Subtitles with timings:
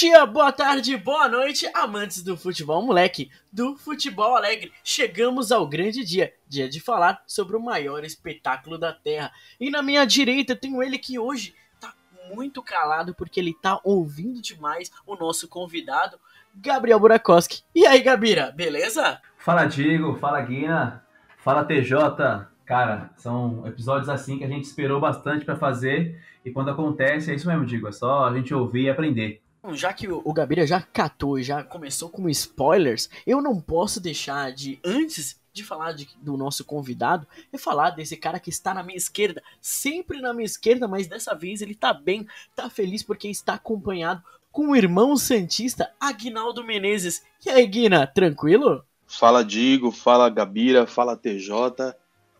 [0.00, 4.72] dia, boa tarde, boa noite, amantes do futebol moleque, do futebol alegre.
[4.82, 9.30] Chegamos ao grande dia, dia de falar sobre o maior espetáculo da Terra.
[9.60, 11.92] E na minha direita tenho ele que hoje tá
[12.32, 16.18] muito calado porque ele tá ouvindo demais o nosso convidado,
[16.54, 17.62] Gabriel Burakoski.
[17.74, 19.20] E aí, Gabira, beleza?
[19.36, 21.04] Fala Diego, fala Guina,
[21.36, 22.48] fala TJ.
[22.64, 27.34] Cara, são episódios assim que a gente esperou bastante pra fazer e quando acontece é
[27.34, 29.42] isso mesmo, Diego, é só a gente ouvir e aprender.
[29.62, 34.00] Bom, já que o Gabira já catou e já começou com spoilers, eu não posso
[34.00, 38.72] deixar de, antes de falar de- do nosso convidado, é falar desse cara que está
[38.72, 43.02] na minha esquerda, sempre na minha esquerda, mas dessa vez ele tá bem, tá feliz
[43.02, 47.22] porque está acompanhado com o irmão Santista, Aguinaldo Menezes.
[47.44, 48.84] E aí, Guina, tranquilo?
[49.06, 51.94] Fala Digo, fala Gabira, fala TJ.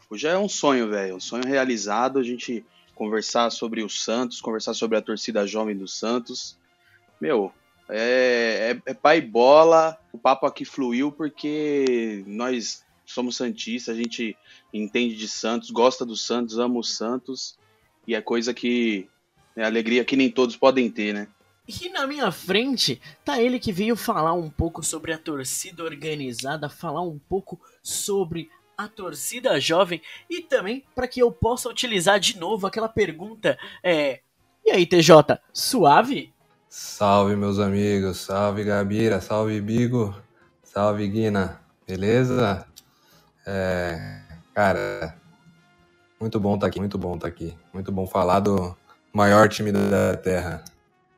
[0.09, 2.19] Hoje é um sonho, velho, um sonho realizado.
[2.19, 6.57] A gente conversar sobre o Santos, conversar sobre a torcida jovem do Santos.
[7.21, 7.53] Meu,
[7.89, 9.99] é, é, é pai bola.
[10.13, 14.37] O papo aqui fluiu porque nós somos santistas, a gente
[14.73, 17.59] entende de Santos, gosta do Santos, ama o Santos.
[18.07, 19.09] E é coisa que
[19.57, 21.29] é alegria que nem todos podem ter, né?
[21.69, 26.69] E na minha frente tá ele que veio falar um pouco sobre a torcida organizada,
[26.69, 32.39] falar um pouco sobre a torcida jovem e também para que eu possa utilizar de
[32.39, 34.21] novo aquela pergunta é
[34.65, 36.33] e aí TJ, suave?
[36.73, 38.19] Salve, meus amigos.
[38.19, 39.21] Salve, Gabira.
[39.21, 40.15] Salve, Bigo.
[40.63, 41.61] Salve, Guina.
[41.85, 42.65] Beleza?
[43.45, 44.21] É,
[44.55, 45.17] cara,
[46.21, 46.79] muito bom estar aqui.
[46.79, 47.59] Muito bom estar aqui.
[47.75, 48.77] Muito bom falar do
[49.13, 50.63] maior time da Terra.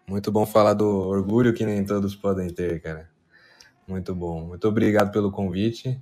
[0.09, 3.11] Muito bom falar do orgulho que nem todos podem ter, cara.
[3.87, 4.47] Muito bom.
[4.47, 6.01] Muito obrigado pelo convite.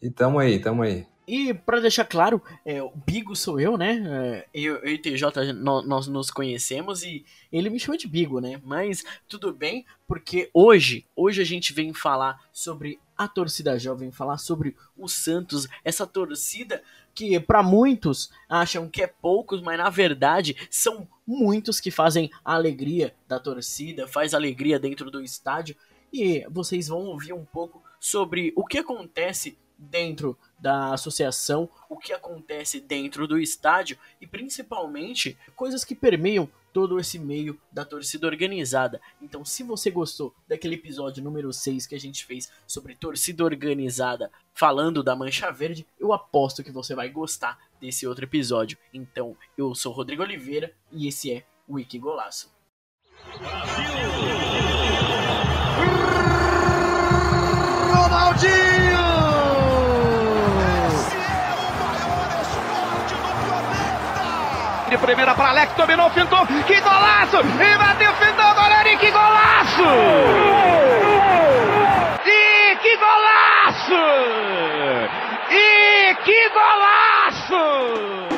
[0.00, 1.06] E tamo aí, tamo aí.
[1.26, 4.02] E pra deixar claro, é, o Bigo sou eu, né?
[4.04, 8.40] É, eu, eu e TJ nó- nós nos conhecemos e ele me chama de Bigo,
[8.40, 8.60] né?
[8.64, 14.36] Mas tudo bem, porque hoje, hoje a gente vem falar sobre a torcida jovem, falar
[14.36, 16.82] sobre o Santos, essa torcida
[17.14, 22.54] que pra muitos acham que é poucos, mas na verdade são muitos que fazem a
[22.54, 25.76] alegria da torcida, faz alegria dentro do estádio.
[26.12, 29.56] E vocês vão ouvir um pouco sobre o que acontece
[29.90, 36.98] dentro da associação, o que acontece dentro do estádio e principalmente coisas que permeiam todo
[36.98, 39.00] esse meio da torcida organizada.
[39.20, 44.30] Então, se você gostou daquele episódio número 6 que a gente fez sobre torcida organizada,
[44.54, 48.78] falando da Mancha Verde, eu aposto que você vai gostar desse outro episódio.
[48.92, 52.50] Então, eu sou Rodrigo Oliveira e esse é o Wiki Golaço.
[64.92, 67.38] De primeira para Alex, dominou, fintou, que golaço!
[67.38, 69.82] E bateu, fintou, goleiro, e que golaço!
[72.26, 73.94] E que golaço!
[75.50, 78.31] E que golaço!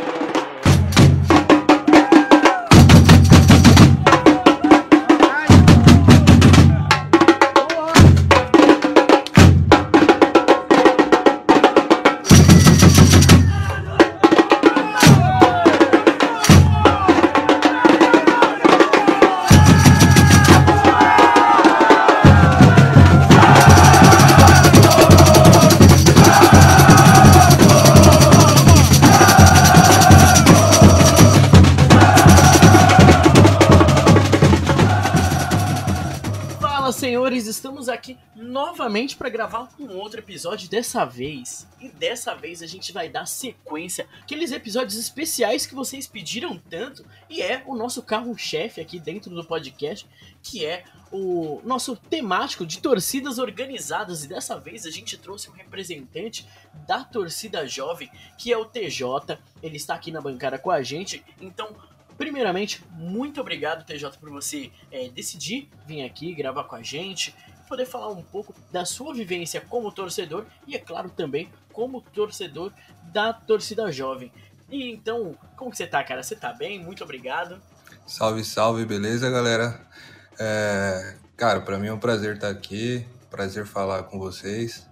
[39.24, 41.66] Para gravar um outro episódio dessa vez.
[41.80, 47.02] E dessa vez a gente vai dar sequência aqueles episódios especiais que vocês pediram tanto
[47.30, 50.06] e é o nosso carro-chefe aqui dentro do podcast,
[50.42, 55.54] que é o nosso temático de torcidas organizadas e dessa vez a gente trouxe um
[55.54, 56.46] representante
[56.86, 59.38] da torcida jovem, que é o TJ.
[59.62, 61.24] Ele está aqui na bancada com a gente.
[61.40, 61.74] Então,
[62.18, 67.34] primeiramente, muito obrigado, TJ, por você é, decidir vir aqui gravar com a gente,
[67.74, 72.72] poder falar um pouco da sua vivência como torcedor e, é claro, também como torcedor
[73.12, 74.32] da torcida jovem.
[74.70, 76.22] E então, como que você tá, cara?
[76.22, 76.78] Você tá bem?
[76.78, 77.60] Muito obrigado.
[78.06, 79.84] Salve, salve, beleza, galera?
[80.38, 84.86] É, cara, para mim é um prazer estar aqui, prazer falar com vocês.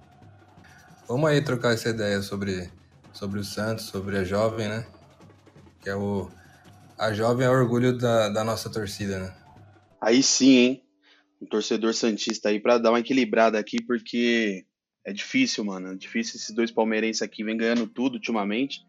[1.06, 2.68] Vamos aí trocar essa ideia sobre,
[3.12, 4.84] sobre o Santos, sobre a jovem, né?
[5.80, 6.28] Que é o.
[6.98, 9.34] A jovem é o orgulho da, da nossa torcida, né?
[10.00, 10.84] Aí sim, hein?
[11.42, 14.64] Um torcedor Santista aí pra dar uma equilibrada aqui, porque
[15.04, 15.88] é difícil, mano.
[15.88, 18.80] É difícil esses dois palmeirenses aqui vem ganhando tudo ultimamente.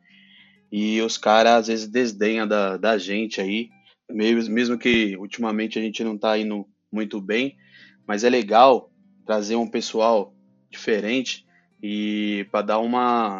[0.72, 3.70] E os caras às vezes desdenham da, da gente aí.
[4.08, 7.58] Mesmo, mesmo que ultimamente a gente não tá indo muito bem.
[8.08, 8.92] Mas é legal
[9.26, 10.36] trazer um pessoal
[10.70, 11.44] diferente
[11.82, 13.40] e para dar uma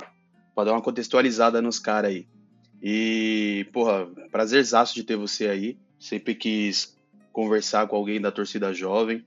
[0.56, 2.28] para dar uma contextualizada nos caras aí.
[2.82, 5.78] E, porra, prazerzaço de ter você aí.
[5.98, 6.96] Sempre quis
[7.34, 9.26] conversar com alguém da torcida jovem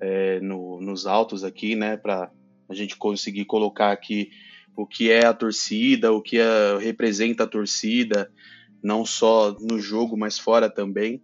[0.00, 1.96] é, no, nos altos aqui, né?
[1.96, 2.30] Para
[2.68, 4.30] a gente conseguir colocar aqui
[4.76, 8.30] o que é a torcida, o que é, representa a torcida,
[8.82, 11.22] não só no jogo, mas fora também.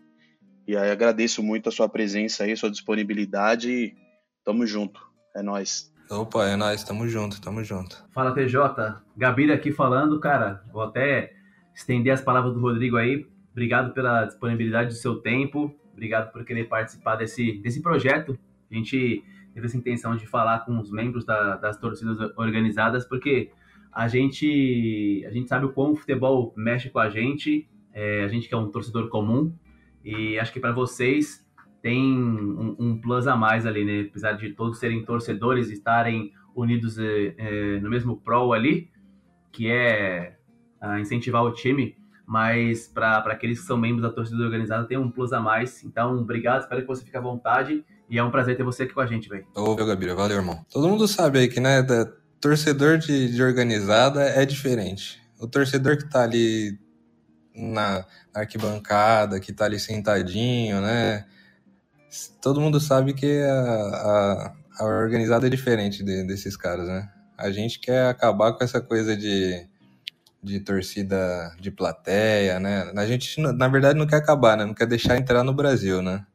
[0.67, 3.95] E aí agradeço muito a sua presença aí, a sua disponibilidade.
[4.45, 5.01] Tamo junto.
[5.37, 5.93] É nós.
[6.11, 8.05] Opa, é nóis, tamo junto, tamo junto.
[8.13, 8.59] Fala TJ,
[9.17, 10.63] Gabira aqui falando, cara.
[10.73, 11.33] Vou até
[11.75, 13.27] estender as palavras do Rodrigo aí.
[13.51, 15.75] Obrigado pela disponibilidade do seu tempo.
[16.03, 18.37] Obrigado por querer participar desse, desse projeto.
[18.69, 19.23] A gente
[19.55, 23.53] teve essa intenção de falar com os membros da, das torcidas organizadas, porque
[23.93, 28.27] a gente, a gente sabe o quão o futebol mexe com a gente, é, a
[28.27, 29.55] gente que é um torcedor comum,
[30.05, 31.49] e acho que para vocês
[31.81, 34.01] tem um, um, plus a mais ali, né?
[34.01, 38.91] Apesar de todos serem torcedores estarem unidos é, é, no mesmo pro ali,
[39.53, 40.37] que é
[41.01, 41.97] incentivar o time,
[42.33, 45.85] mas para aqueles que são membros da torcida organizada tem um plus a mais.
[45.85, 48.95] Então, obrigado, espero que você fique à vontade e é um prazer ter você aqui
[48.95, 49.47] com a gente, velho.
[49.55, 50.65] Ô, Gabira, valeu, irmão.
[50.73, 55.21] Todo mundo sabe aí que, né, da, torcedor de, de organizada é diferente.
[55.39, 56.79] O torcedor que tá ali
[57.55, 58.03] na
[58.35, 61.27] arquibancada, que tá ali sentadinho, né?
[62.41, 67.11] Todo mundo sabe que a, a, a organizada é diferente de, desses caras, né?
[67.37, 69.71] A gente quer acabar com essa coisa de,
[70.43, 72.93] de torcida de plateia, né?
[72.97, 74.65] A gente, na verdade, não quer acabar, né?
[74.65, 76.27] Não quer deixar entrar no Brasil, né?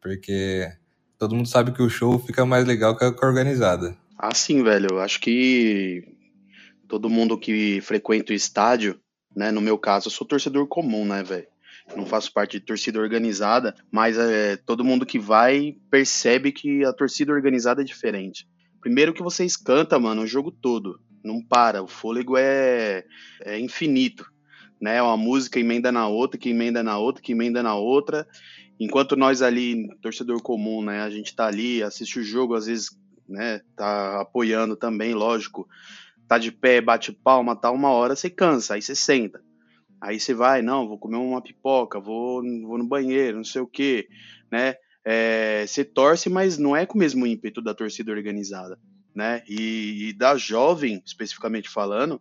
[0.00, 0.70] Porque
[1.18, 3.96] todo mundo sabe que o show fica mais legal que a organizada.
[4.16, 5.00] Ah, sim, velho.
[5.00, 6.04] Acho que
[6.86, 9.00] todo mundo que frequenta o estádio,
[9.34, 9.50] né?
[9.50, 11.48] No meu caso, eu sou torcedor comum, né, velho?
[11.94, 16.92] Não faço parte de torcida organizada, mas é, todo mundo que vai percebe que a
[16.92, 18.48] torcida organizada é diferente.
[18.80, 21.00] Primeiro que vocês cantam, mano, o jogo todo.
[21.26, 23.04] Não para, o fôlego é,
[23.42, 24.24] é infinito.
[24.78, 28.28] Né, uma música emenda na outra, que emenda na outra, que emenda na outra,
[28.78, 32.90] enquanto nós ali, torcedor comum, né, a gente tá ali, assiste o jogo, às vezes,
[33.26, 35.66] né, tá apoiando também, lógico,
[36.28, 39.42] tá de pé, bate palma, tá uma hora, você cansa, aí você senta.
[40.00, 43.66] Aí você vai, não, vou comer uma pipoca, vou, vou no banheiro, não sei o
[43.66, 44.06] quê,
[44.52, 44.74] né?
[45.04, 48.78] É, você torce, mas não é com o mesmo ímpeto da torcida organizada,
[49.16, 49.42] né?
[49.48, 52.20] E, e da jovem, especificamente falando,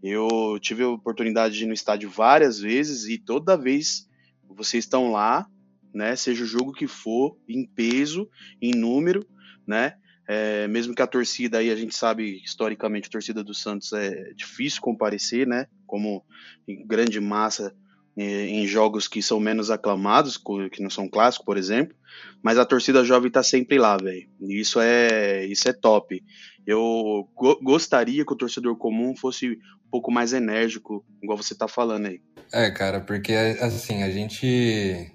[0.00, 4.08] eu tive a oportunidade de ir no estádio várias vezes e toda vez
[4.48, 5.46] vocês estão lá,
[5.92, 6.14] né?
[6.14, 8.30] Seja o jogo que for, em peso,
[8.62, 9.26] em número,
[9.66, 9.94] né?
[10.28, 14.32] É, mesmo que a torcida aí, a gente sabe historicamente, a torcida do Santos é
[14.34, 15.66] difícil comparecer, né?
[15.84, 16.24] Como
[16.68, 17.74] em grande massa
[18.22, 20.36] em jogos que são menos aclamados,
[20.72, 21.96] que não são clássicos, por exemplo,
[22.42, 24.28] mas a torcida jovem tá sempre lá, velho.
[24.40, 26.22] Isso é, isso é top.
[26.66, 31.66] Eu go gostaria que o torcedor comum fosse um pouco mais enérgico, igual você tá
[31.66, 32.20] falando aí.
[32.52, 35.12] É, cara, porque assim, a gente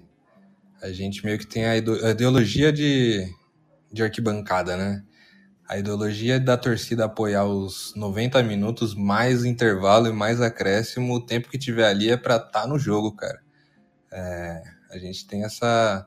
[0.82, 3.26] a gente meio que tem a ideologia de,
[3.92, 5.02] de arquibancada, né?
[5.68, 11.48] A ideologia da torcida apoiar os 90 minutos, mais intervalo e mais acréscimo, o tempo
[11.48, 13.40] que tiver ali é pra estar tá no jogo, cara.
[14.12, 16.06] É, a gente tem essa,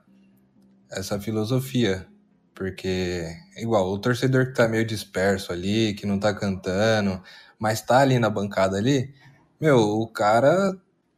[0.89, 2.07] essa filosofia,
[2.55, 3.25] porque,
[3.57, 7.21] igual, o torcedor que tá meio disperso ali, que não tá cantando,
[7.59, 9.13] mas tá ali na bancada ali,
[9.59, 10.73] meu, o cara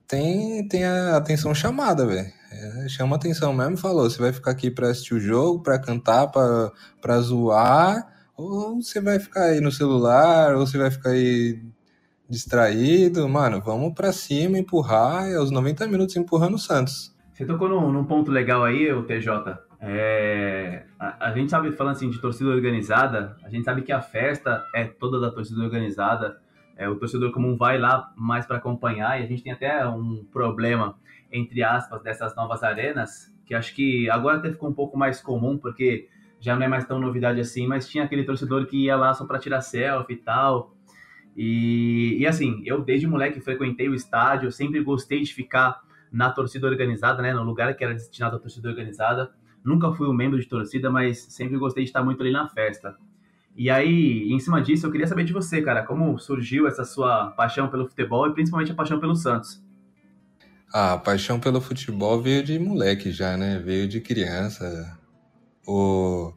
[0.08, 2.32] tem, tem a atenção chamada, velho.
[2.52, 6.28] É, chama atenção mesmo, falou, você vai ficar aqui pra assistir o jogo, pra cantar,
[6.28, 6.72] pra,
[7.02, 11.60] pra zoar, ou você vai ficar aí no celular, ou você vai ficar aí
[12.30, 13.28] distraído.
[13.28, 17.16] Mano, vamos pra cima, empurrar, e aos 90 minutos empurrando o Santos.
[17.34, 19.58] Você tocou num, num ponto legal aí, o TJ.
[19.80, 24.02] É, a, a, gente sabe, falando assim de torcida organizada, a gente sabe que a
[24.02, 26.40] festa é toda da torcida organizada.
[26.78, 30.24] É, o torcedor comum vai lá mais para acompanhar e a gente tem até um
[30.32, 30.96] problema
[31.32, 35.58] entre aspas, dessas novas arenas, que acho que agora até ficou um pouco mais comum,
[35.58, 36.10] porque
[36.42, 39.26] já não é mais tão novidade assim, mas tinha aquele torcedor que ia lá só
[39.26, 40.76] para tirar selfie e tal.
[41.38, 45.80] E, e assim, eu desde moleque frequentei o estádio, sempre gostei de ficar
[46.12, 49.32] na torcida organizada, né, no lugar que era destinado à torcida organizada.
[49.64, 52.98] Nunca fui um membro de torcida, mas sempre gostei de estar muito ali na festa.
[53.56, 57.28] E aí, em cima disso, eu queria saber de você, cara, como surgiu essa sua
[57.32, 59.64] paixão pelo futebol e principalmente a paixão pelo Santos?
[60.74, 63.62] Ah, a paixão pelo futebol veio de moleque já, né?
[63.64, 64.98] Veio de criança.
[65.68, 66.34] O...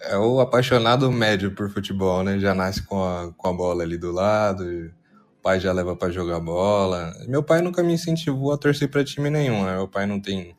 [0.00, 2.38] É o apaixonado médio por futebol, né?
[2.38, 6.12] Já nasce com a, com a bola ali do lado, o pai já leva para
[6.12, 7.14] jogar bola.
[7.26, 9.76] Meu pai nunca me incentivou a torcer para time nenhum, né?
[9.76, 10.54] Meu pai não tem,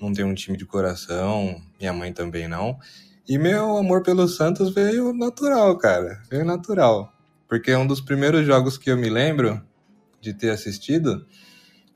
[0.00, 2.76] não tem um time de coração, minha mãe também não.
[3.28, 6.22] E meu amor pelo Santos veio natural, cara.
[6.30, 7.12] Veio natural.
[7.46, 9.62] Porque um dos primeiros jogos que eu me lembro
[10.20, 11.26] de ter assistido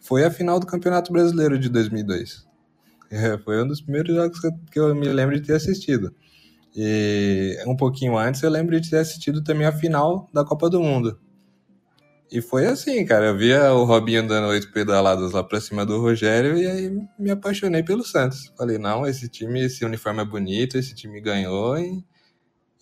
[0.00, 2.46] foi a final do Campeonato Brasileiro de 2002.
[3.14, 4.40] É, foi um dos primeiros jogos
[4.71, 6.14] que eu me lembro de ter assistido.
[6.75, 10.81] E um pouquinho antes eu lembro de ter assistido também a final da Copa do
[10.81, 11.21] Mundo.
[12.31, 13.26] E foi assim, cara.
[13.26, 17.31] Eu via o Robinho dando oito pedaladas lá pra cima do Rogério e aí me
[17.31, 18.50] apaixonei pelo Santos.
[18.57, 22.02] Falei, não, esse time, esse uniforme é bonito, esse time ganhou e,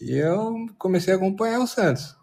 [0.01, 2.17] e eu comecei a acompanhar o Santos.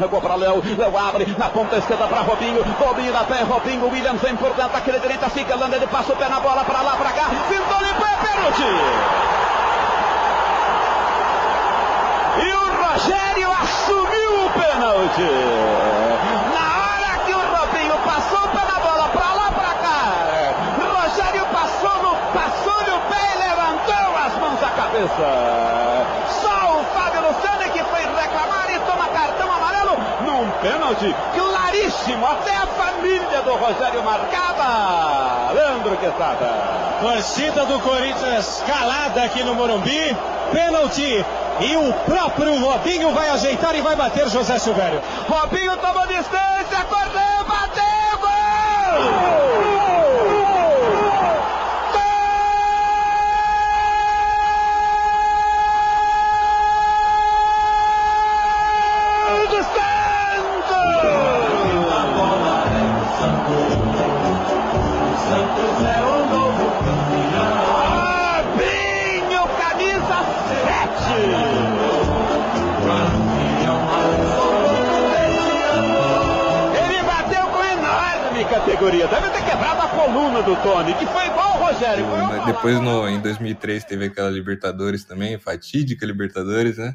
[0.00, 4.22] Jogou para Léo, Léo abre na ponta esquerda para Robinho, Robinho na pé, Robinho, Williams
[4.22, 6.96] vem por dentro, aquele direita, fica Landa, ele passa o pé na bola para lá,
[6.96, 8.64] para cá, pintou, limpou, é pênalti!
[12.46, 15.30] E o Rogério assumiu o pênalti!
[16.54, 20.54] Na hora que o Robinho passou o pé na bola, para lá, para cá,
[21.02, 26.06] Rogério passou no, passou no pé e levantou as mãos à cabeça!
[26.40, 32.26] Só o Fábio Luciano que foi reclamar e toma cartão amarelo num pênalti claríssimo.
[32.26, 35.52] Até a família do Rogério marcava.
[35.52, 36.98] Leandro Quesada.
[37.00, 40.16] Torcida do Corinthians calada aqui no Morumbi.
[40.52, 41.24] Pênalti.
[41.60, 45.02] E o próprio Robinho vai ajeitar e vai bater José Silvério.
[45.28, 49.39] Robinho tomou distância, correu, bateu, gol!
[80.62, 82.04] Tony, que foi igual o Rogério.
[82.46, 86.94] Depois, no, em 2003, teve aquela Libertadores também, fatídica Libertadores, né?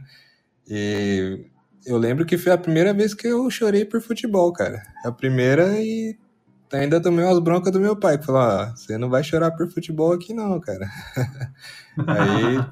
[0.67, 1.45] E
[1.85, 4.81] eu lembro que foi a primeira vez que eu chorei por futebol, cara.
[5.03, 6.17] A primeira e
[6.73, 9.69] ainda tomei umas broncas do meu pai, que falou: ah, você não vai chorar por
[9.69, 10.87] futebol aqui, não, cara.
[12.07, 12.65] Aí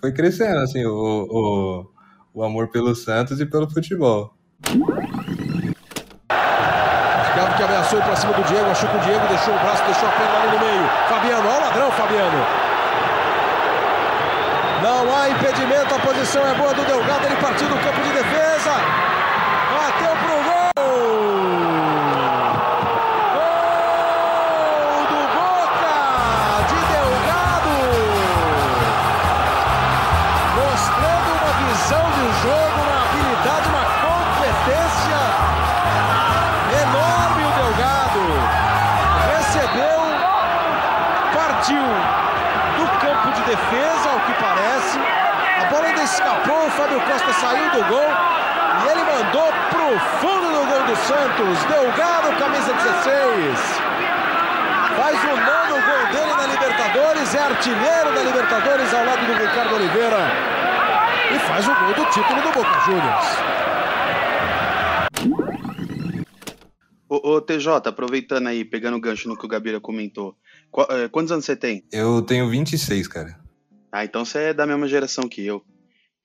[0.00, 1.86] foi crescendo, assim, o, o,
[2.34, 4.34] o amor pelo Santos e pelo futebol.
[7.86, 10.38] Ameaçou pra cima do Diego, achou que o Diego deixou o braço, deixou a perna
[10.42, 10.90] ali no meio.
[11.08, 12.46] Fabiano, olha o ladrão, Fabiano.
[14.82, 18.72] Não há impedimento, a posição é boa do Delgado, ele partiu do campo de defesa.
[47.26, 51.64] Costa saiu do gol e ele mandou pro fundo do gol do Santos.
[51.64, 53.58] Delgado, camisa 16.
[54.96, 59.74] Faz o nono gol dele na Libertadores, é artilheiro da Libertadores ao lado do Ricardo
[59.74, 60.18] Oliveira.
[61.34, 63.26] E faz o gol do título do Boca Juniors.
[67.08, 70.36] Ô, ô, TJ, aproveitando aí, pegando o gancho no que o Gabira comentou.
[70.70, 71.84] Qu- eh, quantos anos você tem?
[71.92, 73.36] Eu tenho 26, cara.
[73.92, 75.64] Ah, então você é da mesma geração que eu.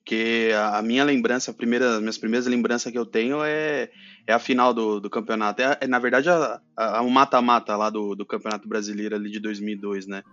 [0.03, 3.87] Porque a, minha lembrança, a primeira, as minhas primeiras lembranças que eu tenho é,
[4.25, 5.61] é a final do, do campeonato.
[5.61, 9.39] É, é, na verdade, a, a- o mata-mata lá do, do Campeonato Brasileiro ali de
[9.39, 10.23] 2002, né?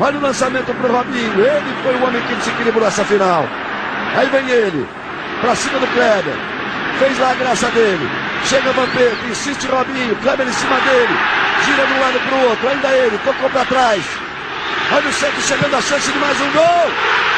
[0.00, 1.32] Olha o lançamento pro Robinho.
[1.38, 3.44] Ele foi o homem que desequilibrou essa final.
[4.16, 4.86] Aí vem ele.
[5.40, 6.34] Pra cima do Kleber.
[6.98, 8.08] Fez lá a graça dele.
[8.46, 10.16] Chega Vampeta, insiste Robinho.
[10.16, 11.14] Kleber em cima dele.
[11.64, 12.68] Gira de um lado pro outro.
[12.68, 13.18] Ainda ele.
[13.18, 14.04] Tocou pra trás.
[14.92, 17.33] Olha o Santos chegando a chance de mais um gol.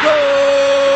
[0.00, 0.87] Gol!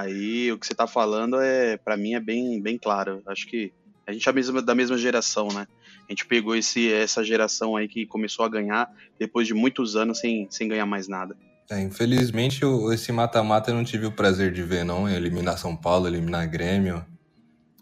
[0.00, 3.20] Aí o que você tá falando é, para mim, é bem, bem claro.
[3.26, 3.72] Acho que
[4.06, 5.66] a gente é mesma, da mesma geração, né?
[6.08, 8.88] A gente pegou esse, essa geração aí que começou a ganhar
[9.18, 11.36] depois de muitos anos sem, sem ganhar mais nada.
[11.70, 15.08] É, infelizmente, o- esse mata-mata eu não tive o prazer de ver, não.
[15.08, 17.04] Eliminar São Paulo, eliminar Grêmio.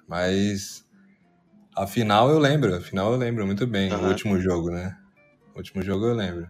[0.09, 0.85] Mas
[1.77, 3.93] a final eu lembro, a final eu lembro muito bem.
[3.93, 4.09] O Aham.
[4.09, 4.97] último jogo, né?
[5.55, 6.49] O último jogo eu lembro.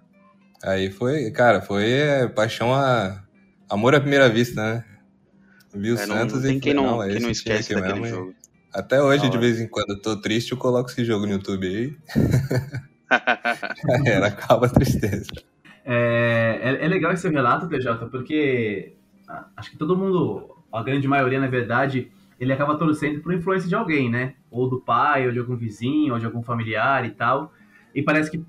[0.62, 3.23] Aí foi, cara, foi é, paixão a.
[3.68, 4.85] Amor à primeira vista, né?
[5.76, 7.56] Vi o É, não, Santos não tem e quem não, é quem não esse time
[7.56, 8.35] esquece daquele mesmo, jogo.
[8.73, 11.66] Até hoje, de vez em quando, eu tô triste, eu coloco esse jogo no YouTube
[11.66, 11.97] aí.
[13.11, 15.30] Já era, acaba a tristeza.
[15.85, 18.95] É, é, é legal esse relato, TJ, porque
[19.56, 23.75] acho que todo mundo, a grande maioria, na verdade, ele acaba torcendo por influência de
[23.75, 24.35] alguém, né?
[24.50, 27.52] Ou do pai, ou de algum vizinho, ou de algum familiar e tal.
[27.95, 28.45] E parece que,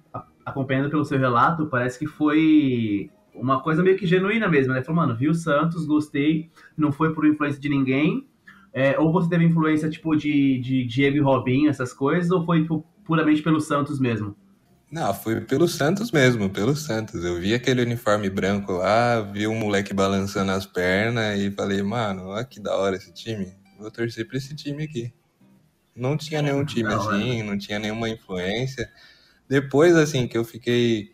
[0.46, 4.82] acompanhando pelo seu relato, parece que foi uma coisa meio que genuína mesmo, né?
[4.84, 8.28] Falou, mano, vi o Santos, gostei, não foi por influência de ninguém.
[8.74, 12.62] É, ou você teve influência, tipo, de, de Diego e Robinho, essas coisas, ou foi
[12.62, 14.36] tipo, puramente pelo Santos mesmo?
[14.92, 17.24] Não, foi pelo Santos mesmo, pelo Santos.
[17.24, 22.28] Eu vi aquele uniforme branco lá, vi um moleque balançando as pernas e falei, mano,
[22.28, 23.48] olha que da hora esse time.
[23.80, 25.14] Vou torcer pra esse time aqui.
[25.96, 27.18] Não tinha nenhum time Da hora.
[27.18, 28.90] assim, não tinha nenhuma influência.
[29.50, 31.10] Depois, assim, que eu fiquei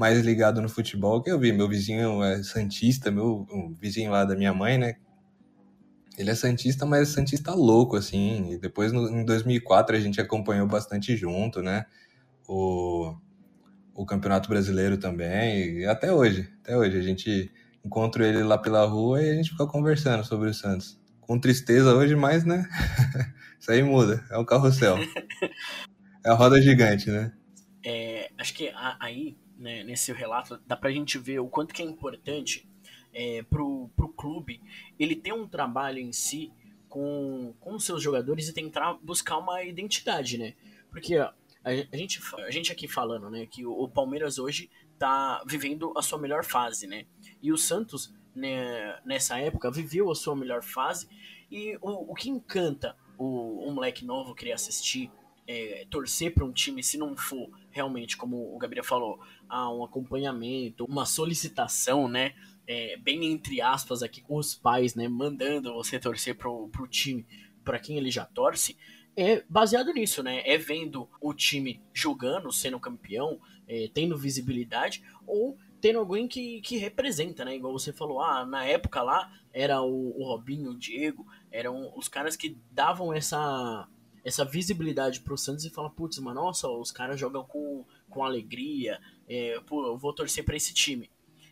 [0.00, 3.46] mais ligado no futebol, que eu vi, meu vizinho é santista, meu
[3.78, 4.94] vizinho lá da minha mãe, né?
[6.16, 8.50] Ele é santista, mas é santista louco, assim.
[8.54, 11.84] E depois, no, em 2004, a gente acompanhou bastante junto, né?
[12.48, 13.14] O,
[13.94, 16.96] o Campeonato Brasileiro também, e até hoje, até hoje.
[16.96, 17.52] A gente
[17.84, 20.98] encontra ele lá pela rua e a gente fica conversando sobre o Santos.
[21.20, 22.66] Com tristeza hoje, mas, né?
[23.60, 24.96] Isso aí muda, é um carrossel.
[26.22, 27.32] É a roda gigante, né?
[27.82, 31.84] É, acho que aí, né, nesse relato, dá pra gente ver o quanto que é
[31.84, 32.66] importante
[33.12, 34.60] é, pro, pro clube
[34.98, 36.50] ele ter um trabalho em si
[36.88, 40.54] com, com seus jogadores e tentar buscar uma identidade, né?
[40.90, 41.30] Porque ó,
[41.62, 45.92] a, a gente, a gente aqui falando, né, que o, o Palmeiras hoje tá vivendo
[45.96, 47.04] a sua melhor fase, né?
[47.42, 51.06] E o Santos, né, nessa época, viveu a sua melhor fase
[51.50, 55.10] e o, o que encanta o, o moleque novo querer assistir
[55.50, 59.84] é, torcer para um time se não for realmente, como o Gabriel falou, a um
[59.84, 62.34] acompanhamento, uma solicitação, né?
[62.70, 65.08] é, bem entre aspas aqui com os pais, né?
[65.08, 67.26] Mandando você torcer pro, pro time
[67.64, 68.76] para quem ele já torce,
[69.16, 70.40] é baseado nisso, né?
[70.46, 76.76] É vendo o time jogando, sendo campeão, é, tendo visibilidade, ou tendo alguém que, que
[76.76, 77.56] representa, né?
[77.56, 82.06] Igual você falou, ah, na época lá era o, o Robinho, o Diego, eram os
[82.06, 83.88] caras que davam essa
[84.24, 89.00] essa visibilidade pro Santos e fala, putz, mano, nossa, os caras jogam com, com alegria,
[89.28, 91.10] é, pô, eu vou torcer pra esse time.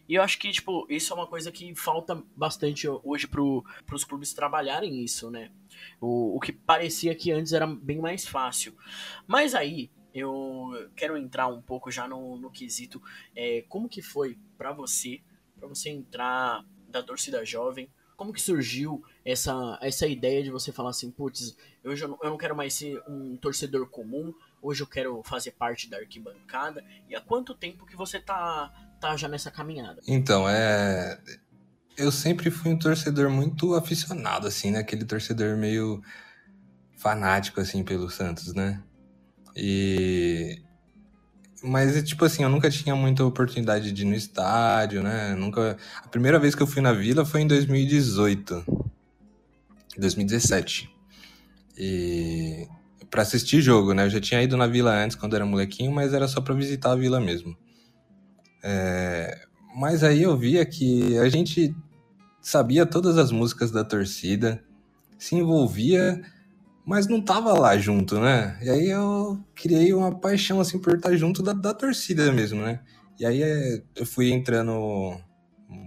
[0.09, 4.04] E eu acho que, tipo, isso é uma coisa que falta bastante hoje pro, pros
[4.04, 5.50] clubes trabalharem isso, né?
[6.00, 8.74] O, o que parecia que antes era bem mais fácil.
[9.26, 13.02] Mas aí, eu quero entrar um pouco já no, no quesito,
[13.37, 15.20] é, como que foi pra você,
[15.59, 20.90] pra você entrar da torcida jovem, como que surgiu essa, essa ideia de você falar
[20.90, 25.22] assim, putz, eu não, eu não quero mais ser um torcedor comum, hoje eu quero
[25.22, 30.00] fazer parte da arquibancada, e há quanto tempo que você tá, tá já nessa caminhada?
[30.08, 31.20] Então, é.
[31.96, 34.78] Eu sempre fui um torcedor muito aficionado, assim, né?
[34.78, 36.00] Aquele torcedor meio
[36.96, 38.82] fanático, assim, pelo Santos, né?
[39.54, 40.62] E.
[41.60, 45.34] Mas, tipo assim, eu nunca tinha muita oportunidade de ir no estádio, né?
[45.34, 45.76] Nunca.
[45.96, 48.77] A primeira vez que eu fui na vila foi em 2018.
[49.98, 50.90] 2017.
[51.76, 52.66] E.
[53.11, 54.04] Pra assistir jogo, né?
[54.04, 56.92] Eu já tinha ido na vila antes, quando era molequinho, mas era só pra visitar
[56.92, 57.56] a vila mesmo.
[58.62, 61.74] É, mas aí eu via que a gente
[62.42, 64.62] sabia todas as músicas da torcida,
[65.18, 66.20] se envolvia,
[66.84, 68.58] mas não tava lá junto, né?
[68.62, 72.80] E aí eu criei uma paixão assim por estar junto da, da torcida mesmo, né?
[73.18, 75.18] E aí é, eu fui entrando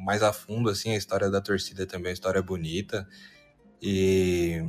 [0.05, 3.07] mais a fundo assim a história da torcida também, a história bonita
[3.81, 4.61] e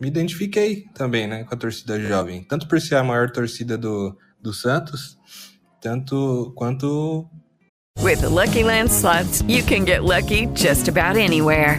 [0.00, 4.16] me identifiquei também, né, com a torcida jovem, tanto por ser a maior torcida do,
[4.40, 5.18] do Santos,
[5.80, 7.28] tanto quanto
[8.02, 11.78] With the Lucky Land slots, you can get lucky just about anywhere.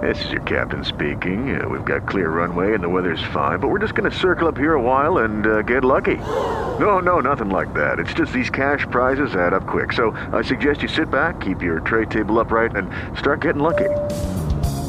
[0.00, 1.60] This is your captain speaking.
[1.60, 4.48] Uh, we've got clear runway and the weather's fine, but we're just going to circle
[4.48, 6.16] up here a while and uh, get lucky.
[6.78, 7.98] No, no, nothing like that.
[7.98, 9.92] It's just these cash prizes add up quick.
[9.92, 13.90] So I suggest you sit back, keep your tray table upright, and start getting lucky.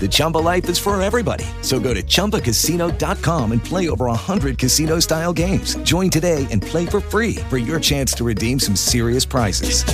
[0.00, 1.44] The Chumba life is for everybody.
[1.60, 5.76] So go to ChumbaCasino.com and play over 100 casino style games.
[5.84, 9.84] Join today and play for free for your chance to redeem some serious prizes.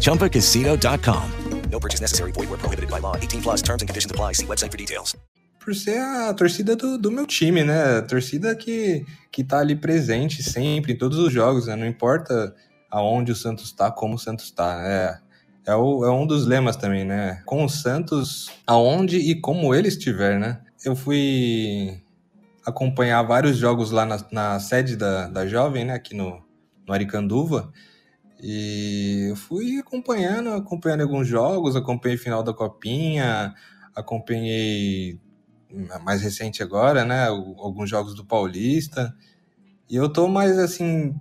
[0.00, 1.32] ChumbaCasino.com.
[1.70, 2.32] No purchase necessary.
[2.32, 3.16] Void where prohibited by law.
[3.16, 4.32] 18 plus terms and conditions apply.
[4.32, 5.16] See website for details.
[5.62, 7.98] Por ser a torcida do, do meu time, né?
[7.98, 11.76] A torcida que, que tá ali presente sempre, em todos os jogos, né?
[11.76, 12.54] Não importa
[12.90, 14.80] aonde o Santos tá, como o Santos tá.
[14.82, 15.18] É,
[15.68, 17.42] é, o, é um dos lemas também, né?
[17.44, 20.62] Com o Santos, aonde e como ele estiver, né?
[20.82, 22.02] Eu fui
[22.64, 25.92] acompanhar vários jogos lá na, na sede da, da Jovem, né?
[25.92, 26.42] Aqui no,
[26.86, 27.70] no Aricanduva.
[28.40, 33.54] E eu fui acompanhando, acompanhando alguns jogos, acompanhei final da Copinha,
[33.94, 35.20] acompanhei
[36.02, 39.14] mais recente agora, né, alguns jogos do Paulista.
[39.90, 41.14] E eu tô mais assim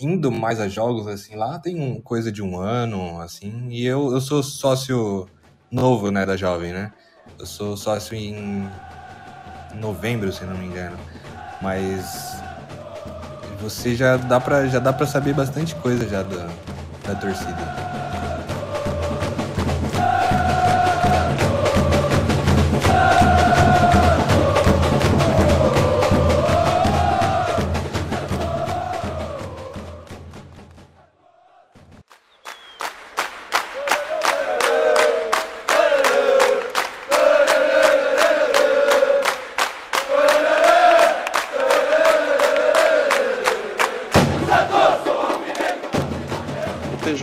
[0.00, 4.12] indo mais a jogos assim lá, tem um, coisa de um ano assim, e eu,
[4.12, 5.28] eu sou sócio
[5.70, 6.92] novo, né, da Jovem, né?
[7.38, 8.68] Eu sou sócio em
[9.74, 10.98] novembro, se não me engano.
[11.60, 12.36] Mas
[13.60, 16.48] você já dá para já dá para saber bastante coisa já da,
[17.06, 17.97] da torcida.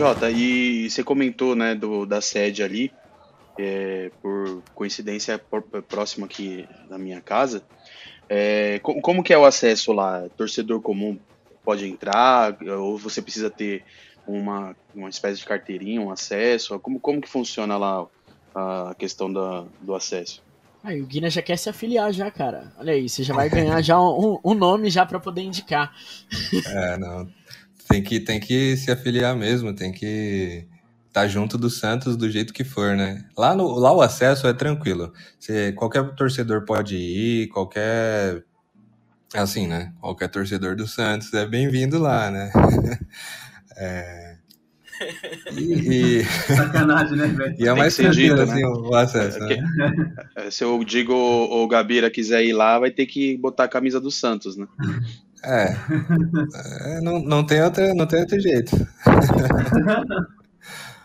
[0.06, 2.92] Jota, e você comentou, né, do, da sede ali,
[3.58, 7.64] é, por coincidência por, próximo aqui da minha casa.
[8.28, 10.28] É, como, como que é o acesso lá?
[10.36, 11.18] Torcedor comum
[11.64, 12.56] pode entrar?
[12.78, 13.82] Ou você precisa ter
[14.28, 16.78] uma, uma espécie de carteirinha, um acesso?
[16.78, 18.06] Como, como que funciona lá
[18.54, 20.40] a questão da, do acesso?
[20.84, 22.72] Aí o Guinness já quer se afiliar já, cara.
[22.78, 25.92] Olha aí, você já vai ganhar já um, um nome já para poder indicar.
[26.64, 27.28] É, não.
[27.88, 30.66] Tem que, tem que se afiliar mesmo, tem que
[31.08, 33.24] estar tá junto do Santos do jeito que for, né?
[33.36, 35.12] Lá, no, lá o acesso é tranquilo.
[35.38, 38.44] Você, qualquer torcedor pode ir, qualquer.
[39.34, 39.92] Assim, né?
[40.00, 42.50] Qualquer torcedor do Santos é bem-vindo lá, né?
[43.76, 44.36] é.
[45.52, 46.24] E, e...
[46.54, 47.56] Sacanagem, né, velho?
[47.58, 48.66] E é mais tranquilo, assim, né?
[48.66, 49.42] o acesso.
[49.42, 50.12] É, né?
[50.50, 54.10] Se eu digo o Gabira quiser ir lá, vai ter que botar a camisa do
[54.10, 54.66] Santos, né?
[55.44, 55.76] É.
[56.96, 58.72] é não, não, tem outra, não tem outro jeito.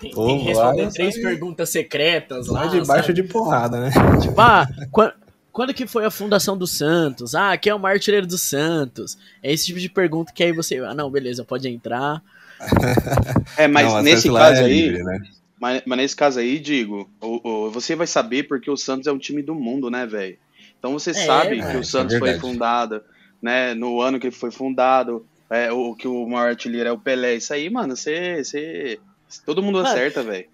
[0.02, 2.65] Tem, tem que responder três perguntas secretas lá.
[2.65, 3.13] debaixo sabe?
[3.13, 3.91] de porrada, né?
[4.20, 5.13] Tipo, ah, quando,
[5.52, 7.36] quando que foi a fundação do Santos?
[7.36, 9.15] Ah, quem é o maior artilheiro do Santos?
[9.44, 10.80] É esse tipo de pergunta que aí você.
[10.80, 12.22] Ah, não, beleza, pode entrar.
[13.58, 14.88] É, mas não, nesse caso é aí.
[14.88, 15.20] Livre, né?
[15.60, 19.12] mas, mas, nesse caso aí, digo, o, o, você vai saber porque o Santos é
[19.12, 20.38] um time do mundo, né, velho?
[20.80, 23.04] Então você é, sabe que o é Santos é foi fundado
[23.41, 26.97] né, no ano que ele foi fundado, é, o que o maior artilheiro é o
[26.97, 27.36] Pelé.
[27.36, 28.43] Isso aí, mano, você.
[28.43, 28.99] você
[29.45, 30.47] todo mundo mano, acerta, velho.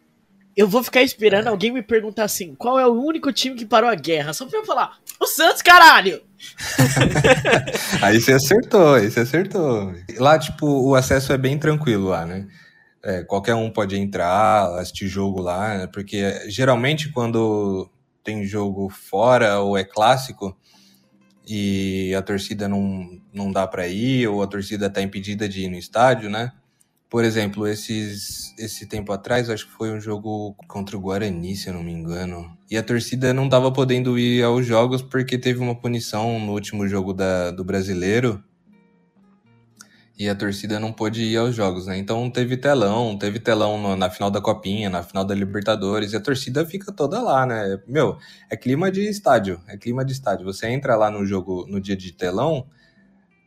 [0.55, 3.89] Eu vou ficar esperando alguém me perguntar assim: qual é o único time que parou
[3.89, 4.33] a guerra?
[4.33, 6.19] Só pra eu falar: o Santos, caralho!
[8.01, 9.93] aí você acertou, aí você acertou.
[10.17, 12.47] Lá, tipo, o acesso é bem tranquilo lá, né?
[13.03, 15.87] É, qualquer um pode entrar, assistir jogo lá, né?
[15.87, 17.89] porque geralmente quando
[18.23, 20.57] tem jogo fora ou é clássico,
[21.47, 25.69] e a torcida não, não dá para ir, ou a torcida está impedida de ir
[25.69, 26.51] no estádio, né?
[27.09, 31.69] Por exemplo, esses, esse tempo atrás, acho que foi um jogo contra o Guarani, se
[31.69, 32.57] eu não me engano.
[32.69, 36.85] E a torcida não estava podendo ir aos jogos porque teve uma punição no último
[36.85, 38.43] jogo da, do brasileiro
[40.19, 41.97] e a torcida não pôde ir aos jogos, né?
[41.97, 46.19] Então teve telão, teve telão na final da Copinha, na final da Libertadores, e a
[46.19, 47.79] torcida fica toda lá, né?
[47.87, 48.17] Meu,
[48.49, 50.45] é clima de estádio, é clima de estádio.
[50.45, 52.67] Você entra lá no jogo no dia de telão,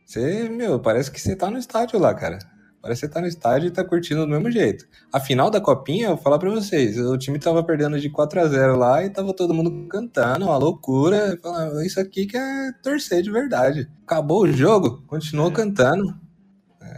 [0.05, 2.39] você, meu, parece que você tá no estádio lá, cara.
[2.81, 4.87] Parece que você tá no estádio e tá curtindo do mesmo jeito.
[5.13, 8.39] A final da Copinha, eu vou falar pra vocês, o time tava perdendo de 4
[8.39, 11.37] a 0 lá e tava todo mundo cantando, uma loucura.
[11.43, 13.89] Falando, isso aqui que é torcer de verdade.
[14.03, 16.19] Acabou o jogo, continuou cantando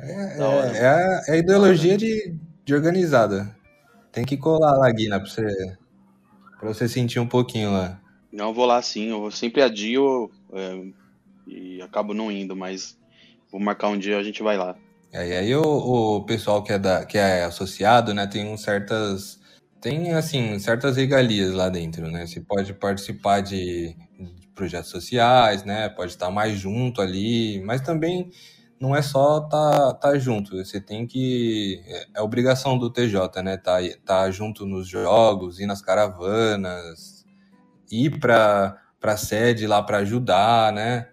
[0.03, 3.55] é, é, é, a, é, a, ideologia de, de organizada.
[4.11, 5.77] Tem que colar lá, Guina, pra você,
[6.59, 7.99] pra você sentir um pouquinho lá.
[8.31, 9.09] Não, vou lá sim.
[9.09, 10.83] Eu sempre adio é,
[11.47, 12.97] e acabo não indo, mas
[13.51, 14.75] vou marcar um dia a gente vai lá.
[15.11, 18.57] É, e aí o, o pessoal que é, da, que é associado, né, tem um
[18.57, 19.39] certas
[19.83, 22.25] tem, assim, certas regalias lá dentro, né?
[22.25, 25.89] Você pode participar de, de projetos sociais, né?
[25.89, 28.31] Pode estar mais junto ali, mas também
[28.83, 31.81] não é só tá, tá junto, você tem que.
[31.87, 33.55] É, é obrigação do TJ, né?
[33.55, 37.25] Tá, tá junto nos jogos, ir nas caravanas,
[37.89, 41.07] ir para a sede lá para ajudar, né?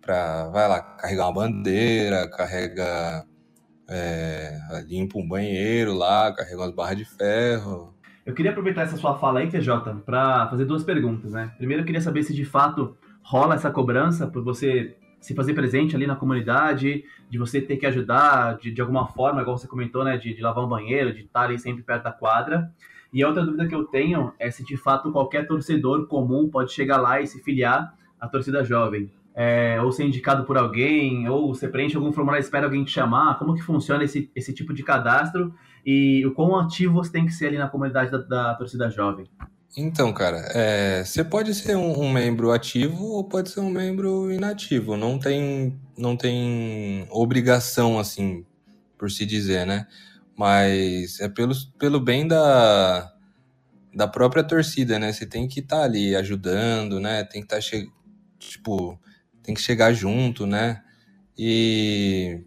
[0.00, 3.24] Pra, vai lá, carregar uma bandeira, carrega.
[3.86, 7.94] É, limpa um banheiro lá, carrega umas barras de ferro.
[8.26, 11.52] Eu queria aproveitar essa sua fala aí, TJ, para fazer duas perguntas, né?
[11.58, 15.96] Primeiro, eu queria saber se de fato rola essa cobrança por você se fazer presente
[15.96, 20.04] ali na comunidade, de você ter que ajudar de, de alguma forma, igual você comentou,
[20.04, 22.70] né, de, de lavar um banheiro, de estar ali sempre perto da quadra.
[23.10, 26.72] E a outra dúvida que eu tenho é se de fato qualquer torcedor comum pode
[26.72, 29.10] chegar lá e se filiar à torcida jovem.
[29.34, 32.90] É, ou ser indicado por alguém, ou você preenche algum formulário e espera alguém te
[32.90, 33.38] chamar.
[33.38, 35.54] Como que funciona esse, esse tipo de cadastro
[35.86, 39.26] e o quão ativo você tem que ser ali na comunidade da, da torcida jovem?
[39.76, 44.30] Então, cara, é, você pode ser um, um membro ativo ou pode ser um membro
[44.30, 44.96] inativo.
[44.96, 48.46] Não tem, não tem obrigação, assim,
[48.96, 49.88] por se dizer, né?
[50.36, 53.12] Mas é pelo, pelo bem da,
[53.92, 55.12] da própria torcida, né?
[55.12, 57.24] Você tem que estar tá ali ajudando, né?
[57.24, 57.86] Tem que estar, tá
[58.38, 58.98] tipo,
[59.42, 60.82] tem que chegar junto, né?
[61.36, 62.44] E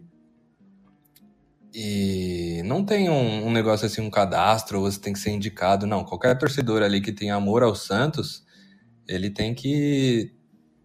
[1.80, 5.86] e não tem um, um, negócio assim, um cadastro, você tem que ser indicado.
[5.86, 8.44] Não, qualquer torcedor ali que tem amor ao Santos,
[9.06, 10.34] ele tem que.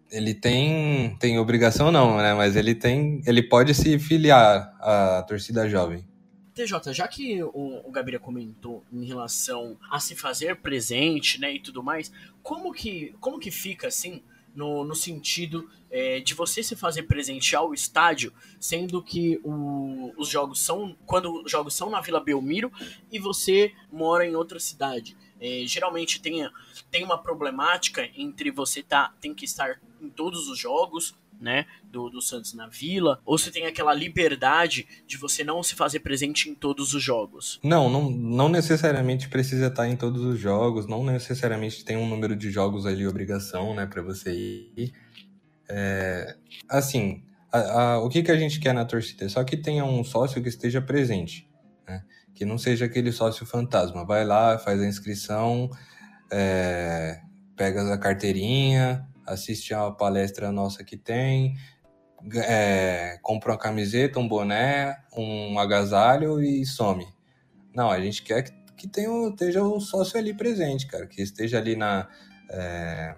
[0.08, 1.16] Ele tem.
[1.18, 2.32] Tem obrigação não, né?
[2.34, 3.20] Mas ele tem.
[3.26, 6.06] Ele pode se filiar à torcida jovem.
[6.54, 11.58] TJ, já que o, o Gabriel comentou em relação a se fazer presente, né, e
[11.58, 14.22] tudo mais, como que, como que fica assim
[14.54, 20.28] no, no sentido é, de você se fazer presente ao estádio, sendo que o, os
[20.28, 20.96] jogos são.
[21.06, 22.72] Quando os jogos são na Vila Belmiro
[23.10, 25.16] e você mora em outra cidade.
[25.40, 26.48] É, geralmente tem,
[26.90, 32.08] tem uma problemática entre você tá, tem que estar em todos os jogos, né, do,
[32.08, 36.48] do Santos na Vila, ou você tem aquela liberdade de você não se fazer presente
[36.48, 37.60] em todos os jogos?
[37.62, 42.34] Não, não, não necessariamente precisa estar em todos os jogos, não necessariamente tem um número
[42.34, 44.92] de jogos ali obrigação, né, para você ir.
[45.68, 46.36] É,
[46.68, 47.22] assim,
[47.54, 49.28] a, a, o que, que a gente quer na torcida?
[49.28, 51.48] Só que tenha um sócio que esteja presente,
[51.86, 52.02] né?
[52.34, 54.04] que não seja aquele sócio fantasma.
[54.04, 55.70] Vai lá, faz a inscrição,
[56.32, 57.20] é,
[57.56, 61.56] pega a carteirinha, assiste a palestra nossa que tem,
[62.34, 67.06] é, compra uma camiseta, um boné, um agasalho e some.
[67.74, 71.58] Não, a gente quer que, que tenha, esteja o sócio ali presente, cara, que esteja
[71.58, 72.08] ali na,
[72.50, 73.14] é,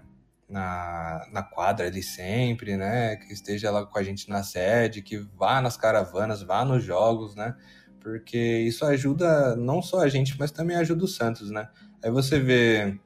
[0.49, 3.15] na, na quadra ali sempre, né?
[3.17, 7.35] Que esteja lá com a gente na sede, que vá nas caravanas, vá nos jogos,
[7.35, 7.55] né?
[7.99, 11.67] Porque isso ajuda não só a gente, mas também ajuda o Santos, né?
[12.03, 12.99] Aí você vê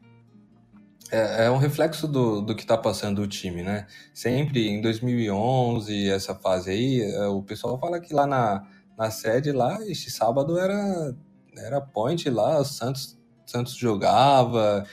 [1.12, 3.86] é, é um reflexo do, do que está passando o time, né?
[4.13, 8.65] Sempre em 2011, essa fase aí, é, o pessoal fala que lá na,
[8.97, 11.13] na sede, lá, este sábado era,
[11.58, 14.86] era point lá, o Santos, Santos jogava,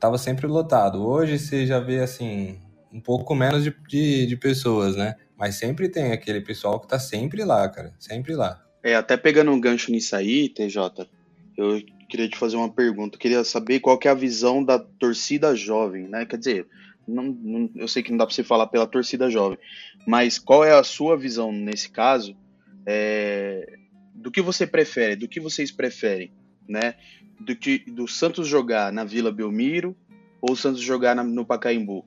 [0.00, 1.06] tava sempre lotado.
[1.06, 2.60] Hoje você já vê, assim,
[2.92, 5.14] um pouco menos de, de, de pessoas, né?
[5.36, 8.62] Mas sempre tem aquele pessoal que tá sempre lá, cara, sempre lá.
[8.82, 11.08] É, até pegando um gancho nisso aí, TJ,
[11.56, 13.18] eu queria te fazer uma pergunta.
[13.18, 16.24] Queria saber qual que é a visão da torcida jovem, né?
[16.24, 16.66] Quer dizer,
[17.06, 19.58] não, não, eu sei que não dá para você falar pela torcida jovem,
[20.06, 22.36] mas qual é a sua visão nesse caso
[22.84, 23.78] é,
[24.14, 26.32] do que você prefere, do que vocês preferem,
[26.68, 26.94] né?
[27.40, 29.96] Do que do Santos jogar na Vila Belmiro
[30.40, 32.04] ou o Santos jogar na, no Pacaembu,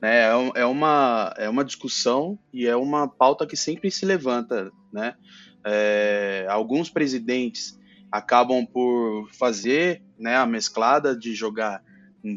[0.00, 0.24] né?
[0.24, 5.14] É, é, uma é uma discussão e é uma pauta que sempre se levanta, né?
[5.64, 7.78] É, alguns presidentes
[8.12, 11.82] acabam por fazer né, a mesclada de jogar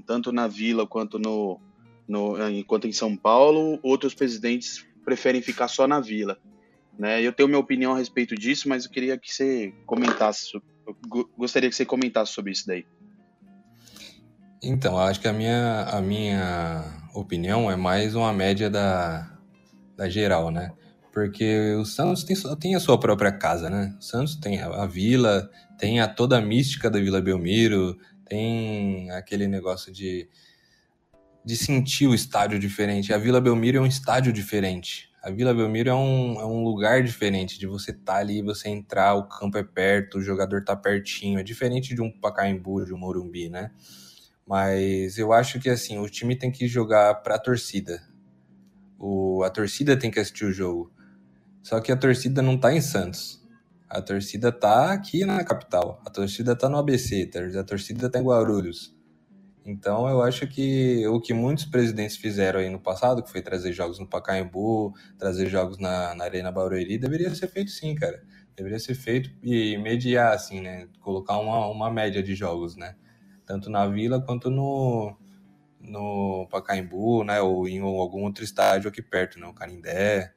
[0.07, 1.59] tanto na Vila quanto no,
[2.07, 6.39] no enquanto em São Paulo, outros presidentes preferem ficar só na Vila.
[6.97, 7.21] Né?
[7.21, 10.59] Eu tenho minha opinião a respeito disso, mas eu queria que você comentasse,
[11.37, 12.85] gostaria que você comentasse sobre isso daí.
[14.63, 16.83] Então, acho que a minha, a minha
[17.13, 19.37] opinião é mais uma média da,
[19.95, 20.71] da geral, né?
[21.15, 23.95] Porque o Santos tem, tem a sua própria casa, né?
[23.97, 29.09] O Santos tem a, a vila, tem a toda a mística da Vila Belmiro, tem
[29.11, 30.27] aquele negócio de,
[31.45, 33.13] de sentir o estádio diferente.
[33.13, 35.09] A Vila Belmiro é um estádio diferente.
[35.23, 38.67] A Vila Belmiro é um, é um lugar diferente de você estar tá ali, você
[38.67, 41.39] entrar, o campo é perto, o jogador tá pertinho.
[41.39, 43.71] É diferente de um Pacaembu, de um Morumbi, né?
[44.45, 48.03] Mas eu acho que assim, o time tem que jogar para a torcida.
[48.99, 50.93] O, a torcida tem que assistir o jogo.
[51.65, 53.43] Só que a torcida não tá em Santos.
[53.89, 57.27] A torcida tá aqui na capital, a torcida tá no ABC,
[57.59, 58.95] a torcida tá em Guarulhos.
[59.65, 63.73] Então eu acho que o que muitos presidentes fizeram aí no passado, que foi trazer
[63.73, 68.23] jogos no Pacaembu, trazer jogos na, na Arena Barueri, deveria ser feito sim, cara.
[68.55, 70.87] Deveria ser feito e mediar, assim, né?
[71.01, 72.95] Colocar uma, uma média de jogos, né?
[73.43, 75.17] Tanto na Vila quanto no,
[75.79, 77.41] no Pacaembu, né?
[77.41, 79.47] Ou em algum outro estádio aqui perto, né?
[79.47, 80.34] O Canindé.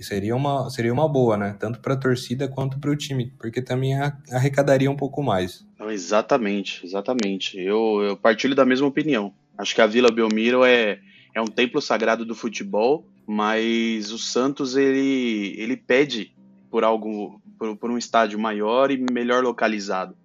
[0.00, 1.56] Seria uma, seria uma boa, né?
[1.58, 3.94] Tanto para a torcida quanto para o time, porque também
[4.30, 5.66] arrecadaria um pouco mais.
[5.78, 7.58] Não, exatamente, exatamente.
[7.58, 9.32] Eu, eu partilho da mesma opinião.
[9.56, 10.98] Acho que a Vila Belmiro é,
[11.34, 16.34] é um templo sagrado do futebol, mas o Santos ele, ele pede
[16.70, 20.16] por algo, por, por um estádio maior e melhor localizado.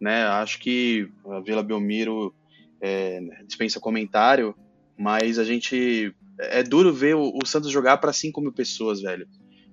[0.00, 0.24] Né?
[0.24, 2.34] Acho que a Vila Belmiro
[2.80, 4.54] é, dispensa comentário,
[4.96, 9.26] mas a gente é duro ver o, o Santos jogar para 5 mil pessoas, velho.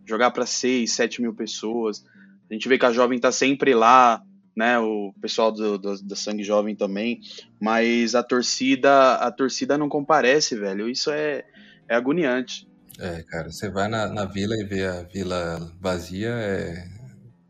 [0.06, 2.04] Jogar para 6, 7 mil pessoas.
[2.50, 4.22] A gente vê que a jovem tá sempre lá,
[4.56, 4.80] né?
[4.80, 7.20] O pessoal do, do, do, sangue jovem também,
[7.60, 10.90] mas a torcida, a torcida não comparece, velho.
[10.90, 11.44] Isso é,
[11.88, 12.68] é agoniante.
[13.00, 16.88] É, cara, você vai na, na vila e vê a vila vazia, é,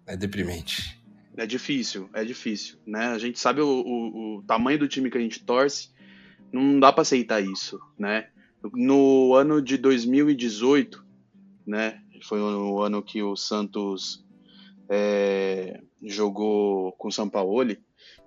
[0.08, 1.00] é deprimente.
[1.38, 3.08] É difícil, é difícil, né?
[3.08, 5.90] A gente sabe o, o, o tamanho do time que a gente torce,
[6.52, 8.30] não dá para aceitar isso, né?
[8.74, 11.04] No ano de 2018,
[11.66, 12.02] né?
[12.24, 14.26] Foi o ano que o Santos
[14.90, 17.80] é, jogou com o Sampaoli,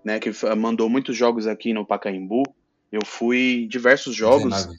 [0.05, 2.43] né, que mandou muitos jogos aqui no Pacaembu.
[2.91, 4.55] Eu fui diversos jogos.
[4.55, 4.79] 19.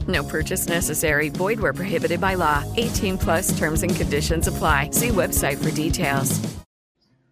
[0.07, 1.29] No purchase necessary.
[1.29, 2.63] Void where prohibited by law.
[2.77, 4.89] 18 plus terms and conditions apply.
[4.91, 6.39] See website for details.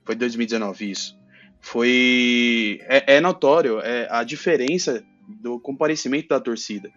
[0.06, 1.16] Foi 2019 isso.
[1.60, 2.80] Foi.
[2.84, 6.90] É, é notório é, a diferença do comparecimento da torcida.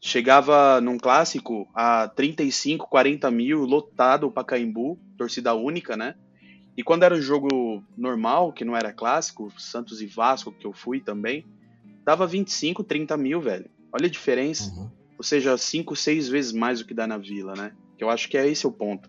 [0.00, 6.14] Chegava num clássico a 35, 40 mil, lotado para Caimbu, torcida única, né?
[6.76, 10.72] E quando era um jogo normal, que não era clássico, Santos e Vasco, que eu
[10.72, 11.44] fui também,
[12.04, 13.68] dava 25, 30 mil, velho.
[13.96, 14.70] Olha a diferença.
[14.70, 14.90] Uhum.
[15.16, 17.72] Ou seja, 5, 6 vezes mais do que dá na Vila, né?
[17.96, 19.08] Que eu acho que é esse o ponto.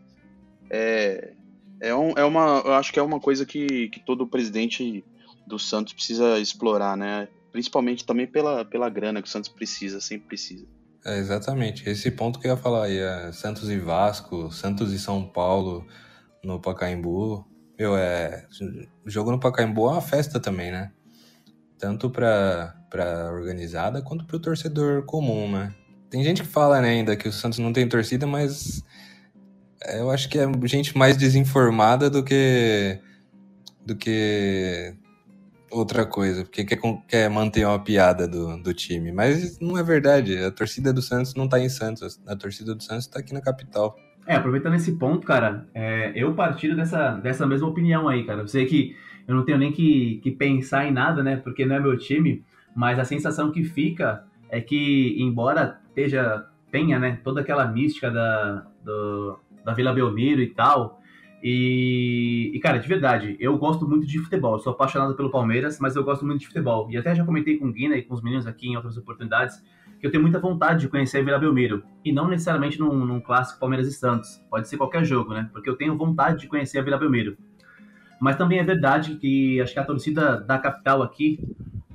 [0.69, 1.33] É,
[1.81, 5.03] é, um, é uma, eu acho que é uma coisa que, que todo presidente
[5.45, 7.27] do Santos precisa explorar, né?
[7.51, 10.65] Principalmente também pela, pela grana que o Santos precisa, sempre precisa.
[11.05, 11.87] É, exatamente.
[11.89, 15.85] Esse ponto que eu ia falar aí, é Santos e Vasco, Santos e São Paulo
[16.41, 17.45] no Pacaembu.
[17.77, 18.47] Meu, é.
[19.05, 20.91] O jogo no Pacaembu é uma festa também, né?
[21.77, 25.73] Tanto pra, pra organizada quanto pro torcedor comum, né?
[26.09, 28.83] Tem gente que fala né, ainda que o Santos não tem torcida, mas
[29.93, 32.99] eu acho que é gente mais desinformada do que
[33.85, 34.93] do que
[35.71, 39.11] outra coisa, porque quer, quer manter uma piada do, do time.
[39.11, 42.83] Mas não é verdade, a torcida do Santos não tá em Santos, a torcida do
[42.83, 43.95] Santos tá aqui na capital.
[44.25, 48.41] É, aproveitando esse ponto, cara, é, eu partilho dessa, dessa mesma opinião aí, cara.
[48.41, 48.95] Eu sei que
[49.25, 51.37] eu não tenho nem que, que pensar em nada, né?
[51.37, 52.43] Porque não é meu time,
[52.77, 58.67] mas a sensação que fica é que, embora esteja, tenha né, toda aquela mística da,
[58.85, 61.01] do, da Vila Belmiro e tal,
[61.41, 64.59] e, e, cara, de verdade, eu gosto muito de futebol.
[64.59, 66.87] Sou apaixonado pelo Palmeiras, mas eu gosto muito de futebol.
[66.91, 69.59] E até já comentei com o Guina e com os meninos aqui em outras oportunidades
[69.99, 71.83] que eu tenho muita vontade de conhecer a Vila Belmiro.
[72.05, 74.39] E não necessariamente num, num, clássico Palmeiras e Santos.
[74.51, 75.49] Pode ser qualquer jogo, né?
[75.51, 77.35] Porque eu tenho vontade de conhecer a Vila Belmiro.
[78.19, 81.39] Mas também é verdade que acho que a torcida da capital aqui,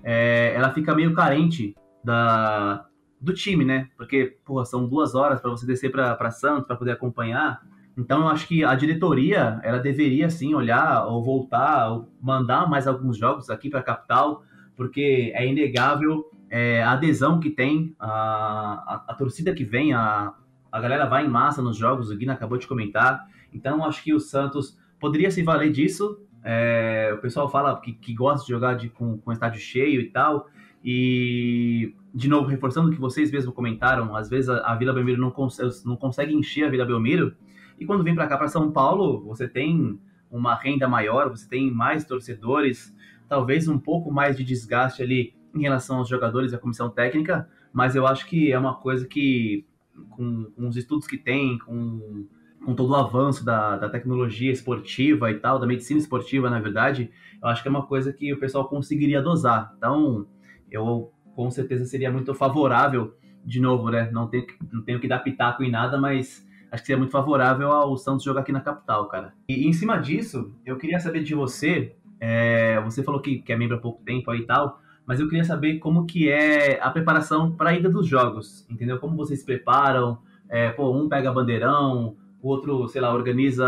[0.02, 1.74] é, ela fica meio carente
[2.04, 2.86] da,
[3.20, 3.88] do time, né?
[3.96, 7.62] Porque, porra, são duas horas para você descer para Santos para poder acompanhar.
[7.96, 12.86] Então, eu acho que a diretoria, ela deveria, sim, olhar ou voltar, ou mandar mais
[12.86, 14.42] alguns jogos aqui para a capital,
[14.74, 20.34] porque é inegável é, a adesão que tem, a, a, a, torcida que vem, a,
[20.70, 23.26] a galera vai em massa nos jogos, o Guina acabou de comentar.
[23.52, 26.18] Então, acho que o Santos poderia se valer disso.
[26.44, 30.08] É, o pessoal fala que, que gosta de jogar de, com, com estádio cheio e
[30.10, 30.48] tal.
[30.84, 35.20] E, de novo, reforçando o que vocês mesmos comentaram, às vezes a, a Vila Belmiro
[35.20, 37.34] não, cons não consegue encher a Vila Belmiro,
[37.78, 39.98] e quando vem para cá, para São Paulo, você tem
[40.30, 42.94] uma renda maior, você tem mais torcedores,
[43.28, 47.48] talvez um pouco mais de desgaste ali em relação aos jogadores e à comissão técnica,
[47.72, 49.66] mas eu acho que é uma coisa que,
[50.10, 52.26] com, com os estudos que tem, com,
[52.64, 57.10] com todo o avanço da, da tecnologia esportiva e tal, da medicina esportiva, na verdade,
[57.42, 59.74] eu acho que é uma coisa que o pessoal conseguiria dosar.
[59.76, 60.26] Então,
[60.70, 64.10] eu com certeza seria muito favorável, de novo, né?
[64.12, 67.72] Não tenho, não tenho que dar pitaco em nada, mas acho que seria muito favorável
[67.72, 69.34] ao Santos jogar aqui na capital, cara.
[69.48, 73.56] E em cima disso, eu queria saber de você, é, você falou que, que é
[73.56, 76.90] membro há pouco tempo aí e tal, mas eu queria saber como que é a
[76.90, 78.98] preparação para a ida dos jogos, entendeu?
[78.98, 83.64] Como vocês se preparam, é, pô, um pega bandeirão, o outro, sei lá, organiza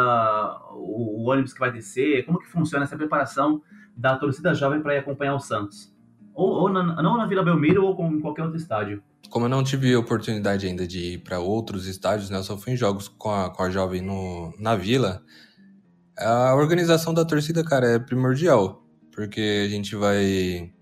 [0.72, 3.62] o, o ônibus que vai descer, como que funciona essa preparação
[3.96, 5.94] da torcida jovem para ir acompanhar o Santos?
[6.34, 9.00] Ou, ou na, não na Vila Belmiro ou em qualquer outro estádio.
[9.30, 12.38] Como eu não tive oportunidade ainda de ir para outros estádios, né?
[12.38, 15.22] Eu só fui em jogos com a, com a jovem no, na Vila.
[16.18, 18.84] A organização da torcida, cara, é primordial.
[19.12, 20.72] Porque a gente vai.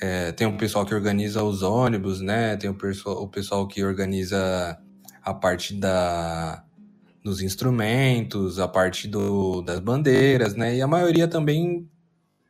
[0.00, 2.56] É, tem o pessoal que organiza os ônibus, né?
[2.56, 4.78] Tem o, pessoal, o pessoal que organiza
[5.22, 6.64] a parte da,
[7.22, 10.76] dos instrumentos, a parte do, das bandeiras, né?
[10.76, 11.88] E a maioria também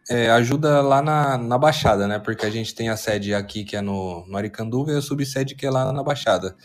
[0.08, 2.18] é, ajuda lá na, na Baixada, né?
[2.18, 5.54] Porque a gente tem a sede aqui que é no, no Aricanduva e a subsede
[5.54, 6.56] que é lá na Baixada.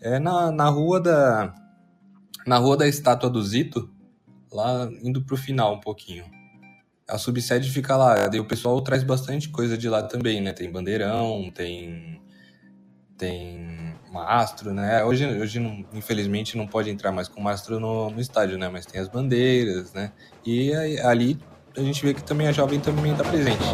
[0.00, 1.54] É na, na rua da
[2.46, 3.90] na rua da estátua do Zito,
[4.52, 6.24] lá indo pro final um pouquinho.
[7.08, 10.52] A subsede fica lá, e o pessoal traz bastante coisa de lá também, né?
[10.52, 12.20] Tem bandeirão, tem
[13.16, 13.83] tem
[14.14, 15.04] mastro, né?
[15.04, 18.68] Hoje, hoje não, infelizmente não pode entrar mais com mastro no, no estádio, né?
[18.68, 20.12] Mas tem as bandeiras, né?
[20.46, 21.38] E aí, ali
[21.76, 23.64] a gente vê que também a jovem também está presente.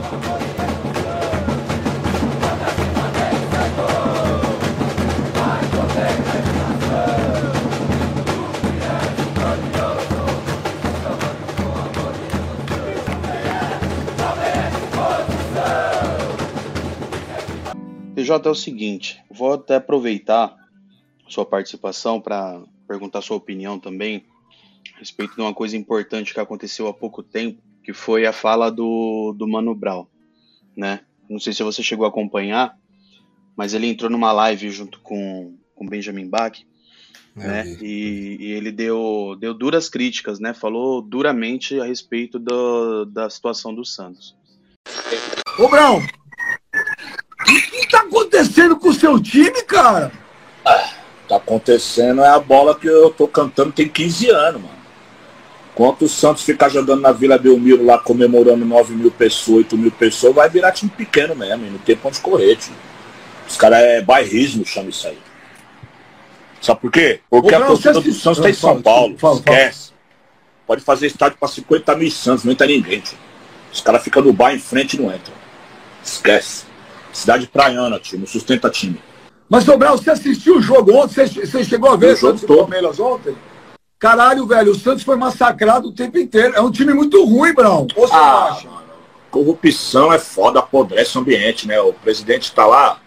[18.15, 20.55] PJ é o seguinte, vou até aproveitar
[21.27, 24.27] sua participação para perguntar sua opinião também
[24.95, 28.71] a respeito de uma coisa importante que aconteceu há pouco tempo que foi a fala
[28.71, 30.07] do, do Mano Brown,
[30.77, 31.01] né?
[31.29, 32.77] Não sei se você chegou a acompanhar,
[33.57, 36.61] mas ele entrou numa live junto com, com Benjamin Bach,
[37.37, 37.79] é, né?
[37.81, 40.53] E, e, ele deu, deu duras críticas, né?
[40.53, 44.37] Falou duramente a respeito do, da situação do Santos.
[45.59, 50.13] Ô, Brown, o que, que tá acontecendo com o seu time, cara?
[50.65, 50.91] Ah,
[51.29, 54.81] tá acontecendo é a bola que eu tô cantando tem 15 anos, mano.
[55.73, 59.91] Enquanto o Santos ficar jogando na Vila Belmiro lá comemorando 9 mil pessoas, 8 mil
[59.91, 62.75] pessoas, vai virar time pequeno mesmo, e não tem ponto de correr, tio.
[63.49, 65.19] Os caras é bairrismo, chama isso aí.
[66.61, 67.21] Sabe por quê?
[67.31, 69.17] Porque Ô, a torcida do Santos está em São Paulo.
[69.17, 69.93] Fala, esquece.
[70.67, 73.19] Pode fazer estádio para 50 mil Santos, não entra ninguém, tio.
[73.73, 75.35] Os caras ficam no bar em frente e não entram.
[76.05, 76.70] Esquece.
[77.13, 79.01] Cidade praiana, tio, não sustenta time.
[79.49, 81.27] Mas, Sobral, você assistiu o jogo ontem?
[81.27, 83.35] Você, você chegou a ver o Santos e Palmeiras ontem?
[83.99, 86.55] Caralho, velho, o Santos foi massacrado o tempo inteiro.
[86.55, 87.87] É um time muito ruim, Brão.
[87.97, 88.69] Ou você ah, acha?
[89.31, 91.81] Corrupção é foda, apodrece o ambiente, né?
[91.81, 93.01] O presidente tá lá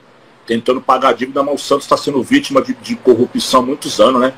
[0.45, 4.21] tentando pagar dívida, mas o Santos está sendo vítima de, de, corrupção há muitos anos,
[4.21, 4.33] né?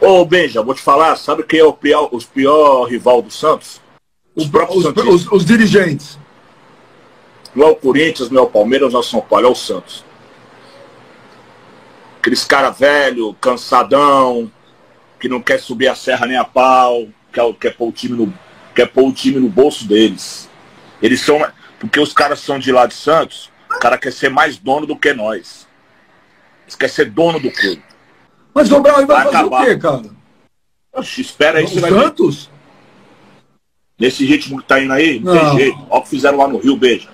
[0.00, 3.80] Ô, Benja, vou te falar, sabe quem é o pior, os pior rival do Santos?
[4.34, 6.18] Os, os, os, os, os dirigentes.
[7.54, 9.54] Não é o Corinthians, não é o Palmeiras, não é o São Paulo, é o
[9.54, 10.04] Santos.
[12.18, 14.50] Aqueles cara velho, cansadão,
[15.18, 18.32] que não quer subir a serra nem a pau, quer, quer, pôr, o time no,
[18.74, 20.48] quer pôr o time no bolso deles.
[21.02, 21.44] Eles são.
[21.78, 24.96] Porque os caras são de lá de Santos, o cara quer ser mais dono do
[24.96, 25.66] que nós.
[26.64, 27.82] Eles querem ser dono do clube.
[28.52, 29.62] Mas o Brau vai, vai fazer acabar.
[29.62, 30.02] o quê, cara?
[30.92, 32.50] Oxe, espera aí, você vai Santos?
[33.98, 35.78] Nesse ritmo que tá indo aí, não tem jeito.
[35.88, 37.08] Olha o que fizeram lá no Rio, beija.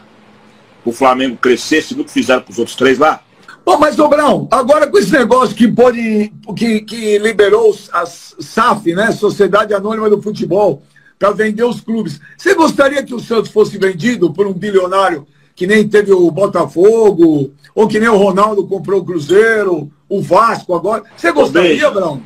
[0.87, 3.21] O Flamengo crescer, se não que fizeram com os outros três lá.
[3.65, 6.33] Bom, mas, Dobrão, agora com esse negócio que pode.
[6.57, 9.11] que, que liberou a SAF, né?
[9.11, 10.85] Sociedade Anônima do Futebol,
[11.19, 12.21] para vender os clubes.
[12.39, 15.27] Você gostaria que o Santos fosse vendido por um bilionário
[15.57, 20.75] que nem teve o Botafogo, ou que nem o Ronaldo comprou o Cruzeiro, o Vasco
[20.75, 21.03] agora?
[21.17, 22.23] Você gostaria, Brão?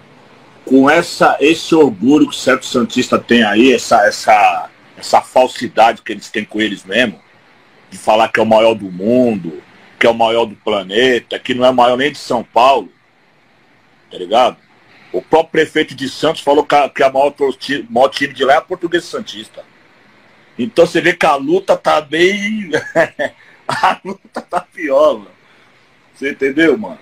[0.66, 6.12] Com essa, esse orgulho que o certo Santista tem aí, essa, essa, essa falsidade que
[6.12, 7.18] eles têm com eles mesmo,
[7.90, 9.62] de falar que é o maior do mundo
[10.00, 12.90] que é o maior do planeta, que não é maior nem de São Paulo,
[14.10, 14.56] tá ligado?
[15.12, 18.54] O próprio prefeito de Santos falou que a, que maior, o maior time de lá
[18.54, 19.62] é a Portuguesa Santista.
[20.58, 22.70] Então você vê que a luta tá bem.
[23.72, 25.30] A luta tá pior, mano.
[26.12, 26.98] Você entendeu, mano?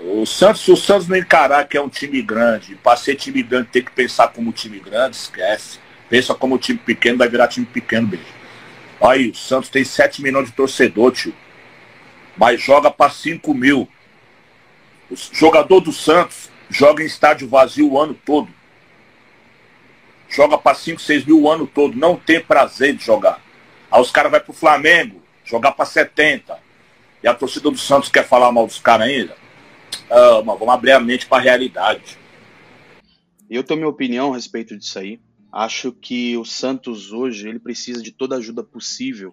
[0.00, 3.68] O Santos, o Santos não encarar que é um time grande, pra ser time grande
[3.68, 5.78] tem que pensar como time grande, esquece.
[6.08, 8.24] Pensa como time pequeno, vai virar time pequeno, beijo.
[9.04, 11.34] Aí, o Santos tem 7 milhões de torcedor, tio.
[12.36, 13.86] Mas joga pra 5 mil.
[15.10, 18.48] O jogador do Santos joga em estádio vazio o ano todo.
[20.28, 21.96] Joga pra 5, 6 mil o ano todo.
[21.96, 23.40] Não tem prazer de jogar.
[23.90, 26.58] Aí os caras vão pro Flamengo, jogar pra 70.
[27.22, 29.36] E a torcida do Santos quer falar mal dos caras ainda?
[30.10, 32.18] Ah, mas vamos abrir a mente pra realidade.
[33.50, 35.20] Eu tenho minha opinião a respeito disso aí.
[35.56, 39.32] Acho que o Santos hoje ele precisa de toda ajuda possível,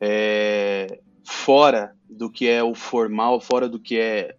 [0.00, 4.36] é, fora do que é o formal, fora do que é,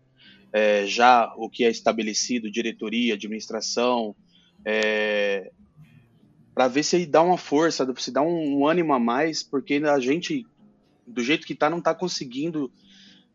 [0.54, 4.16] é já o que é estabelecido, diretoria, administração,
[4.64, 5.52] é,
[6.54, 10.00] para ver se dá uma força, se dá um, um, ânimo a mais, porque a
[10.00, 10.48] gente,
[11.06, 12.72] do jeito que tá, não tá conseguindo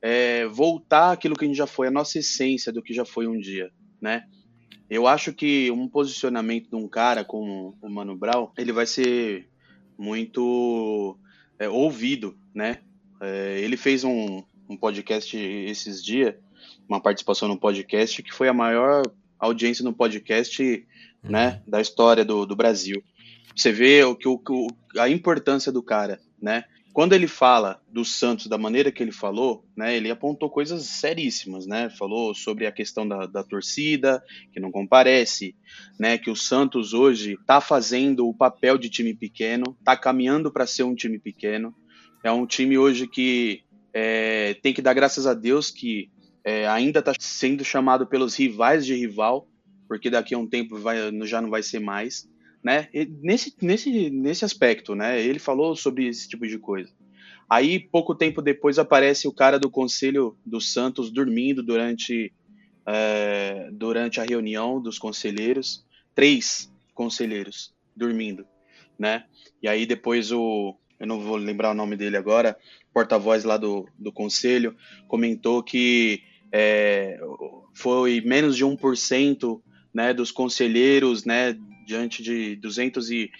[0.00, 3.26] é, voltar aquilo que a gente já foi, a nossa essência do que já foi
[3.26, 4.24] um dia, né?
[4.90, 9.48] Eu acho que um posicionamento de um cara como o Mano Brown, ele vai ser
[9.96, 11.16] muito
[11.58, 12.78] é, ouvido, né?
[13.20, 16.34] É, ele fez um, um podcast esses dias,
[16.88, 19.02] uma participação no podcast, que foi a maior
[19.38, 20.60] audiência no podcast
[21.22, 21.30] uhum.
[21.30, 23.02] né, da história do, do Brasil.
[23.54, 24.40] Você vê o que o,
[24.98, 26.64] a importância do cara, né?
[26.92, 31.66] Quando ele fala do Santos da maneira que ele falou, né, ele apontou coisas seríssimas,
[31.66, 31.88] né?
[31.90, 34.22] Falou sobre a questão da, da torcida,
[34.52, 35.54] que não comparece,
[35.98, 36.18] né?
[36.18, 40.82] Que o Santos hoje está fazendo o papel de time pequeno, está caminhando para ser
[40.82, 41.74] um time pequeno.
[42.24, 43.62] É um time hoje que
[43.94, 46.10] é, tem que dar graças a Deus que
[46.44, 49.48] é, ainda está sendo chamado pelos rivais de rival,
[49.86, 52.28] porque daqui a um tempo vai, já não vai ser mais
[52.62, 52.88] né?
[53.22, 55.20] nesse, nesse, nesse aspecto, né?
[55.20, 56.90] Ele falou sobre esse tipo de coisa.
[57.48, 62.32] Aí, pouco tempo depois, aparece o cara do Conselho dos Santos dormindo durante,
[62.86, 65.84] é, durante a reunião dos conselheiros.
[66.14, 68.46] Três conselheiros dormindo,
[68.98, 69.24] né?
[69.62, 70.76] E aí depois o...
[70.98, 72.56] Eu não vou lembrar o nome dele agora.
[72.92, 74.76] Porta-voz lá do, do conselho
[75.08, 77.18] comentou que é,
[77.72, 79.60] foi menos de 1%
[79.92, 81.56] né, dos conselheiros né,
[81.90, 83.32] diante de 200 e,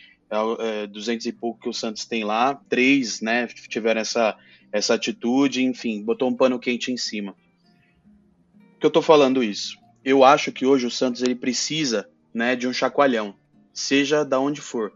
[0.58, 4.36] é, 200 e pouco que o Santos tem lá, três, né, tiveram essa,
[4.72, 7.36] essa atitude, enfim, botou um pano quente em cima.
[8.72, 9.78] Por que eu tô falando isso?
[10.04, 13.36] Eu acho que hoje o Santos ele precisa, né, de um chacoalhão,
[13.72, 14.92] seja da onde for.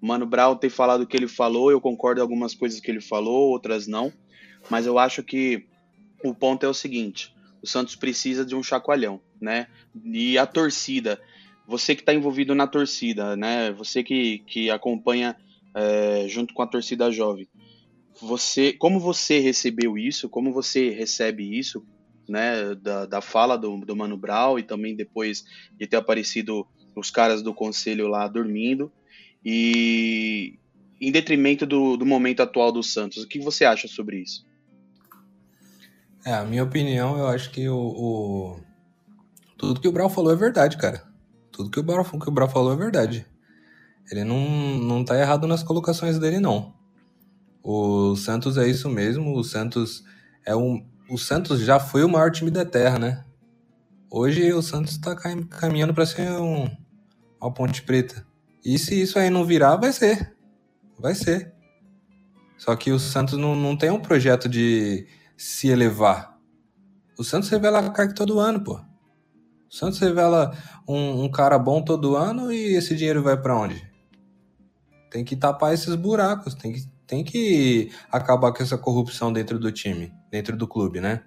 [0.00, 3.00] Mano Brown tem falado o que ele falou, eu concordo em algumas coisas que ele
[3.00, 4.12] falou, outras não,
[4.70, 5.66] mas eu acho que
[6.22, 9.66] o ponto é o seguinte: o Santos precisa de um chacoalhão, né?
[10.04, 11.20] E a torcida,
[11.66, 13.72] você que está envolvido na torcida, né?
[13.72, 15.36] Você que, que acompanha
[15.74, 17.48] é, junto com a torcida jovem,
[18.20, 20.28] você, como você recebeu isso?
[20.28, 21.84] Como você recebe isso,
[22.28, 22.74] né?
[22.74, 25.44] Da, da fala do, do Mano Brown e também depois
[25.78, 28.92] de ter aparecido os caras do conselho lá dormindo
[29.44, 30.58] e
[31.00, 33.24] em detrimento do, do momento atual do Santos.
[33.24, 34.46] O que você acha sobre isso?
[36.24, 38.60] É, a minha opinião, eu acho que o, o...
[39.58, 41.11] tudo que o Brau falou é verdade, cara.
[41.62, 43.26] Tudo que o Brau, que o Brau falou é verdade.
[44.10, 46.74] Ele não, não tá errado nas colocações dele, não.
[47.62, 49.36] O Santos é isso mesmo.
[49.36, 50.04] O Santos
[50.44, 50.84] é um.
[51.08, 53.24] O Santos já foi o maior time da Terra, né?
[54.10, 56.68] Hoje o Santos tá caminhando para ser um,
[57.40, 58.26] uma Ponte Preta.
[58.64, 60.36] E se isso aí não virar, vai ser.
[60.98, 61.52] Vai ser.
[62.58, 65.06] Só que o Santos não, não tem um projeto de
[65.36, 66.38] se elevar.
[67.18, 68.80] O Santos revela a carta todo ano, pô.
[69.72, 70.54] O Santos revela
[70.86, 73.82] um, um cara bom todo ano e esse dinheiro vai para onde?
[75.10, 79.72] Tem que tapar esses buracos, tem que, tem que acabar com essa corrupção dentro do
[79.72, 81.22] time, dentro do clube, né?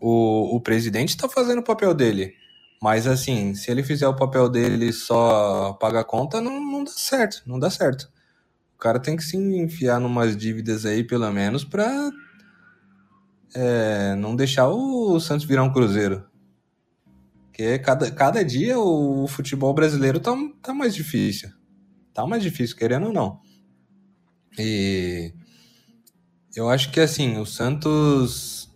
[0.00, 2.34] O, o presidente está fazendo o papel dele.
[2.82, 7.42] Mas assim, se ele fizer o papel dele só pagar conta, não, não dá certo,
[7.46, 8.10] não dá certo.
[8.74, 12.10] O cara tem que se enfiar numas dívidas aí, pelo menos, pra
[13.54, 16.24] é, não deixar o Santos virar um cruzeiro.
[17.58, 20.32] Porque cada, cada dia o futebol brasileiro tá,
[20.62, 21.50] tá mais difícil.
[22.14, 23.40] Tá mais difícil, querendo ou não.
[24.56, 25.34] E
[26.54, 28.72] eu acho que assim, o Santos.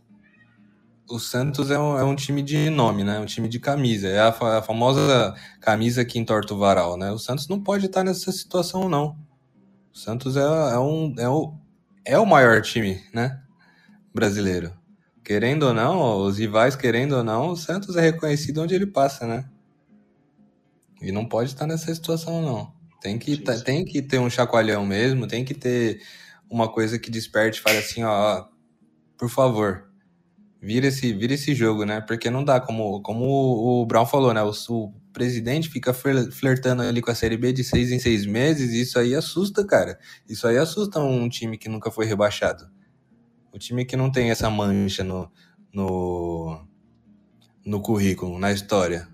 [1.09, 3.21] O Santos é um, é um time de nome, né?
[3.21, 4.09] Um time de camisa.
[4.09, 7.13] É a, a, famosa camisa que entorta o varal, né?
[7.13, 9.17] O Santos não pode estar nessa situação, não.
[9.95, 11.55] O Santos é, é, um, é, o,
[12.05, 13.41] é o maior time, né?
[14.13, 14.82] Brasileiro
[15.25, 19.27] querendo ou não, os rivais querendo ou não, o Santos é reconhecido onde ele passa,
[19.27, 19.45] né?
[21.01, 22.73] E não pode estar nessa situação, não.
[23.01, 23.65] Tem que, sim, sim.
[23.65, 26.01] tem que ter um chacoalhão mesmo, tem que ter
[26.49, 28.49] uma coisa que desperte, fale assim, ó, ó,
[29.19, 29.89] por favor,
[30.61, 32.01] vira esse, vira esse jogo, né?
[32.01, 34.43] Porque não dá, como, como o Brown falou, né?
[34.43, 38.73] O, o presidente fica flertando ali com a Série B de seis em seis meses,
[38.73, 39.99] e isso aí assusta, cara.
[40.29, 42.71] Isso aí assusta um time que nunca foi rebaixado.
[43.53, 45.31] O time que não tem essa mancha no,
[45.73, 46.67] no,
[47.65, 49.09] no currículo, na história.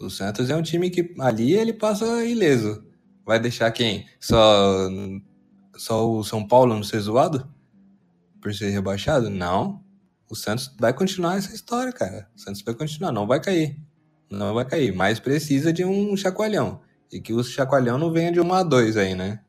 [0.00, 2.84] O Santos é um time que ali ele passa ileso.
[3.24, 4.06] Vai deixar quem?
[4.20, 4.88] Só,
[5.76, 7.48] só o São Paulo não ser zoado?
[8.40, 9.30] Por ser rebaixado?
[9.30, 9.82] Não.
[10.28, 12.28] O Santos vai continuar essa história, cara.
[12.34, 13.78] O Santos vai continuar, não vai cair.
[14.30, 14.94] Não vai cair.
[14.94, 16.80] Mas precisa de um chacoalhão.
[17.12, 19.40] E que o chacoalhão não venha de 1 a 2 aí, né?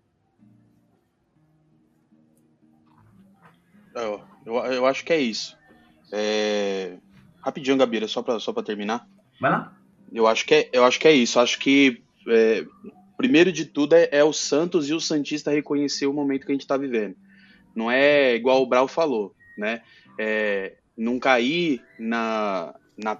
[3.96, 5.58] Eu, eu, eu acho que é isso.
[6.12, 6.98] É...
[7.42, 9.08] Rapidinho, Gabira, só pra, só pra terminar.
[9.40, 9.76] Vai lá.
[10.12, 11.40] Eu acho que é, eu acho que é isso.
[11.40, 12.66] Acho que é,
[13.18, 16.56] primeiro de tudo é, é, o Santos e o Santista reconhecer o momento que a
[16.56, 17.16] gente está vivendo.
[17.76, 19.82] Não é igual o Brau falou, né?
[20.20, 23.20] É, não cair na, na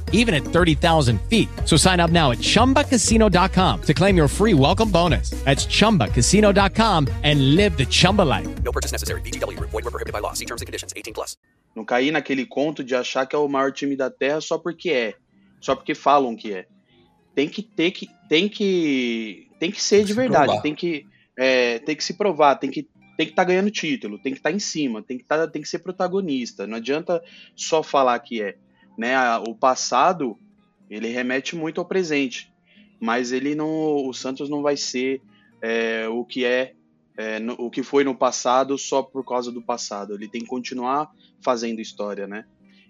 [0.11, 1.49] even at 30,000 feet.
[1.65, 5.31] So sign up now at ChumbaCasino.com to claim your free welcome bonus.
[5.43, 8.47] That's ChumbaCasino.com and live the Chumba life.
[8.63, 9.21] No purchase necessary.
[9.21, 9.59] VGW.
[9.59, 10.33] Void were prohibited by law.
[10.33, 10.93] See terms and conditions.
[10.95, 11.37] 18 plus.
[11.75, 14.91] Não cair naquele conto de achar que é o maior time da Terra só porque
[14.91, 15.15] é.
[15.59, 16.67] Só porque falam que é.
[17.33, 18.09] Tem que ter que...
[18.27, 19.47] Tem que...
[19.59, 20.45] Tem que ser tem de verdade.
[20.45, 20.61] Provar.
[20.61, 21.05] Tem que...
[21.37, 22.55] É, tem que se provar.
[22.55, 22.87] Tem que
[23.21, 25.47] tem que estar tá ganhando título, tem que estar tá em cima, tem que, tá,
[25.47, 26.65] tem que ser protagonista.
[26.65, 27.21] Não adianta
[27.55, 28.55] só falar que é
[29.01, 29.17] né?
[29.47, 30.37] O passado
[30.87, 32.53] ele remete muito ao presente,
[32.99, 35.19] mas ele não, o Santos não vai ser
[35.59, 36.75] é, o que é,
[37.17, 40.13] é no, o que foi no passado só por causa do passado.
[40.13, 41.09] Ele tem que continuar
[41.43, 42.45] fazendo história, né?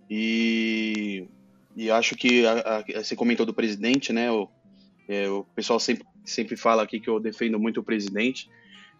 [0.10, 1.30] E,
[1.78, 4.30] e acho que a, a, você comentou do presidente, né?
[4.30, 4.50] O,
[5.08, 8.50] é, o pessoal sempre, sempre fala aqui que eu defendo muito o presidente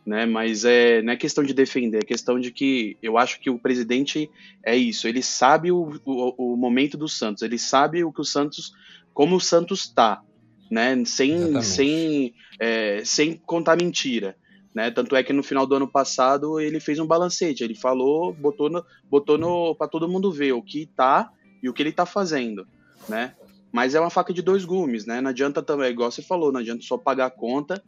[0.06, 0.26] né?
[0.26, 3.60] Mas é, não é questão de defender, é questão de que eu acho que o
[3.60, 4.30] presidente
[4.64, 5.08] é isso.
[5.08, 8.74] Ele sabe o, o, o momento do Santos, ele sabe o que o Santos,
[9.14, 10.22] como o Santos está,
[10.70, 11.04] né?
[11.06, 14.36] Sem, sem, é, sem contar mentira.
[14.74, 14.90] Né?
[14.90, 18.70] Tanto é que no final do ano passado ele fez um balancete, ele falou, botou
[18.70, 21.30] no, botou no para todo mundo ver o que tá
[21.62, 22.66] e o que ele tá fazendo,
[23.08, 23.36] né?
[23.70, 25.20] Mas é uma faca de dois gumes, né?
[25.20, 27.84] Não adianta também, igual você falou, não adianta só pagar a conta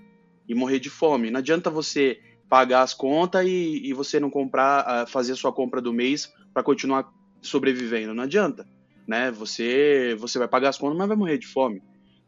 [0.48, 1.32] e morrer de fome.
[1.32, 2.20] Não adianta você
[2.50, 6.32] pagar as contas e, e você não comprar, uh, fazer a sua compra do mês
[6.54, 8.14] para continuar sobrevivendo.
[8.14, 8.68] Não adianta,
[9.08, 9.32] né?
[9.32, 11.82] Você, você vai pagar as contas, mas vai morrer de fome.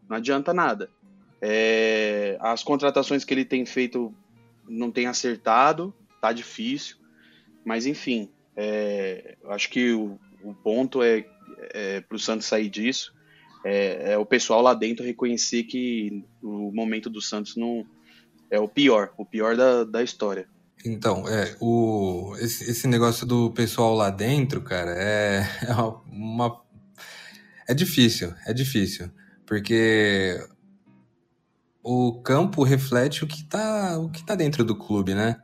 [0.10, 0.90] Não adianta nada.
[1.42, 4.14] É, as contratações que ele tem feito
[4.68, 6.98] não tem acertado, tá difícil,
[7.64, 11.26] mas enfim, é, acho que o, o ponto é,
[11.72, 13.14] é para o Santos sair disso,
[13.64, 17.86] é, é, o pessoal lá dentro reconhecer que o momento do Santos não,
[18.50, 20.48] é o pior, o pior da, da história.
[20.86, 25.74] Então, é, o, esse, esse negócio do pessoal lá dentro, cara, é, é
[26.12, 26.62] uma.
[27.68, 29.10] É difícil, é difícil.
[29.46, 30.40] Porque
[31.84, 35.38] o campo reflete o que tá, o que tá dentro do clube, né?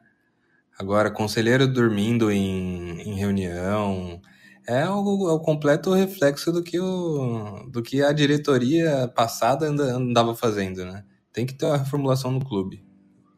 [0.77, 4.19] Agora, conselheiro dormindo em, em reunião
[4.67, 10.35] é o, é o, completo reflexo do que, o, do que a diretoria passada andava
[10.35, 11.03] fazendo, né?
[11.33, 12.83] Tem que ter uma reformulação no clube.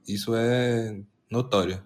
[0.07, 0.99] Isso é
[1.29, 1.83] notório.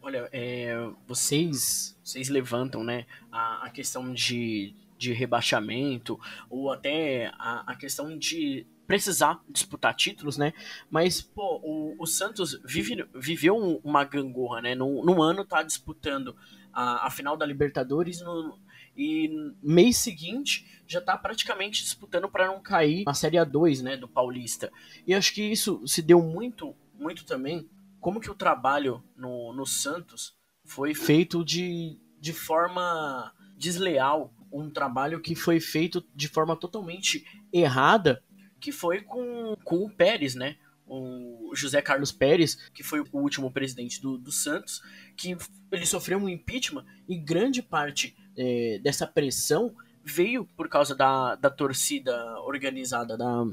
[0.00, 0.74] Olha, é,
[1.06, 8.16] vocês, vocês levantam né, a, a questão de, de rebaixamento ou até a, a questão
[8.16, 10.54] de precisar disputar títulos, né?
[10.90, 13.54] Mas, pô, o, o Santos vive, viveu
[13.84, 14.74] uma gangorra, né?
[14.74, 16.34] Num, ano tá disputando
[16.72, 18.58] a, a final da Libertadores no,
[18.98, 19.30] e
[19.62, 24.72] mês seguinte já está praticamente disputando para não cair na Série A2, né, do Paulista.
[25.06, 27.68] E acho que isso se deu muito, muito também
[28.00, 35.20] como que o trabalho no, no Santos foi feito de, de forma desleal, um trabalho
[35.20, 38.22] que foi feito de forma totalmente errada
[38.60, 40.56] que foi com, com o Pérez, né?
[40.86, 44.80] O José Carlos Pérez, que foi o último presidente do, do Santos,
[45.16, 45.36] que
[45.70, 49.74] ele sofreu um impeachment e grande parte é, dessa pressão
[50.04, 53.44] veio por causa da, da torcida organizada, da,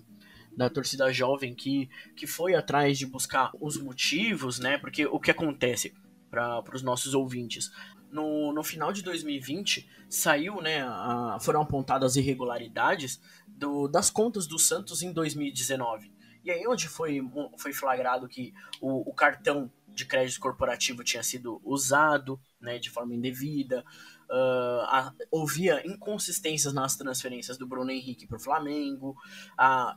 [0.55, 4.77] da torcida jovem que, que foi atrás de buscar os motivos, né?
[4.77, 5.93] Porque o que acontece
[6.29, 7.71] para os nossos ouvintes?
[8.11, 10.81] No, no final de 2020 saiu, né?
[10.83, 16.13] A, foram apontadas irregularidades do, das contas do Santos em 2019.
[16.43, 17.19] E aí onde foi,
[17.57, 23.15] foi flagrado que o, o cartão de crédito corporativo tinha sido usado né, de forma
[23.15, 23.83] indevida,
[24.29, 29.15] uh, a, ouvia inconsistências nas transferências do Bruno Henrique para o Flamengo,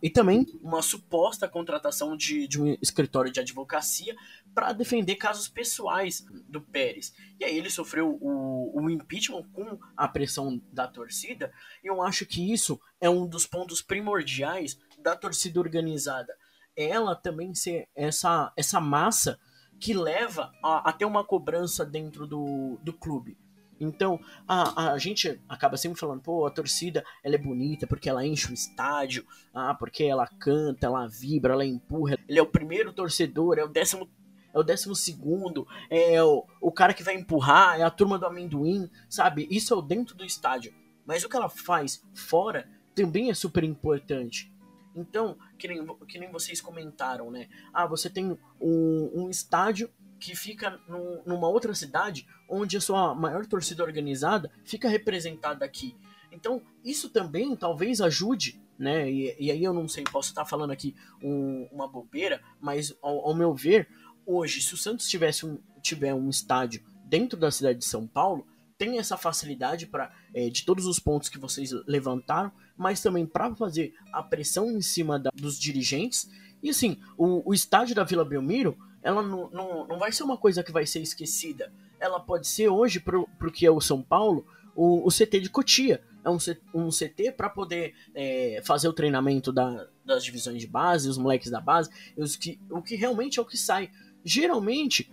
[0.03, 4.15] e também uma suposta contratação de, de um escritório de advocacia
[4.55, 7.13] para defender casos pessoais do Pérez.
[7.39, 11.53] E aí ele sofreu o, o impeachment com a pressão da torcida,
[11.83, 16.35] e eu acho que isso é um dos pontos primordiais da torcida organizada.
[16.77, 19.39] Ela também ser essa, essa massa
[19.81, 23.39] que leva a, a ter uma cobrança dentro do, do clube.
[23.81, 28.27] Então, a, a gente acaba sempre falando, pô, a torcida ela é bonita porque ela
[28.27, 29.25] enche o estádio,
[29.55, 32.19] ah, porque ela canta, ela vibra, ela empurra.
[32.29, 34.09] Ele é o primeiro torcedor, é o décimo,
[34.53, 38.27] é o décimo segundo, é o, o cara que vai empurrar, é a turma do
[38.27, 39.47] amendoim, sabe?
[39.51, 40.75] Isso é o dentro do estádio.
[41.07, 44.53] Mas o que ela faz fora também é super importante.
[44.95, 47.49] Então, que nem, que nem vocês comentaram, né?
[47.73, 53.15] Ah, você tem um, um estádio que fica num, numa outra cidade onde a sua
[53.15, 55.97] maior torcida organizada fica representada aqui.
[56.33, 59.11] Então, isso também talvez ajude, né?
[59.11, 63.29] E, e aí eu não sei, posso estar falando aqui um, uma bobeira, mas ao,
[63.29, 63.89] ao, meu ver,
[64.27, 68.47] hoje, se o Santos tivesse um, tiver um estádio dentro da cidade de São Paulo,
[68.77, 73.55] tem essa facilidade para é, de todos os pontos que vocês levantaram, mas também para
[73.57, 76.31] fazer a pressão em cima da, dos dirigentes.
[76.63, 80.37] E assim, o, o estádio da Vila Belmiro ela não, não, não vai ser uma
[80.37, 81.73] coisa que vai ser esquecida.
[82.01, 85.51] Ela pode ser hoje, para o que é o São Paulo, o, o CT de
[85.51, 86.03] Cotia.
[86.25, 86.39] É um,
[86.75, 91.51] um CT para poder é, fazer o treinamento da, das divisões de base, os moleques
[91.51, 93.91] da base, os que, o que realmente é o que sai.
[94.25, 95.11] Geralmente,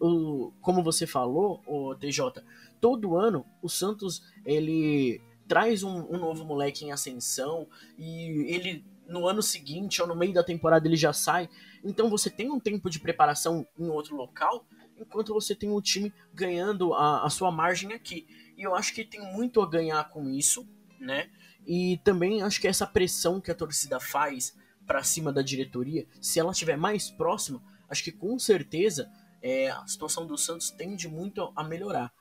[0.00, 2.42] o, como você falou, o TJ,
[2.80, 7.66] todo ano o Santos ele traz um, um novo moleque em ascensão
[7.98, 11.48] e ele no ano seguinte ou no meio da temporada ele já sai.
[11.84, 14.66] Então você tem um tempo de preparação em outro local,
[14.96, 18.26] enquanto você tem o time ganhando a, a sua margem aqui.
[18.56, 20.66] E eu acho que tem muito a ganhar com isso,
[20.98, 21.30] né?
[21.66, 24.56] E também acho que essa pressão que a torcida faz
[24.86, 29.10] para cima da diretoria, se ela estiver mais próxima, acho que com certeza
[29.42, 32.12] é, a situação do Santos tende muito a melhorar.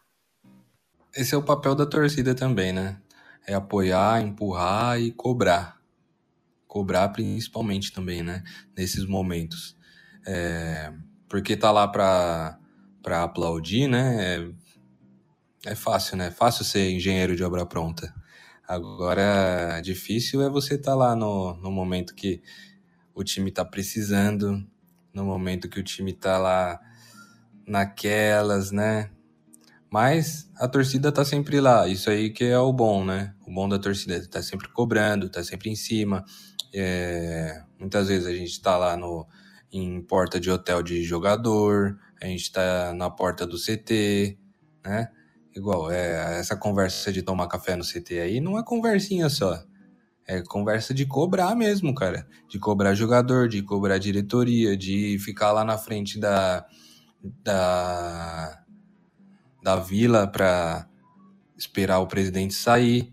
[1.15, 3.01] Esse é o papel da torcida também, né?
[3.45, 5.82] É apoiar, empurrar e cobrar
[6.73, 8.43] cobrar principalmente também, né?
[8.75, 9.77] Nesses momentos.
[10.25, 10.91] É,
[11.29, 12.57] porque tá lá pra,
[13.03, 14.55] pra aplaudir, né?
[15.65, 16.27] É, é fácil, né?
[16.27, 18.11] É fácil ser engenheiro de obra pronta.
[18.67, 22.41] Agora, difícil é você estar tá lá no, no momento que
[23.13, 24.67] o time tá precisando,
[25.13, 26.79] no momento que o time tá lá
[27.67, 29.11] naquelas, né?
[29.91, 33.35] Mas a torcida tá sempre lá, isso aí que é o bom, né?
[33.45, 36.25] O bom da torcida, tá sempre cobrando, tá sempre em cima,
[36.73, 39.27] é, muitas vezes a gente está lá no,
[39.71, 44.37] em porta de hotel de jogador, a gente está na porta do CT,
[44.83, 45.09] né?
[45.55, 49.63] Igual, é, essa conversa de tomar café no CT aí não é conversinha só.
[50.25, 52.25] É conversa de cobrar mesmo, cara.
[52.49, 56.65] De cobrar jogador, de cobrar diretoria, de ficar lá na frente da,
[57.43, 58.63] da,
[59.61, 60.87] da vila para
[61.57, 63.12] esperar o presidente sair.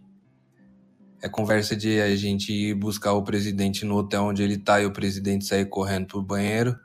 [1.23, 4.87] É conversa de a gente ir buscar o presidente no hotel onde ele tá e
[4.87, 6.79] o presidente sair correndo pro banheiro,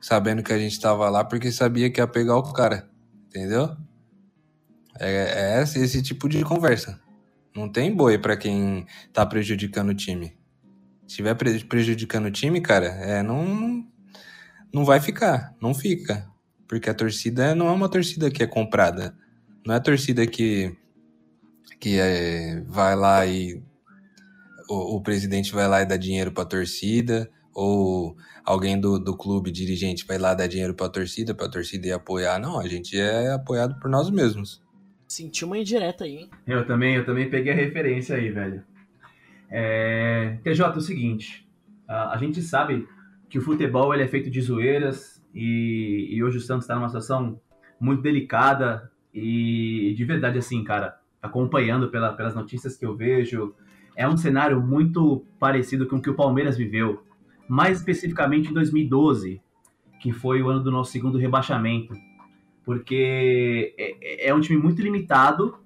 [0.00, 2.88] sabendo que a gente tava lá porque sabia que ia pegar o cara.
[3.26, 3.76] Entendeu?
[4.98, 7.00] É, é esse, esse tipo de conversa.
[7.54, 10.28] Não tem boi para quem tá prejudicando o time.
[11.06, 13.86] Se estiver prejudicando o time, cara, é, não,
[14.72, 15.54] não vai ficar.
[15.60, 16.26] Não fica.
[16.66, 19.14] Porque a torcida não é uma torcida que é comprada.
[19.66, 20.76] Não é a torcida que
[21.78, 23.62] que é, vai lá e
[24.68, 29.16] o, o, presidente vai lá e dá dinheiro para a torcida, ou alguém do, do
[29.16, 32.38] clube dirigente vai lá dar dinheiro para a torcida, para a torcida ir apoiar.
[32.38, 34.62] Não, a gente é apoiado por nós mesmos.
[35.06, 36.30] Senti uma indireta aí, hein?
[36.46, 38.64] Eu também, eu também peguei a referência aí, velho.
[39.50, 40.38] É...
[40.42, 41.46] TJ, é o seguinte,
[41.86, 42.88] a, a gente sabe
[43.28, 46.88] que o futebol ele é feito de zoeiras e, e hoje o Santos está numa
[46.88, 47.40] situação
[47.78, 53.54] muito delicada e de verdade assim, cara, acompanhando pela, pelas notícias que eu vejo,
[53.96, 57.02] é um cenário muito parecido com o que o Palmeiras viveu,
[57.48, 59.40] mais especificamente em 2012,
[60.00, 61.94] que foi o ano do nosso segundo rebaixamento,
[62.62, 65.56] porque é, é um time muito limitado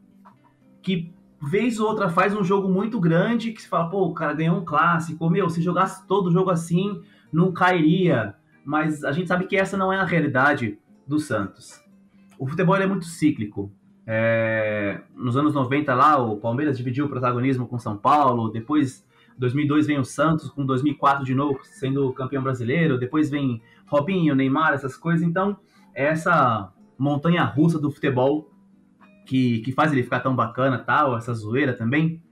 [0.81, 4.35] que vez ou outra faz um jogo muito grande que se fala, pô, o cara
[4.35, 7.01] ganhou um clássico, meu, se jogasse todo jogo assim,
[7.33, 8.37] não cairia.
[8.65, 11.83] Mas a gente sabe que essa não é a realidade do Santos.
[12.39, 13.73] O futebol é muito cíclico.
[14.11, 19.07] É, nos anos 90 lá, o Palmeiras dividiu o protagonismo com São Paulo, depois
[19.37, 24.73] 2002 vem o Santos, com 2004 de novo sendo campeão brasileiro, depois vem Robinho, Neymar,
[24.73, 25.23] essas coisas.
[25.23, 25.59] Então,
[25.95, 28.51] é essa montanha russa do futebol
[29.27, 32.23] que, que faz ele ficar tão bacana, tal, essa zoeira também.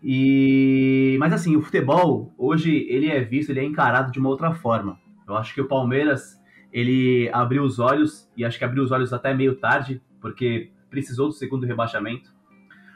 [0.00, 4.54] E mas assim, o futebol hoje ele é visto, ele é encarado de uma outra
[4.54, 5.00] forma.
[5.26, 6.40] Eu acho que o Palmeiras
[6.72, 11.26] ele abriu os olhos e acho que abriu os olhos até meio tarde, porque precisou
[11.28, 12.30] do segundo rebaixamento.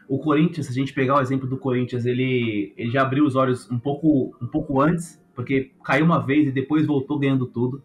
[0.06, 3.34] O Corinthians, se a gente pegar o exemplo do Corinthians, ele, ele já abriu os
[3.34, 7.82] olhos um pouco, um pouco antes, porque caiu uma vez e depois voltou ganhando tudo.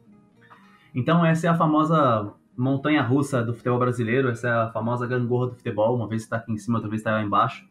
[0.94, 5.48] Então essa é a famosa montanha russa do futebol brasileiro, essa é a famosa gangorra
[5.48, 7.66] do futebol, uma vez está aqui em cima, outra vez está lá embaixo.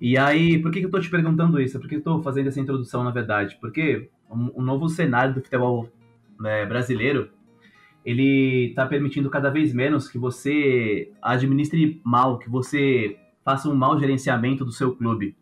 [0.00, 1.78] E aí, por que, que eu estou te perguntando isso?
[1.78, 3.58] Por que eu estou fazendo essa introdução, na verdade?
[3.60, 5.88] Porque um, um novo cenário do futebol
[6.38, 7.30] né, brasileiro,
[8.04, 13.98] ele está permitindo cada vez menos que você administre mal, que você faça um mau
[13.98, 15.36] gerenciamento do seu clube.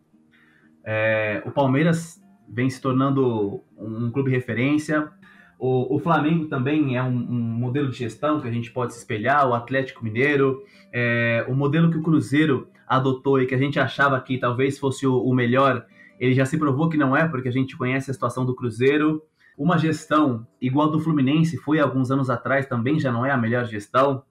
[0.83, 5.09] É, o Palmeiras vem se tornando um, clube referência,
[5.57, 8.99] o, o Flamengo também é um, um, modelo de gestão que a gente pode se
[8.99, 10.61] espelhar, o Atlético Mineiro,
[10.91, 15.07] é, o modelo que o Cruzeiro adotou e que a gente achava que talvez fosse
[15.07, 15.85] o, o melhor,
[16.19, 19.21] ele já se provou que não é, porque a gente conhece a situação do Cruzeiro.
[19.57, 23.65] Uma gestão igual do Fluminense foi alguns anos atrás também já não é a melhor
[23.65, 24.23] gestão.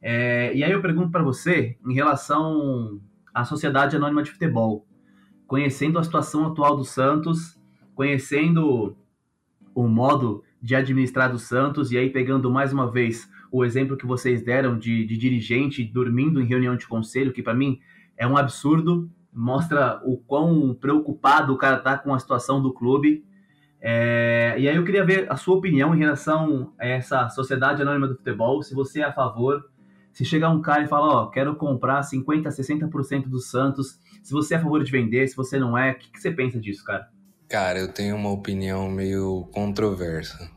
[0.00, 3.00] É, e aí eu pergunto para você, em relação
[3.34, 4.86] à Sociedade Anônima de Futebol,
[5.46, 7.60] conhecendo a situação atual do Santos,
[7.94, 8.96] conhecendo
[9.74, 14.06] o modo de administrar do Santos, e aí pegando mais uma vez o exemplo que
[14.06, 17.80] vocês deram de, de dirigente dormindo em reunião de conselho, que para mim
[18.16, 23.24] é um absurdo, mostra o quão preocupado o cara tá com a situação do clube.
[23.82, 28.06] É, e aí eu queria ver a sua opinião em relação a essa sociedade anônima
[28.06, 29.64] do futebol, se você é a favor,
[30.12, 34.54] se chegar um cara e falar, ó, quero comprar 50%, 60% do Santos, se você
[34.54, 36.84] é a favor de vender, se você não é, o que, que você pensa disso,
[36.84, 37.08] cara?
[37.48, 40.50] Cara, eu tenho uma opinião meio controversa.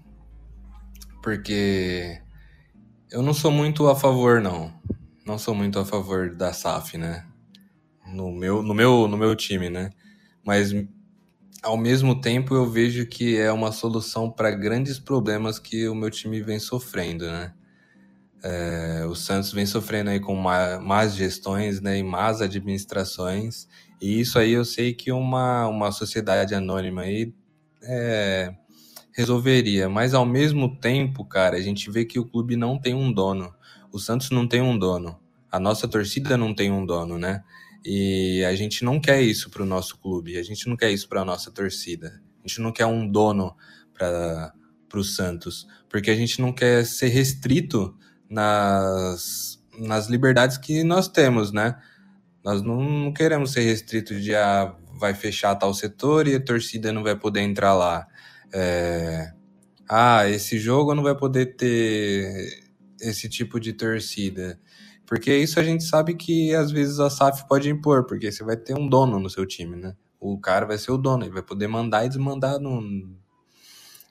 [1.24, 2.19] Porque
[3.09, 4.74] eu não sou muito a favor, não.
[5.26, 7.26] Não sou muito a favor da SAF, né?
[8.05, 9.91] No meu, no meu, no meu time, né?
[10.45, 10.71] Mas
[11.64, 16.11] ao mesmo tempo eu vejo que é uma solução para grandes problemas que o meu
[16.11, 17.53] time vem sofrendo, né?
[18.43, 23.70] É, o Santos vem sofrendo aí com más gestões né, e más administrações
[24.01, 27.34] e isso aí eu sei que uma, uma sociedade anônima aí
[27.82, 28.53] é,
[29.14, 29.88] resolveria.
[29.88, 33.55] Mas ao mesmo tempo, cara, a gente vê que o clube não tem um dono.
[33.93, 35.18] O Santos não tem um dono.
[35.49, 37.43] A nossa torcida não tem um dono, né?
[37.86, 40.38] E a gente não quer isso para o nosso clube.
[40.38, 42.21] A gente não quer isso para a nossa torcida.
[42.43, 43.55] A gente não quer um dono
[43.93, 44.53] para
[44.93, 45.67] o Santos.
[45.89, 47.97] Porque a gente não quer ser restrito
[48.29, 51.77] nas, nas liberdades que nós temos, né?
[52.43, 57.03] Nós não queremos ser restritos de ah, vai fechar tal setor e a torcida não
[57.03, 58.07] vai poder entrar lá.
[58.53, 59.31] É,
[59.89, 62.63] ah, esse jogo não vai poder ter
[63.01, 64.59] esse tipo de torcida.
[65.14, 68.57] Porque isso a gente sabe que às vezes a SAF pode impor, porque você vai
[68.57, 69.95] ter um dono no seu time, né?
[70.20, 73.16] O cara vai ser o dono, ele vai poder mandar e desmandar no,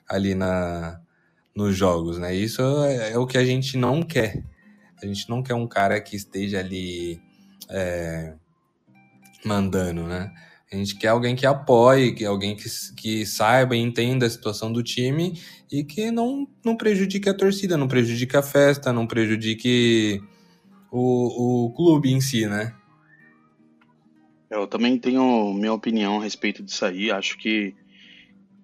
[0.07, 1.01] ali na,
[1.53, 2.33] nos jogos, né?
[2.33, 4.45] Isso é, é o que a gente não quer.
[5.01, 7.19] A gente não quer um cara que esteja ali
[7.69, 8.35] é,
[9.43, 10.31] mandando, né?
[10.71, 14.71] A gente quer alguém que apoie, que alguém que, que saiba e entenda a situação
[14.71, 15.37] do time
[15.69, 20.23] e que não, não prejudique a torcida, não prejudique a festa, não prejudique
[20.93, 22.71] o, o clube em si, né?
[24.49, 27.09] Eu também tenho minha opinião a respeito disso aí.
[27.09, 27.73] Acho que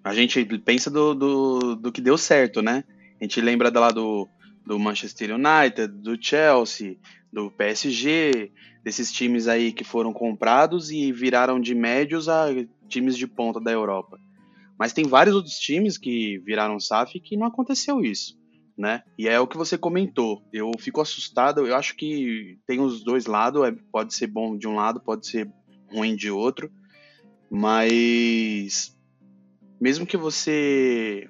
[0.04, 2.84] a gente pensa do, do, do que deu certo, né?
[3.20, 4.28] A gente lembra lá do,
[4.64, 6.96] do Manchester United, do Chelsea,
[7.32, 8.52] do PSG,
[8.84, 12.46] desses times aí que foram comprados e viraram de médios a
[12.88, 14.20] times de ponta da Europa.
[14.78, 18.38] Mas tem vários outros times que viraram SAF que não aconteceu isso,
[18.80, 19.02] né?
[19.18, 20.42] E é o que você comentou.
[20.50, 24.66] Eu fico assustado, eu acho que tem os dois lados, é, pode ser bom de
[24.66, 25.52] um lado, pode ser
[25.92, 26.72] ruim de outro,
[27.50, 28.96] mas
[29.78, 31.28] mesmo que você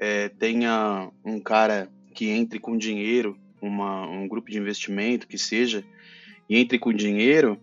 [0.00, 5.84] é, tenha um cara que entre com dinheiro, uma, um grupo de investimento que seja,
[6.48, 7.60] e entre com dinheiro,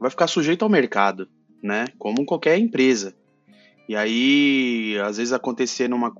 [0.00, 1.28] vai ficar sujeito ao mercado,
[1.62, 1.84] né?
[2.00, 3.14] Como qualquer empresa.
[3.88, 6.10] E aí, às vezes acontecer numa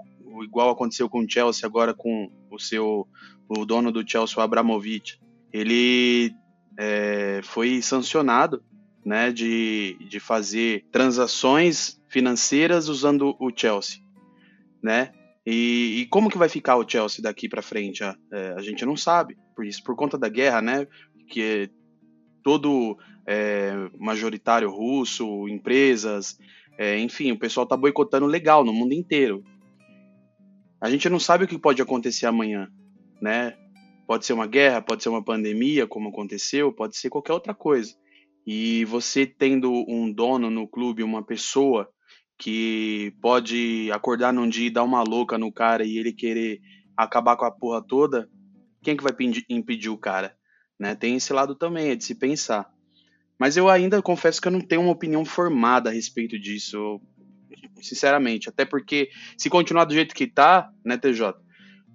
[0.43, 3.07] igual aconteceu com o Chelsea agora com o seu
[3.49, 5.21] o dono do Chelsea, o Abramovich,
[5.53, 6.35] ele
[6.79, 8.63] é, foi sancionado,
[9.05, 14.01] né, de, de fazer transações financeiras usando o Chelsea,
[14.83, 15.13] né?
[15.47, 18.03] E, e como que vai ficar o Chelsea daqui para frente?
[18.03, 20.87] A, é, a gente não sabe, por isso por conta da guerra, né?
[21.29, 21.71] Que
[22.43, 26.39] todo é, majoritário russo, empresas,
[26.79, 29.45] é, enfim, o pessoal tá boicotando legal no mundo inteiro.
[30.85, 32.71] A gente não sabe o que pode acontecer amanhã,
[33.19, 33.57] né?
[34.07, 37.95] Pode ser uma guerra, pode ser uma pandemia, como aconteceu, pode ser qualquer outra coisa.
[38.47, 41.89] E você tendo um dono no clube, uma pessoa
[42.37, 46.61] que pode acordar num dia e dar uma louca no cara e ele querer
[46.95, 48.29] acabar com a porra toda,
[48.83, 49.15] quem que vai
[49.49, 50.37] impedir o cara?
[50.79, 50.95] Né?
[50.95, 52.71] Tem esse lado também, é de se pensar.
[53.39, 57.01] Mas eu ainda confesso que eu não tenho uma opinião formada a respeito disso,
[57.87, 58.49] sinceramente.
[58.49, 61.35] Até porque, se continuar do jeito que tá, né, TJ?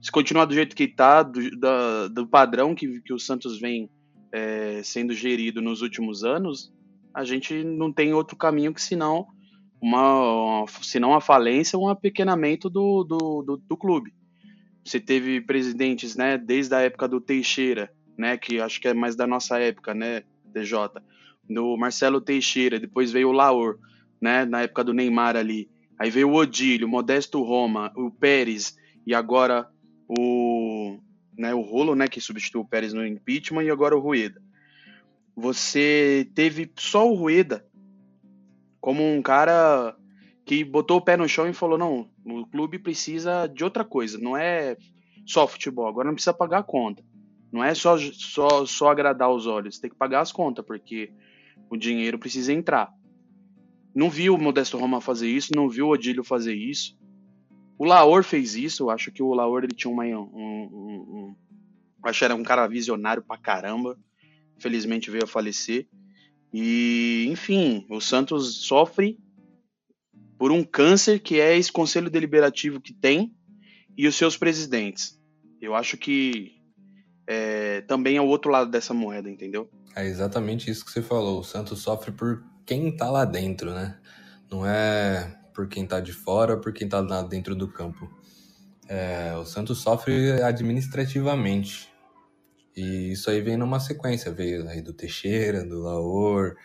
[0.02, 3.90] Se continuar do jeito que tá, do, do padrão que, que o Santos vem
[4.32, 6.72] é, sendo gerido nos últimos anos,
[7.14, 9.28] a gente não tem outro caminho que senão
[9.82, 14.14] uma, senão a falência ou um apequenamento do, do, do, do, clube.
[14.84, 19.16] Você teve presidentes, né, desde a época do Teixeira, né, que acho que é mais
[19.16, 20.90] da nossa época, né, DJ,
[21.50, 23.78] do Marcelo Teixeira, depois veio o Laor,
[24.22, 25.70] né, na época do Neymar ali.
[26.00, 29.70] Aí veio o Odílio, o Modesto Roma, o Pérez e agora
[30.08, 30.98] o,
[31.38, 34.42] né, o Rolo, né, que substituiu o Pérez no impeachment e agora o Rueda.
[35.36, 37.66] Você teve só o Rueda
[38.80, 39.96] como um cara
[40.46, 44.18] que botou o pé no chão e falou: não, o clube precisa de outra coisa,
[44.18, 44.78] não é
[45.26, 47.04] só futebol, agora não precisa pagar a conta.
[47.52, 51.12] Não é só, só, só agradar os olhos, tem que pagar as contas, porque
[51.70, 52.92] o dinheiro precisa entrar.
[54.00, 56.98] Não viu o Modesto Roma fazer isso, não viu o Odílio fazer isso.
[57.78, 61.36] O Laor fez isso, eu acho que o Laor ele tinha uma, um, um, um,
[62.06, 64.00] acho que era um cara visionário pra caramba.
[64.58, 65.86] Infelizmente veio a falecer.
[66.54, 69.20] E, enfim, o Santos sofre
[70.38, 73.36] por um câncer que é esse conselho deliberativo que tem
[73.98, 75.20] e os seus presidentes.
[75.62, 76.54] Eu acho que
[77.28, 79.70] é, também é o outro lado dessa moeda, entendeu?
[79.94, 81.42] É exatamente isso que você falou.
[81.42, 83.98] O Santos sofre por quem tá lá dentro, né?
[84.52, 88.08] Não é por quem tá de fora por quem tá lá dentro do campo.
[88.88, 91.90] É, o Santos sofre administrativamente.
[92.78, 96.56] E isso aí vem numa sequência, veio aí do Teixeira, do Laor,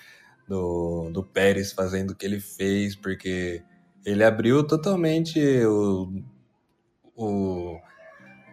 [0.47, 3.63] do, do Pérez fazendo o que ele fez, porque
[4.05, 6.23] ele abriu totalmente o.
[7.17, 7.79] o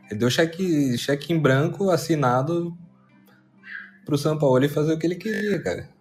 [0.09, 2.77] ele deu cheque, cheque em branco assinado
[4.05, 6.00] pro São Paulo e fazer o que ele queria, cara.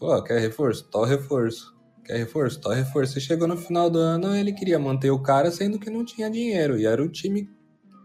[0.00, 0.88] Falou, ó, quer reforço?
[0.90, 1.76] Tal reforço.
[2.02, 2.58] Quer reforço?
[2.58, 3.18] Tal reforço.
[3.18, 6.30] E chegou no final do ano, ele queria manter o cara, sendo que não tinha
[6.30, 6.78] dinheiro.
[6.78, 7.50] E era um time.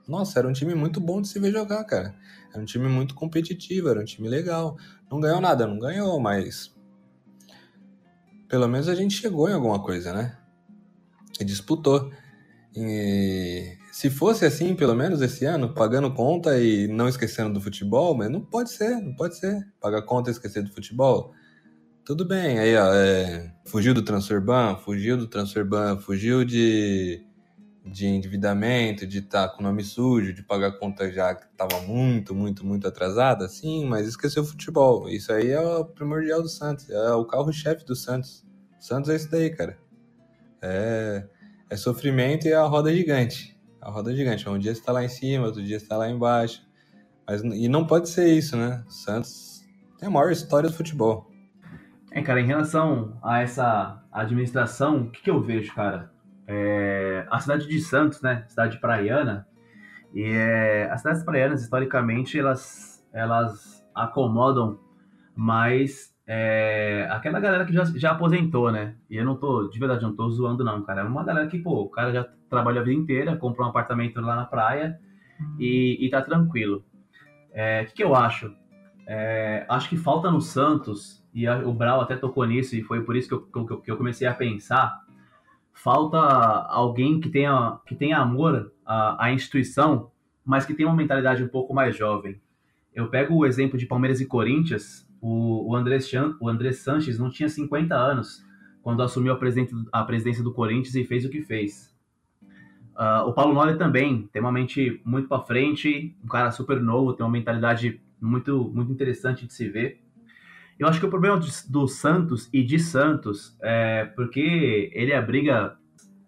[0.05, 2.13] Nossa, era um time muito bom de se ver jogar, cara.
[2.53, 4.77] Era um time muito competitivo, era um time legal.
[5.09, 6.75] Não ganhou nada, não ganhou, mas.
[8.49, 10.37] Pelo menos a gente chegou em alguma coisa, né?
[11.39, 12.11] E disputou.
[12.75, 18.13] E se fosse assim, pelo menos esse ano, pagando conta e não esquecendo do futebol,
[18.13, 19.65] mas não pode ser, não pode ser.
[19.79, 21.33] Pagar conta e esquecer do futebol.
[22.05, 27.25] Tudo bem, aí ó, é, fugiu do transferban, fugiu do transferban, fugiu de
[27.83, 32.33] de endividamento, de estar tá com nome sujo, de pagar conta já que estava muito,
[32.33, 35.07] muito, muito atrasada, sim, mas esqueceu o futebol.
[35.09, 38.45] Isso aí é o primordial do Santos, é o carro-chefe do Santos.
[38.79, 39.77] Santos é isso daí, cara.
[40.61, 41.27] É,
[41.69, 43.55] é sofrimento e é a roda gigante.
[43.81, 44.47] A roda gigante.
[44.49, 46.63] Um dia você está lá em cima, outro dia você está lá embaixo.
[47.27, 48.83] Mas, e não pode ser isso, né?
[48.87, 49.63] Santos
[49.99, 51.34] tem a maior história do futebol.
[52.15, 56.09] É, cara, em relação a essa administração, o que, que eu vejo, cara?
[56.47, 59.45] É, a cidade de Santos, né, cidade praiana,
[60.13, 64.79] e é, as cidades praianas, historicamente, elas, elas acomodam
[65.35, 68.95] mais é, aquela galera que já, já aposentou, né?
[69.09, 71.01] E eu não tô, de verdade, não tô zoando não, cara.
[71.01, 74.21] É uma galera que, pô, o cara já trabalhou a vida inteira, comprou um apartamento
[74.21, 74.97] lá na praia
[75.59, 76.81] e, e tá tranquilo.
[77.51, 78.55] É, o que, que eu acho?
[79.05, 83.03] É, acho que falta no Santos, e a, o Brau até tocou nisso, e foi
[83.03, 85.01] por isso que eu, que, que eu comecei a pensar,
[85.73, 90.09] falta alguém que tenha, que tenha amor à, à instituição,
[90.45, 92.39] mas que tenha uma mentalidade um pouco mais jovem.
[92.93, 95.97] Eu pego o exemplo de Palmeiras e Corinthians, o, o, André,
[96.39, 98.41] o André Sanches não tinha 50 anos
[98.81, 99.39] quando assumiu a,
[99.91, 101.93] a presidência do Corinthians e fez o que fez.
[102.95, 107.11] Uh, o Paulo Nobre também tem uma mente muito para frente, um cara super novo,
[107.11, 110.04] tem uma mentalidade muito, muito interessante de se ver.
[110.77, 115.77] Eu acho que o problema do, Santos e de Santos é porque ele abriga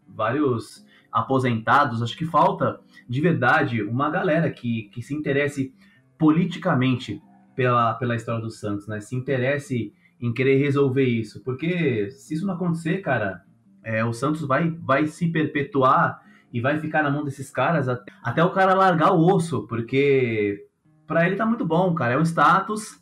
[0.07, 2.01] vários aposentados.
[2.01, 2.79] Acho que falta
[3.09, 5.73] de verdade uma galera que, que se interesse
[6.17, 7.21] politicamente
[7.55, 9.01] pela, pela história do Santos, né?
[9.01, 11.43] Se interesse em querer resolver isso.
[11.43, 13.43] Porque se isso não acontecer, cara,
[13.83, 16.21] é, o Santos vai, vai se perpetuar
[16.53, 20.65] e vai ficar na mão desses caras até, até o cara largar o osso, porque
[21.05, 22.13] para ele tá muito bom, cara.
[22.13, 23.01] É um status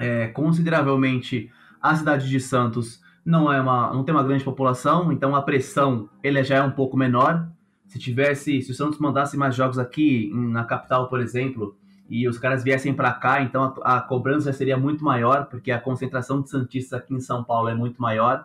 [0.00, 5.36] é, consideravelmente a cidade de Santos não é uma não tem uma grande população, então
[5.36, 7.48] a pressão ele já é um pouco menor.
[7.86, 11.76] Se tivesse, se o Santos mandasse mais jogos aqui na capital, por exemplo,
[12.08, 15.78] e os caras viessem para cá, então a, a, cobrança seria muito maior, porque a
[15.78, 18.44] concentração de santistas aqui em São Paulo é muito maior.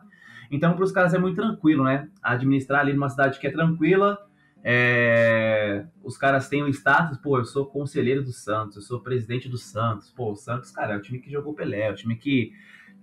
[0.51, 2.09] Então para os caras é muito tranquilo, né?
[2.21, 4.17] Administrar ali numa cidade que é tranquila,
[4.67, 5.85] é...
[6.03, 9.59] os caras têm o status, pô, eu sou conselheiro do Santos, eu sou presidente do
[9.59, 10.09] Santos.
[10.09, 12.51] Pô, o Santos, cara, é o time que jogou Pelé, é o time que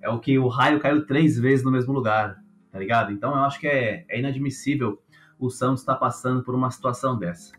[0.00, 2.42] é o que o raio caiu três vezes no mesmo lugar,
[2.72, 3.12] tá ligado?
[3.12, 5.00] Então eu acho que é, é inadmissível
[5.38, 7.52] o Santos estar tá passando por uma situação dessa.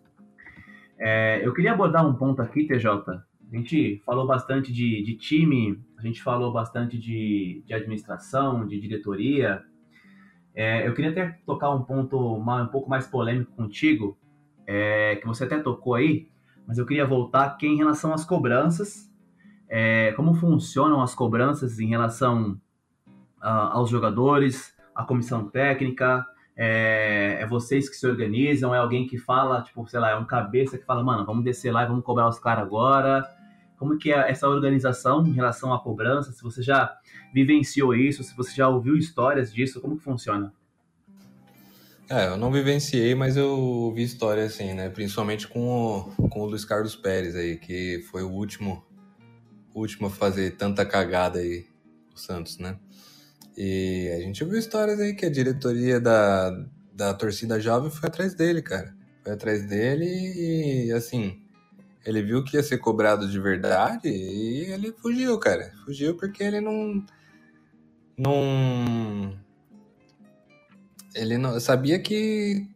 [0.99, 2.89] É, eu queria abordar um ponto aqui, TJ.
[2.89, 8.81] A gente falou bastante de, de time, a gente falou bastante de, de administração, de
[8.81, 9.63] diretoria.
[10.55, 14.17] É, eu queria até tocar um ponto uma, um pouco mais polêmico contigo,
[14.67, 16.29] é, que você até tocou aí,
[16.67, 19.11] mas eu queria voltar aqui em relação às cobranças.
[19.67, 22.59] É, como funcionam as cobranças em relação
[23.41, 26.25] uh, aos jogadores, a comissão técnica,
[26.55, 30.25] é, é, vocês que se organizam, é alguém que fala, tipo, sei lá, é um
[30.25, 33.25] cabeça que fala, mano, vamos descer lá e vamos cobrar os caras agora.
[33.84, 36.31] Como que é essa organização em relação à cobrança?
[36.31, 36.97] Se você já
[37.34, 40.53] vivenciou isso, se você já ouviu histórias disso, como que funciona?
[42.09, 44.88] É, eu não vivenciei, mas eu ouvi histórias assim, né?
[44.88, 48.81] Principalmente com o, com o Luiz Carlos Pérez aí, que foi o último
[49.75, 51.65] último a fazer tanta cagada aí,
[52.15, 52.77] o Santos, né?
[53.57, 56.51] E a gente ouviu histórias aí que a diretoria da,
[56.93, 58.95] da torcida jovem foi atrás dele, cara.
[59.21, 61.42] Foi atrás dele e, assim,
[62.05, 65.71] ele viu que ia ser cobrado de verdade e ele fugiu, cara.
[65.85, 67.03] Fugiu porque ele não.
[68.17, 69.37] Não.
[71.15, 71.59] Ele não.
[71.59, 72.67] Sabia que.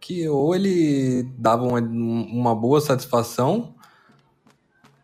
[0.00, 3.74] Que ou ele dava uma, uma boa satisfação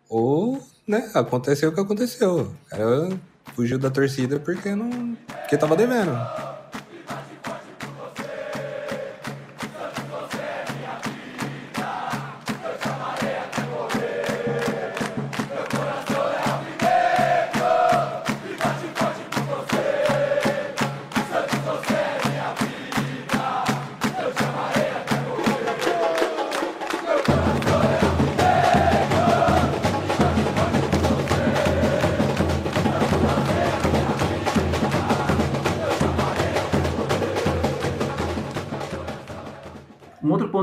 [0.09, 2.41] ou né, aconteceu o que aconteceu.
[2.41, 3.09] O cara
[3.55, 5.17] fugiu da torcida porque não.
[5.43, 6.11] porque tava devendo.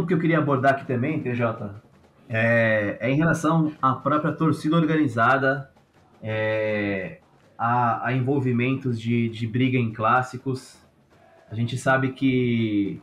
[0.06, 1.44] Que eu queria abordar aqui também, TJ,
[2.30, 5.72] é, é em relação à própria torcida organizada,
[6.22, 7.20] é,
[7.58, 10.78] a, a, envolvimentos de, de briga em clássicos.
[11.50, 13.02] A gente sabe que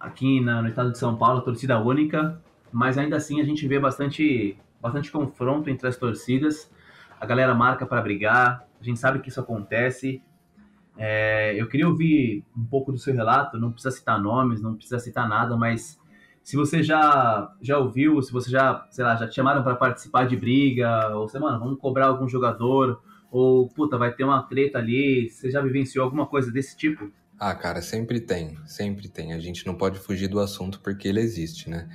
[0.00, 2.40] aqui na, no estado de São Paulo, a torcida única,
[2.72, 6.70] mas ainda assim a gente vê bastante, bastante confronto entre as torcidas.
[7.20, 10.22] A galera marca para brigar, a gente sabe que isso acontece.
[10.96, 14.98] É, eu queria ouvir um pouco do seu relato, não precisa citar nomes, não precisa
[14.98, 15.98] citar nada, mas
[16.44, 20.28] se você já, já ouviu, se você já, sei lá, já te chamaram para participar
[20.28, 24.76] de briga, ou sei, mano, vamos cobrar algum jogador, ou puta, vai ter uma treta
[24.76, 27.10] ali, você já vivenciou alguma coisa desse tipo?
[27.40, 29.32] Ah, cara, sempre tem, sempre tem.
[29.32, 31.88] A gente não pode fugir do assunto porque ele existe, né?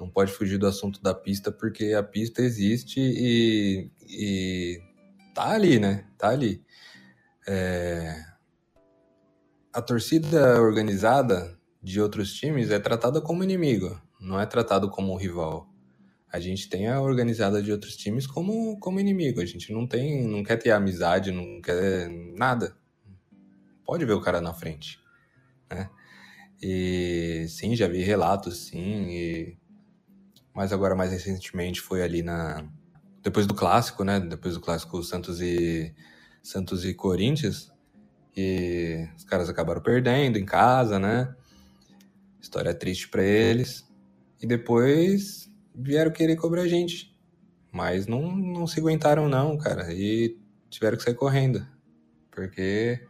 [0.00, 4.80] Não pode fugir do assunto da pista porque a pista existe e, e
[5.32, 6.06] tá ali, né?
[6.18, 6.60] Tá ali.
[7.46, 8.16] É...
[9.72, 15.68] A torcida organizada de outros times é tratada como inimigo, não é tratado como rival.
[16.32, 19.40] A gente tem a organizada de outros times como, como inimigo.
[19.40, 22.74] A gente não tem, não quer ter amizade, não quer nada.
[23.84, 24.98] Pode ver o cara na frente,
[25.70, 25.90] né?
[26.62, 29.10] E sim, já vi relatos, sim.
[29.10, 29.58] E...
[30.54, 32.64] Mas agora mais recentemente foi ali na
[33.22, 34.18] depois do clássico, né?
[34.18, 35.94] Depois do clássico Santos e
[36.42, 37.72] Santos e Corinthians,
[38.36, 41.34] e os caras acabaram perdendo em casa, né?
[42.42, 43.88] História triste para eles.
[44.42, 47.16] E depois vieram querer cobrar a gente.
[47.70, 49.94] Mas não, não se aguentaram, não, cara.
[49.94, 50.36] E
[50.68, 51.64] tiveram que sair correndo.
[52.32, 53.00] Porque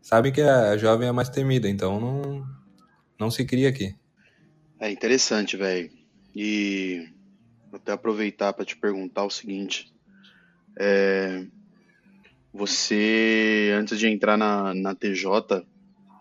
[0.00, 2.46] sabem que a jovem é mais temida, então não,
[3.18, 3.96] não se cria aqui.
[4.78, 5.90] É interessante, velho.
[6.34, 7.08] E
[7.70, 9.92] vou até aproveitar para te perguntar o seguinte.
[10.78, 11.44] É...
[12.52, 15.66] você, antes de entrar na, na TJ,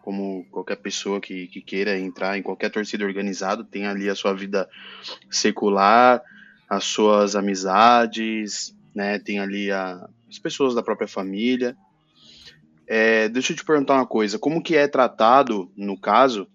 [0.08, 4.34] como qualquer pessoa que, que queira entrar em qualquer torcida organizada, tem ali a sua
[4.34, 4.66] vida
[5.30, 6.24] secular,
[6.70, 9.20] as suas amizades, né?
[9.20, 11.76] Tem ali a, as pessoas da própria família.
[12.88, 16.48] É, deixa eu te perguntar uma coisa, como que é tratado, no caso,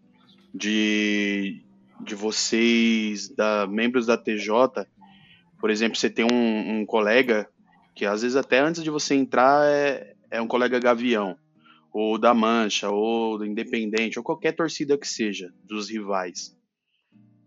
[0.54, 1.62] de,
[2.00, 4.86] de vocês, da, membros da TJ,
[5.60, 7.46] por exemplo, você tem um, um colega
[7.94, 11.36] que às vezes até antes de você entrar é, é um colega gavião,
[11.92, 16.56] ou da Mancha, ou do Independente, ou qualquer torcida que seja, dos rivais.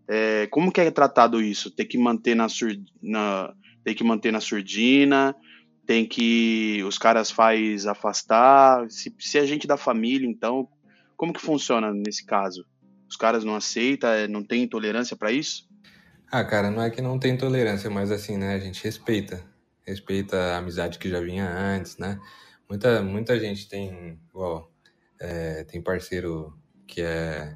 [0.08, 1.70] É, como que é tratado isso?
[1.70, 2.70] Tem que manter na, sur,
[3.02, 3.52] na
[3.82, 5.34] tem que manter na surdina,
[5.84, 8.88] tem que os caras faz afastar.
[8.90, 10.68] Se, se é gente da família, então
[11.16, 12.64] como que funciona nesse caso?
[13.08, 15.68] Os caras não aceitam, é, não tem intolerância para isso?
[16.30, 19.44] Ah, cara, não é que não tem intolerância, mas assim, né, a gente respeita.
[19.86, 22.20] Respeita a amizade que já vinha antes, né?
[22.68, 24.72] Muita, muita gente tem, igual,
[25.20, 26.52] é, tem parceiro
[26.86, 27.54] que é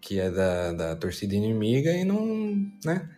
[0.00, 2.26] que é da, da torcida inimiga e não,
[2.84, 3.08] né?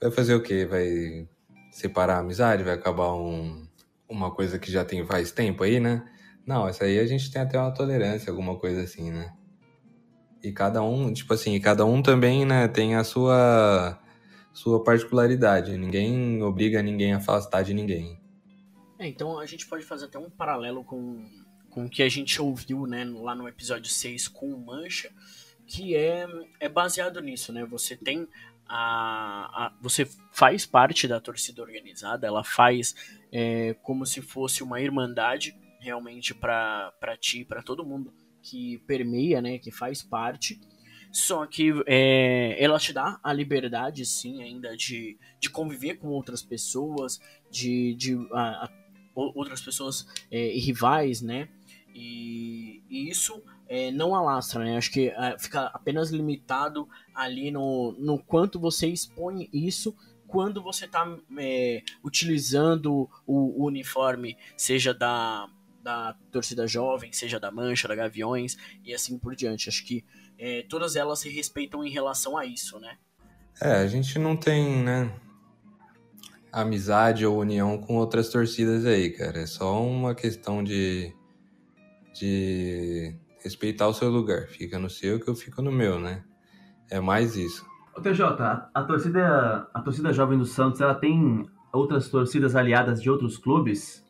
[0.00, 0.66] Vai fazer o quê?
[0.66, 1.28] Vai
[1.70, 2.64] separar a amizade?
[2.64, 3.68] Vai acabar um,
[4.08, 6.04] uma coisa que já tem faz tempo aí, né?
[6.44, 9.32] Não, essa aí a gente tem até uma tolerância, alguma coisa assim, né?
[10.42, 13.98] E cada um, tipo assim, cada um também, né, tem a sua
[14.52, 15.76] sua particularidade.
[15.76, 18.20] Ninguém obriga ninguém a afastar de ninguém.
[18.98, 21.24] É, então a gente pode fazer até um paralelo com,
[21.70, 25.10] com o que a gente ouviu né, lá no episódio 6 com o Mancha,
[25.66, 26.26] que é,
[26.58, 27.64] é baseado nisso, né?
[27.66, 28.26] Você tem
[28.66, 32.94] a, a, você faz parte da torcida organizada, ela faz
[33.32, 38.12] é, como se fosse uma irmandade realmente para ti, para todo mundo
[38.42, 40.60] que permeia, né, que faz parte.
[41.10, 46.42] Só que é, ela te dá a liberdade, sim, ainda de, de conviver com outras
[46.42, 47.18] pessoas,
[47.50, 48.68] de, de a,
[49.34, 51.48] outras pessoas é, rivais, né?
[51.94, 54.76] E, e isso é, não alastra, né?
[54.76, 59.94] Acho que é, fica apenas limitado ali no, no quanto você expõe isso
[60.26, 65.48] quando você está é, utilizando o, o, uniforme, seja da,
[65.82, 69.68] da torcida jovem, seja da Mancha, da Gaviões e assim por diante.
[69.68, 70.04] Acho que
[70.38, 72.98] é, todas elas se respeitam em relação a isso, né?
[73.60, 75.12] É, a gente não tem, né?
[76.52, 79.40] Amizade ou união com outras torcidas aí, cara.
[79.40, 81.14] É só uma questão de
[82.18, 84.48] de respeitar o seu lugar.
[84.48, 86.24] Fica no seu que eu fico no meu, né?
[86.90, 87.64] É mais isso.
[87.96, 93.02] Ô TJ, a, a torcida, a torcida jovem do Santos, ela tem outras torcidas aliadas
[93.02, 94.04] de outros clubes?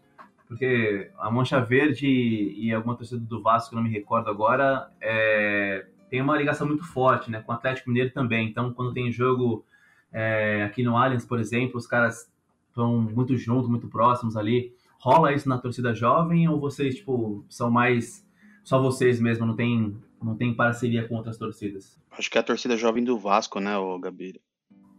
[0.47, 6.23] Porque a Mancha Verde e alguma torcida do Vasco, não me recordo agora, é, tem
[6.23, 7.43] uma ligação muito forte, né?
[7.43, 8.49] Com o Atlético Mineiro também.
[8.49, 9.65] Então, quando tem jogo
[10.13, 12.31] é, aqui no Allianz, por exemplo, os caras
[12.69, 14.75] estão muito juntos, muito próximos ali.
[15.01, 18.27] Rola isso na torcida jovem ou vocês, tipo, são mais
[18.65, 21.99] só vocês mesmo, não tem, não tem parceria com outras torcidas?
[22.11, 24.41] Acho que é a torcida jovem do Vasco, né, o Gabi?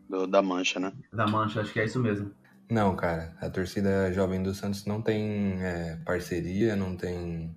[0.10, 0.92] Do, da Mancha, né?
[1.14, 2.32] Da Mancha, acho que é isso mesmo.
[2.70, 7.56] Não, cara, a torcida jovem do Santos não tem é, parceria, não tem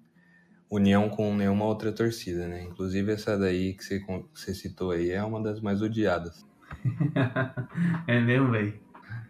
[0.70, 2.62] união com nenhuma outra torcida, né?
[2.62, 6.46] Inclusive essa daí que você, que você citou aí é uma das mais odiadas.
[8.06, 8.74] é mesmo, velho?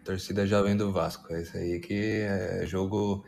[0.03, 1.33] Torcida Jovem do Vasco.
[1.33, 3.23] É isso aí que é jogo.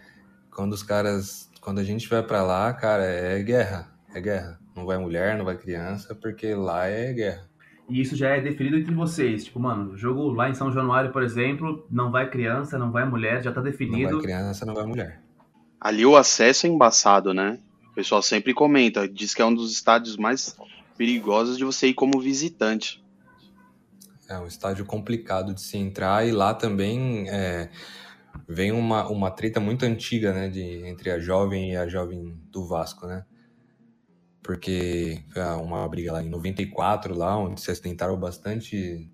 [0.51, 1.49] Quando os caras.
[1.61, 3.91] Quando a gente vai para lá, cara, é guerra.
[4.13, 4.59] É guerra.
[4.75, 7.49] Não vai mulher, não vai criança, porque lá é guerra.
[7.89, 9.45] E isso já é definido entre vocês.
[9.45, 13.43] Tipo, mano, jogo lá em São Januário, por exemplo, não vai criança, não vai mulher,
[13.43, 14.11] já tá definido.
[14.11, 15.21] Não vai criança, não vai mulher.
[15.79, 17.59] Ali o acesso é embaçado, né?
[17.91, 20.57] O pessoal sempre comenta, diz que é um dos estádios mais
[20.97, 23.04] perigosos de você ir como visitante.
[24.29, 27.69] É um estádio complicado de se entrar e lá também é,
[28.47, 32.65] vem uma, uma treta muito antiga, né, de, entre a jovem e a jovem do
[32.65, 33.23] Vasco, né?
[34.41, 39.09] Porque foi uma briga lá em 94, lá, onde se acidentaram bastante,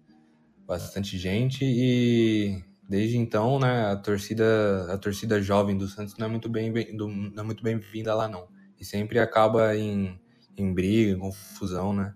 [0.65, 6.29] bastante gente e desde então, né, a torcida, a torcida jovem do Santos não é
[6.29, 8.49] muito bem, não é muito bem-vinda lá, não.
[8.77, 10.19] E sempre acaba em,
[10.57, 12.13] em briga, em confusão, né?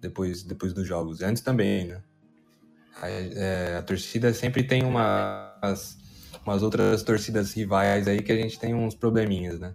[0.00, 1.22] Depois, depois dos jogos.
[1.22, 2.02] Antes também, né?
[3.02, 5.98] A, é, a torcida sempre tem umas,
[6.44, 9.74] umas outras torcidas rivais aí que a gente tem uns probleminhas, né?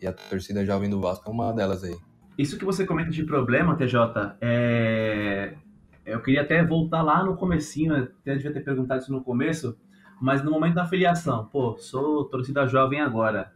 [0.00, 1.96] E a torcida jovem do Vasco é uma delas aí.
[2.36, 5.54] Isso que você comenta de problema, TJ, é...
[6.06, 9.76] eu queria até voltar lá no comecinho, até devia ter perguntado isso no começo,
[10.20, 13.52] mas no momento da filiação, pô, sou torcida jovem agora,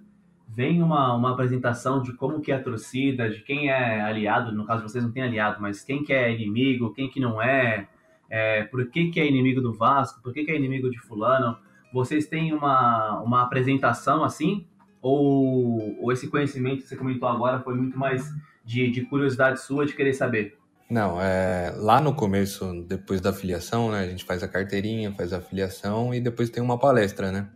[0.49, 4.67] vem uma, uma apresentação de como que é a torcida, de quem é aliado, no
[4.67, 7.89] caso vocês não têm aliado, mas quem que é inimigo, quem que não é,
[8.33, 11.59] é, por que, que é inimigo do Vasco, por que, que é inimigo de fulano.
[11.93, 14.67] vocês têm uma, uma apresentação assim?
[15.03, 18.25] Ou, ou esse conhecimento que você comentou agora foi muito mais
[18.65, 20.57] de, de curiosidade sua de querer saber?
[20.89, 25.35] Não, é, lá no começo, depois da filiação, né, a gente faz a carteirinha, faz
[25.35, 27.51] a filiação e depois tem uma palestra, né?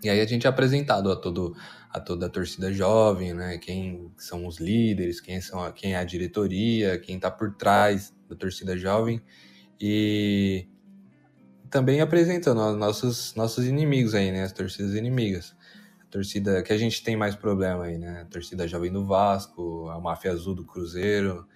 [0.00, 1.56] E aí a gente é apresentado a, todo,
[1.90, 3.58] a toda a torcida jovem, né?
[3.58, 8.36] Quem são os líderes, quem, são, quem é a diretoria, quem está por trás da
[8.36, 9.20] torcida jovem.
[9.84, 10.68] E
[11.68, 14.44] também apresentando nossos, nossos inimigos aí, né?
[14.44, 15.56] As torcidas inimigas.
[16.00, 18.20] A torcida que a gente tem mais problema aí, né?
[18.20, 21.48] A torcida jovem do Vasco, a máfia azul do Cruzeiro,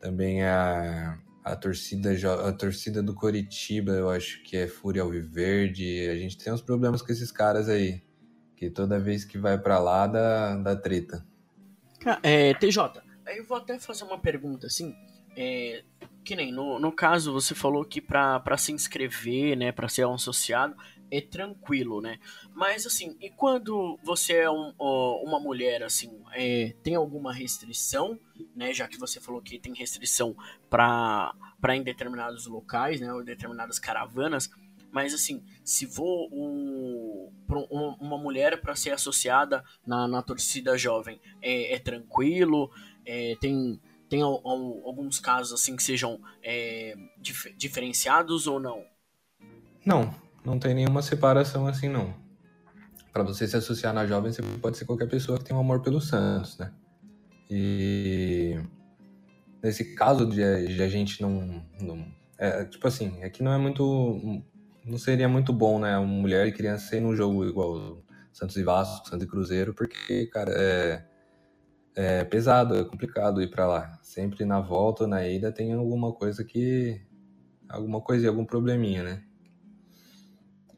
[0.00, 2.10] também a, a torcida
[2.48, 6.08] a torcida do Coritiba, eu acho que é Fúria Alviverde.
[6.08, 8.02] A gente tem uns problemas com esses caras aí,
[8.56, 11.24] que toda vez que vai para lá dá, dá treta.
[12.24, 13.02] É, TJ,
[13.36, 14.96] eu vou até fazer uma pergunta assim.
[15.36, 15.84] É,
[16.28, 20.12] que nem no, no caso você falou que para se inscrever, né, para ser um
[20.12, 20.76] associado,
[21.10, 22.18] é tranquilo, né?
[22.52, 28.20] Mas assim, e quando você é um, uma mulher, assim, é, tem alguma restrição,
[28.54, 28.74] né?
[28.74, 30.36] Já que você falou que tem restrição
[30.68, 31.32] para
[31.70, 33.10] em determinados locais, né?
[33.10, 34.50] Ou determinadas caravanas.
[34.92, 37.30] Mas assim, se vou um,
[37.98, 42.70] uma mulher para ser associada na, na torcida jovem, é, é tranquilo?
[43.06, 48.84] É, tem tem alguns casos assim que sejam é, dif diferenciados ou não?
[49.84, 50.14] Não,
[50.44, 52.14] não tem nenhuma separação assim, não.
[53.12, 55.80] Para você se associar na jovem, você pode ser qualquer pessoa que tem um amor
[55.80, 56.72] pelo Santos, né?
[57.50, 58.58] E
[59.62, 60.36] nesse caso de,
[60.66, 62.06] de a gente não, não
[62.38, 64.42] é, tipo assim, é que não é muito,
[64.84, 68.02] não seria muito bom, né, uma mulher e criança ser num jogo igual
[68.32, 71.04] Santos e Vasco, Santos e Cruzeiro, porque, cara, é,
[72.00, 73.98] é pesado, é complicado ir para lá.
[74.02, 77.00] Sempre na volta, na ida, tem alguma coisa que,
[77.68, 79.24] alguma coisa, algum probleminha, né?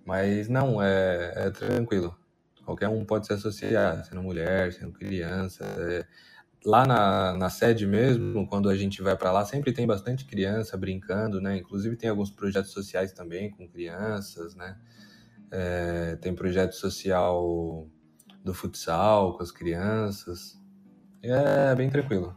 [0.03, 2.17] Mas não, é, é tranquilo.
[2.65, 5.63] Qualquer um pode se associar, sendo mulher, sendo criança.
[5.67, 6.07] É...
[6.65, 10.75] Lá na, na sede mesmo, quando a gente vai para lá, sempre tem bastante criança
[10.79, 11.59] brincando, né?
[11.59, 14.75] Inclusive tem alguns projetos sociais também com crianças, né?
[15.51, 17.87] É, tem projeto social
[18.43, 20.60] do futsal com as crianças.
[21.23, 22.35] É bem tranquilo.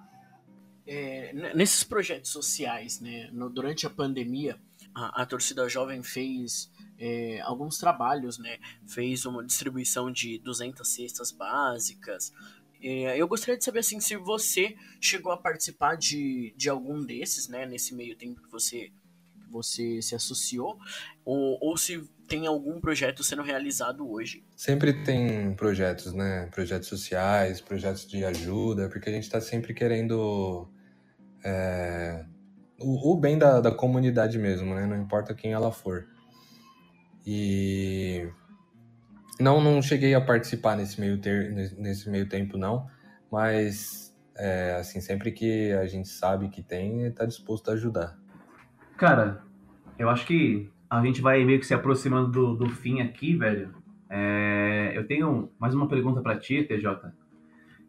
[0.85, 3.30] É, nesses projetos sociais, né?
[3.31, 4.60] No, durante a pandemia,
[4.93, 6.69] a, a torcida jovem fez
[6.99, 8.57] é, alguns trabalhos, né?
[8.88, 12.34] Fez uma distribuição de 200 cestas básicas.
[12.81, 17.47] É, eu gostaria de saber assim se você chegou a participar de, de algum desses,
[17.47, 17.65] né?
[17.65, 18.91] Nesse meio tempo que você
[19.41, 20.77] que você se associou,
[21.23, 22.01] ou, ou se
[22.34, 24.43] tem algum projeto sendo realizado hoje.
[24.55, 26.47] Sempre tem projetos, né?
[26.47, 30.68] Projetos sociais, projetos de ajuda, porque a gente está sempre querendo
[31.45, 32.26] é,
[32.80, 34.88] o, o, bem da, da comunidade mesmo, né?
[34.88, 36.07] Não importa quem ela for.
[37.23, 38.27] E
[39.39, 42.88] não, não cheguei a participar nesse meio, ter, nesse meio tempo, não,
[43.31, 48.18] mas é, assim, sempre que a gente sabe que tem, está disposto a ajudar.
[48.97, 49.43] Cara,
[49.99, 53.74] eu acho que a gente vai meio que se aproximando do, do fim aqui, velho.
[54.07, 57.11] É, eu tenho mais uma pergunta para ti, TJ.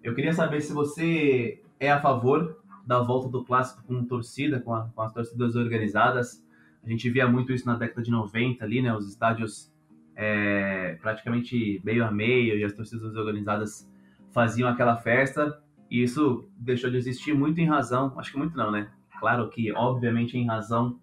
[0.02, 4.74] Eu queria saber se você é a favor da volta do clássico com torcida, com,
[4.74, 6.42] a, com as torcidas organizadas,
[6.82, 8.94] a gente via muito isso na década de 90 ali, né?
[8.96, 9.70] Os estádios
[10.16, 13.86] é, praticamente meio a meio e as torcidas organizadas
[14.32, 15.60] faziam aquela festa
[15.90, 18.90] e isso deixou de existir muito em razão, acho que muito não, né?
[19.20, 20.98] Claro que, obviamente, em razão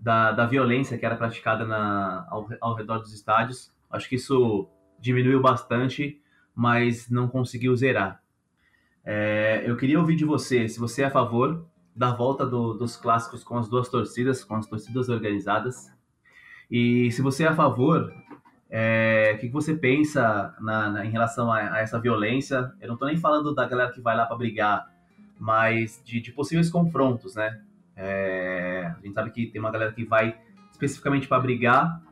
[0.00, 3.72] da, da violência que era praticada na, ao, ao redor dos estádios.
[3.90, 4.68] Acho que isso
[4.98, 6.20] diminuiu bastante,
[6.54, 8.22] mas não conseguiu zerar.
[9.04, 11.64] É, eu queria ouvir de você, se você é a favor
[11.94, 15.90] da volta do, dos clássicos com as duas torcidas, com as torcidas organizadas.
[16.70, 18.12] E se você é a favor,
[18.68, 22.72] é, o que, você pensa na, na, em relação a, a, essa violência?
[22.80, 24.90] Eu não estou nem falando da galera que vai lá para brigar,
[25.38, 27.62] mas de, de, possíveis confrontos, né?
[27.96, 30.38] É, a gente sabe que tem uma galera que vai
[30.70, 32.02] especificamente para brigar,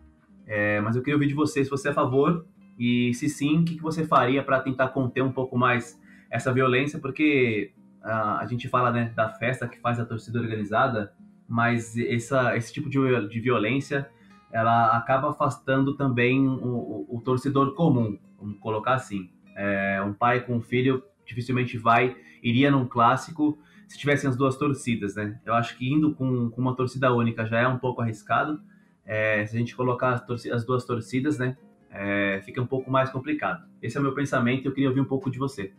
[0.47, 2.47] é, mas eu queria ouvir de você se você é a favor
[2.79, 6.01] e se sim, o que, que você faria para tentar conter um pouco mais
[6.31, 11.15] essa violência, porque a gente fala né, da festa que faz a torcida organizada,
[11.49, 12.99] mas essa, esse tipo de,
[13.29, 14.09] de violência
[14.53, 19.31] ela acaba afastando também o, o, o torcedor comum, vamos colocar assim.
[19.57, 23.59] É, um pai com um filho dificilmente vai, iria num clássico
[23.89, 25.39] se tivessem as duas torcidas, né?
[25.45, 28.61] Eu acho que indo com, com uma torcida única já é um pouco arriscado.
[29.07, 31.57] É, se a gente colocar as, as duas torcidas, né?
[31.91, 33.65] É, fica um pouco mais complicado.
[33.81, 35.73] Esse é o meu pensamento e eu queria ouvir um pouco de você.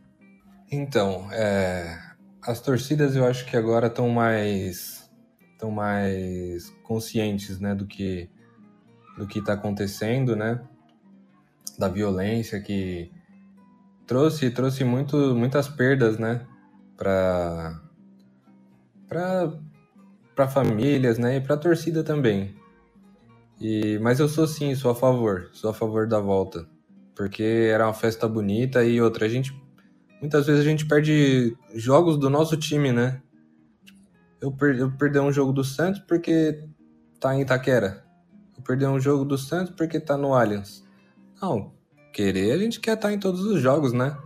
[0.71, 1.97] Então, é,
[2.41, 5.11] as torcidas eu acho que agora estão mais
[5.51, 8.29] estão mais conscientes, né, do que
[9.17, 10.61] do que está acontecendo, né?
[11.77, 13.11] da violência que
[14.07, 16.45] trouxe trouxe muito, muitas perdas, né,
[16.97, 17.81] para
[20.35, 22.55] para famílias, né, e para torcida também.
[23.59, 26.67] E mas eu sou sim, sou a favor, sou a favor da volta,
[27.15, 29.55] porque era uma festa bonita e outra a gente
[30.21, 33.21] muitas vezes a gente perde jogos do nosso time, né?
[34.41, 36.67] Eu, per, eu perdi um jogo do Santos porque
[37.19, 38.03] tá em Itaquera.
[38.57, 40.83] Eu perdi um jogo do Santos porque tá no Allianz.
[41.41, 41.73] Não,
[42.11, 44.17] querer a gente quer estar tá em todos os jogos, né?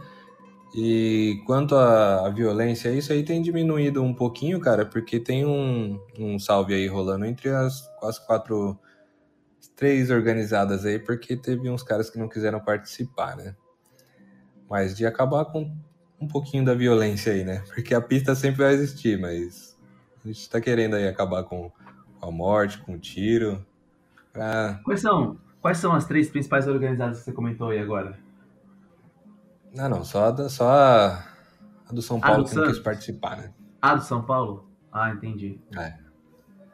[0.74, 6.38] E quanto à violência, isso aí tem diminuído um pouquinho, cara, porque tem um, um
[6.38, 8.78] salve aí rolando entre as, as quatro,
[9.60, 13.56] as três organizadas aí, porque teve uns caras que não quiseram participar, né?
[14.70, 15.76] Mas de acabar com
[16.22, 17.64] um pouquinho da violência aí, né?
[17.74, 19.76] Porque a pista sempre vai existir, mas
[20.24, 21.72] a gente tá querendo aí acabar com
[22.22, 23.66] a morte, com o tiro.
[24.32, 24.80] Pra...
[24.84, 28.20] Quais são, quais são as três principais organizadas que você comentou aí agora?
[29.74, 31.24] Não, não, só a, da, só a,
[31.88, 33.54] a do São Paulo do que não quis participar, né?
[33.82, 34.70] Ah, do São Paulo?
[34.92, 35.60] Ah, entendi.
[35.78, 35.94] É.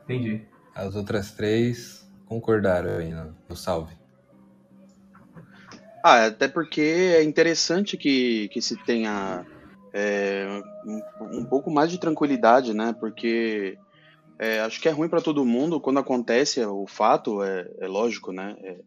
[0.03, 0.47] Entendi.
[0.73, 3.95] As outras três concordaram aí no, no salve.
[6.03, 9.45] Ah, até porque é interessante que, que se tenha
[9.91, 12.95] é, um, um, pouco mais de tranquilidade, né?
[12.99, 13.77] Porque
[14.37, 18.31] é, acho que é ruim para todo mundo quando acontece o fato, é, é lógico,
[18.31, 18.55] né?
[18.61, 18.79] É,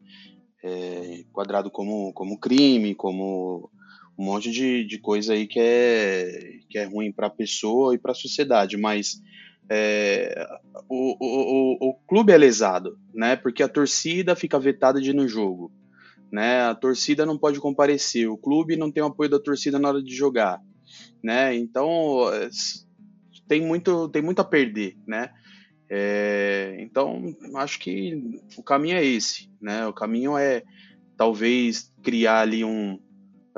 [0.63, 3.71] é quadrado como, como crime, como
[4.19, 7.99] um monte de, de coisa aí que é, que é ruim para a pessoa e
[7.99, 9.23] para a sociedade, mas
[9.71, 10.45] é,
[10.89, 13.37] o, o, o, clube é lesado, né?
[13.37, 15.71] Porque a torcida fica vetada de ir no jogo,
[16.33, 16.63] né?
[16.63, 20.03] A torcida não pode comparecer, o clube não tem o apoio da torcida na hora
[20.03, 20.61] de jogar,
[21.23, 21.55] né?
[21.55, 22.25] Então
[23.47, 25.31] tem muito, tem muito a perder, né?
[25.91, 29.87] É, então acho que o caminho é esse, né?
[29.87, 30.65] O caminho é
[31.17, 32.99] talvez criar ali um,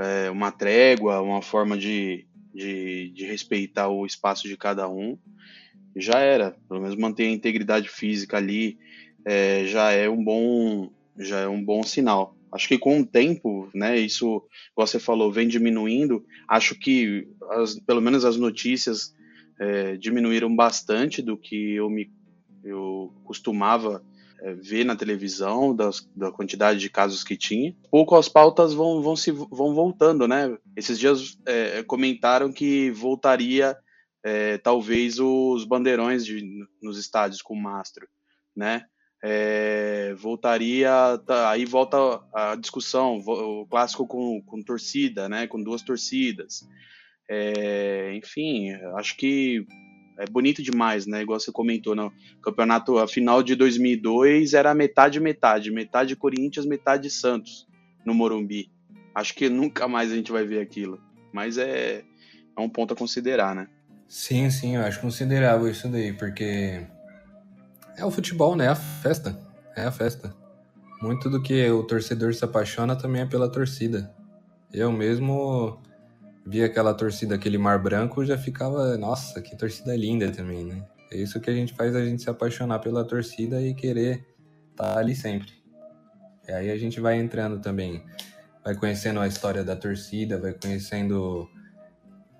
[0.01, 5.19] é, uma trégua, uma forma de, de, de, respeitar o espaço de cada um,
[5.95, 6.57] já era.
[6.69, 8.79] Pelo menos manter a integridade física ali
[9.25, 12.35] é, já é um bom já é um bom sinal.
[12.51, 14.43] Acho que com o tempo, né, isso,
[14.75, 16.25] você falou, vem diminuindo.
[16.49, 19.15] Acho que, as, pelo menos as notícias
[19.61, 22.11] é, diminuíram bastante do que eu me
[22.63, 24.05] eu costumava
[24.61, 27.75] ver na televisão das, da quantidade de casos que tinha.
[27.91, 30.57] Pouco as pautas vão, vão se vão voltando, né?
[30.77, 33.77] Esses dias é, comentaram que voltaria
[34.25, 38.07] é, talvez os bandeirões de, nos estádios com mastro,
[38.55, 38.85] né?
[39.23, 40.91] É, voltaria,
[41.27, 41.97] tá, aí volta
[42.33, 45.47] a discussão, o clássico com, com torcida, né?
[45.47, 46.67] Com duas torcidas.
[47.29, 49.65] É, enfim, acho que
[50.21, 51.23] é bonito demais, né?
[51.23, 57.09] Igual você comentou, no campeonato, a final de 2002 era metade metade, metade Corinthians, metade
[57.11, 57.67] Santos
[58.05, 58.71] no Morumbi.
[59.15, 61.01] Acho que nunca mais a gente vai ver aquilo,
[61.33, 62.05] mas é,
[62.57, 63.67] é um ponto a considerar, né?
[64.07, 66.87] Sim, sim, eu acho considerável isso daí, porque
[67.97, 68.67] é o futebol, né?
[68.67, 69.39] É a festa,
[69.77, 70.35] é a festa.
[71.01, 74.15] Muito do que o torcedor se apaixona também é pela torcida.
[74.73, 75.81] Eu mesmo
[76.45, 80.85] via aquela torcida, aquele mar branco, já ficava, nossa, que torcida linda também, né?
[81.11, 84.27] É isso que a gente faz a gente se apaixonar pela torcida e querer
[84.71, 85.53] estar tá ali sempre.
[86.49, 88.03] E aí a gente vai entrando também,
[88.65, 91.49] vai conhecendo a história da torcida, vai conhecendo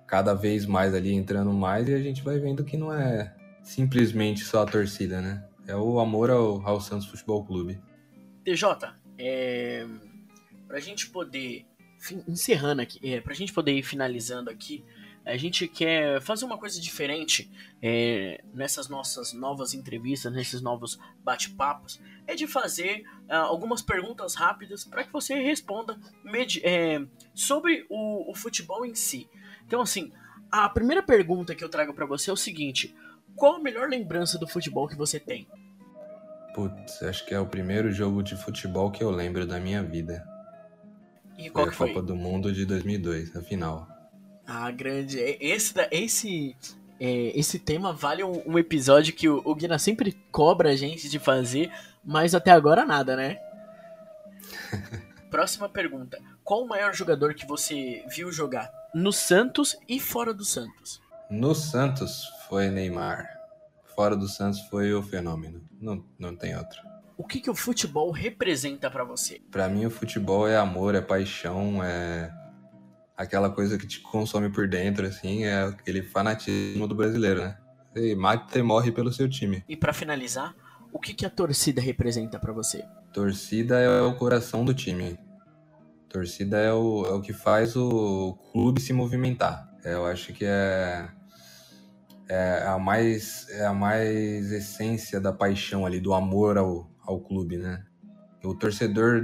[0.07, 3.33] cada vez mais ali, entrando mais, e a gente vai vendo que não é
[3.63, 5.43] simplesmente só a torcida, né?
[5.67, 7.79] É o amor ao, ao Santos Futebol Clube.
[8.43, 9.85] TJ, é...
[10.67, 11.65] pra gente poder
[12.27, 14.83] encerrando aqui, é, pra gente poder ir finalizando aqui,
[15.25, 17.51] a gente quer fazer uma coisa diferente
[17.81, 24.83] é, nessas nossas novas entrevistas, nesses novos bate-papos, é de fazer uh, algumas perguntas rápidas
[24.83, 25.99] para que você responda
[26.63, 27.01] é,
[27.33, 29.29] sobre o, o, futebol em si.
[29.67, 30.11] Então, assim,
[30.51, 32.95] a primeira pergunta que eu trago para você é o seguinte:
[33.35, 35.47] qual a melhor lembrança do futebol que você tem?
[36.55, 40.30] Putz, acho que é o primeiro jogo de futebol que eu lembro da minha vida.
[41.41, 43.87] E qual foi a Copa do Mundo de 2002, a final.
[44.45, 45.17] Ah, grande.
[45.19, 46.55] Esse, esse,
[46.99, 51.09] é, esse tema vale um, um, episódio que o, o Guina sempre cobra a gente
[51.09, 51.71] de fazer,
[52.03, 53.37] mas até agora nada, né?
[55.31, 56.19] Próxima pergunta.
[56.43, 61.01] Qual o maior jogador que você viu jogar no Santos e fora do Santos?
[61.29, 63.25] No Santos foi Neymar.
[63.95, 65.61] Fora do Santos foi o Fenômeno.
[65.79, 66.90] Não, não tem outro
[67.21, 69.39] o que, que o futebol representa para você?
[69.51, 72.33] Para mim, o futebol é amor, é paixão, é
[73.15, 77.59] aquela coisa que te consome por dentro, assim, é aquele fanatismo do brasileiro, né?
[77.93, 79.63] Você mata e morre pelo seu time.
[79.69, 80.55] E para finalizar,
[80.91, 82.83] o que, que a torcida representa para você?
[83.13, 85.19] Torcida é o coração do time.
[86.09, 89.69] Torcida é o, é o que faz o clube se movimentar.
[89.83, 91.07] Eu acho que é,
[92.27, 97.57] é a mais é a mais essência da paixão ali, do amor ao, ao clube,
[97.57, 97.83] né?
[98.43, 99.23] O torcedor,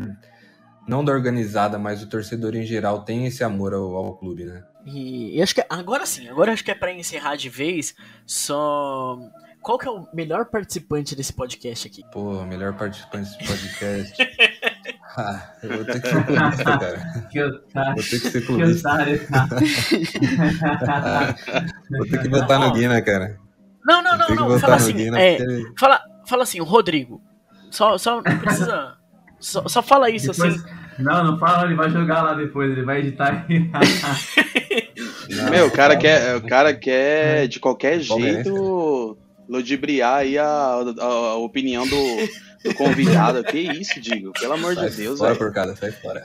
[0.87, 4.63] não da organizada, mas o torcedor em geral tem esse amor ao, ao clube, né?
[4.85, 7.95] E, e acho que agora sim, agora acho que é pra encerrar de vez,
[8.25, 9.17] só.
[9.61, 12.01] Qual que é o melhor participante desse podcast aqui?
[12.13, 14.15] Pô, melhor participante desse podcast.
[15.17, 17.27] ah, eu vou ter que ser clubista, cara.
[17.29, 17.95] Que otário.
[17.95, 19.21] Vou ter que ser otário.
[20.89, 21.35] Ah,
[21.97, 23.37] vou ter que votar no Guina, cara.
[23.85, 24.59] Não, não, não, não.
[24.59, 27.21] Fala assim, Guina, é, porque- fala, fala assim, o Rodrigo.
[27.71, 28.95] Só, só precisa.
[29.39, 30.77] só, só fala isso Depois- assim.
[30.99, 33.69] Não, não fala, ele vai jogar lá depois, ele vai editar e.
[35.51, 39.15] Meu, o cara quer, o cara quer de qualquer jeito
[39.47, 41.97] ludibriar aí a, a- a opinião do,
[42.63, 43.43] do convidado.
[43.43, 44.31] Que isso, Digo?
[44.39, 45.39] Pelo amor Sai de Deus, fora, velho.
[45.45, 46.23] porcada, sai fora.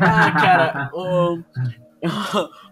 [0.00, 1.38] Ah, cara, o,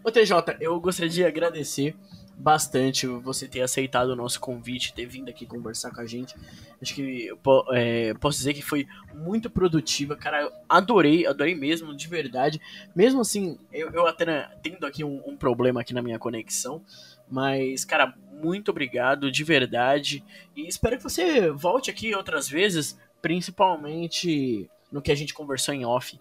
[0.05, 1.95] o TJ, eu gostaria de agradecer
[2.41, 6.35] bastante você ter aceitado o nosso convite, ter vindo aqui conversar com a gente.
[6.81, 7.29] Acho que
[7.73, 10.51] é, posso dizer que foi muito produtiva, cara.
[10.69, 12.61] Adorei, adorei mesmo, de verdade.
[12.97, 16.83] Mesmo assim, eu, eu até né, tendo aqui um, um problema aqui na minha conexão,
[17.31, 20.25] mas, cara, muito obrigado, de verdade.
[20.57, 25.85] E espero que você volte aqui outras vezes, principalmente no que a gente conversou em
[25.85, 26.19] off.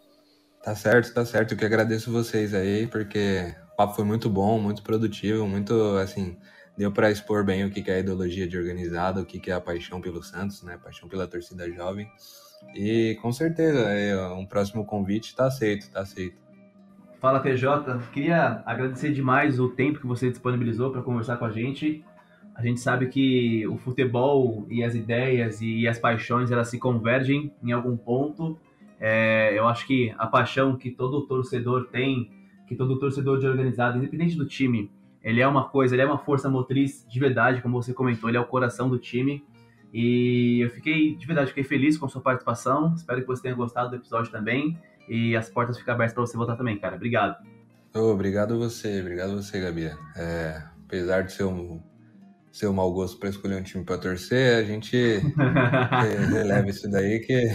[0.61, 1.53] Tá certo, tá certo.
[1.53, 6.35] Eu que agradeço vocês aí, porque papo foi muito bom, muito produtivo, muito, assim,
[6.77, 9.61] deu pra expor bem o que é a ideologia de organizado, o que é a
[9.61, 10.77] paixão pelo Santos, né?
[10.83, 12.05] Paixão pela torcida jovem.
[12.75, 16.35] E com certeza, é, um próximo convite tá aceito, tá aceito.
[17.21, 22.03] Fala TJ, queria agradecer demais o tempo que você disponibilizou para conversar com a gente.
[22.55, 27.53] A gente sabe que o futebol e as ideias e as paixões elas se convergem
[27.63, 28.59] em algum ponto.
[28.99, 32.29] É, eu acho que a paixão que todo torcedor tem,
[32.69, 34.91] que todo torcedor de organizado, independente do time,
[35.23, 38.37] ele é uma coisa, ele é uma força motriz de verdade, como você comentou, ele
[38.37, 39.43] é o coração do time.
[39.91, 42.93] E eu fiquei, de verdade, fiquei feliz com a sua participação.
[42.95, 44.77] Espero que você tenha gostado do episódio também.
[45.09, 46.95] E as portas ficam abertas para você voltar também, cara.
[46.95, 47.43] Obrigado.
[47.95, 49.89] Ô, obrigado você, obrigado você, Gabi.
[50.15, 51.81] É, apesar de ser um,
[52.51, 55.21] ser um mau gosto para escolher um time para torcer, a gente re-
[56.31, 57.49] releva isso daí que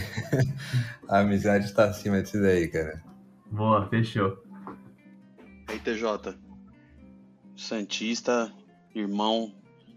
[1.09, 3.01] a amizade está acima disso daí, cara.
[3.49, 4.44] Boa, fechou.
[5.66, 6.36] Aí, TJ.
[7.57, 8.53] Santista,
[8.95, 9.53] irmão,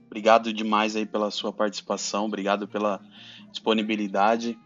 [0.05, 3.01] obrigado demais aí pela sua participação, obrigado pela
[3.51, 4.57] disponibilidade.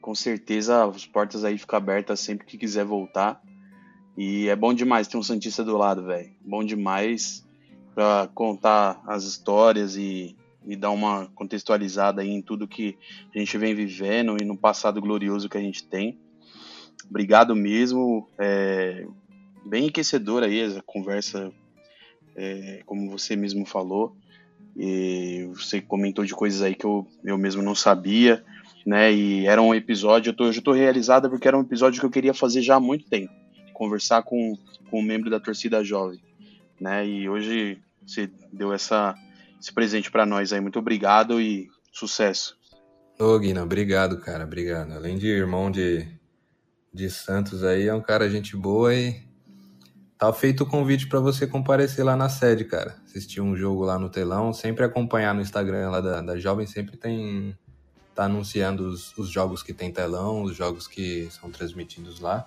[0.00, 3.42] Com certeza as portas aí ficam abertas sempre que quiser voltar.
[4.16, 6.30] E é bom demais ter um Santista do lado, velho.
[6.40, 7.44] Bom demais
[7.94, 12.96] pra contar as histórias e, e dar uma contextualizada aí em tudo que
[13.34, 16.18] a gente vem vivendo e no passado glorioso que a gente tem.
[17.08, 18.28] Obrigado mesmo.
[18.38, 19.06] É,
[19.64, 21.52] bem enriquecedora aí essa conversa,
[22.36, 24.16] é, como você mesmo falou.
[24.76, 28.44] E você comentou de coisas aí que eu, eu mesmo não sabia,
[28.84, 29.12] né?
[29.12, 32.10] E era um episódio, eu tô, eu tô realizada porque era um episódio que eu
[32.10, 33.32] queria fazer já há muito tempo.
[33.72, 34.56] Conversar com,
[34.90, 36.20] com um membro da torcida jovem,
[36.80, 37.06] né?
[37.06, 39.14] E hoje você deu essa,
[39.60, 40.60] esse presente para nós aí.
[40.60, 42.56] Muito obrigado e sucesso.
[43.18, 44.92] Ô, Guina, obrigado, cara, obrigado.
[44.92, 46.06] Além de irmão de,
[46.92, 49.22] de Santos aí, é um cara gente boa e
[50.24, 52.96] tá feito o convite pra você comparecer lá na sede, cara.
[53.04, 56.96] Assistir um jogo lá no telão, sempre acompanhar no Instagram lá da, da Jovem, sempre
[56.96, 57.56] tem
[58.14, 62.46] tá anunciando os, os jogos que tem telão, os jogos que são transmitidos lá.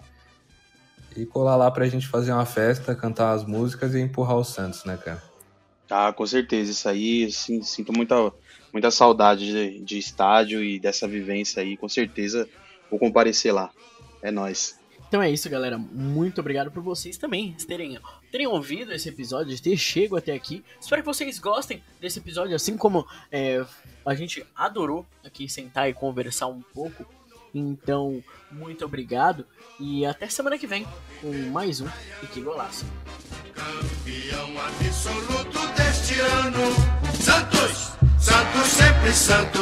[1.15, 4.85] E colar lá pra gente fazer uma festa, cantar as músicas e empurrar o Santos,
[4.85, 5.21] né, cara?
[5.89, 6.71] Ah, com certeza.
[6.71, 8.31] Isso aí, assim, sinto muita,
[8.71, 11.75] muita saudade de, de estádio e dessa vivência aí.
[11.75, 12.47] Com certeza
[12.89, 13.69] vou comparecer lá.
[14.21, 14.79] É nóis.
[15.07, 15.77] Então é isso, galera.
[15.77, 17.97] Muito obrigado por vocês também terem,
[18.31, 20.63] terem ouvido esse episódio, de ter chego até aqui.
[20.79, 23.65] Espero que vocês gostem desse episódio, assim como é,
[24.05, 27.05] a gente adorou aqui sentar e conversar um pouco.
[27.53, 28.21] Então,
[28.51, 29.45] muito obrigado
[29.79, 30.85] e até semana que vem
[31.21, 31.87] com mais um
[32.35, 32.85] E Golaço.
[33.53, 36.59] Campeão absoluto deste ano.
[37.19, 39.61] Santos, Santos sempre Santos.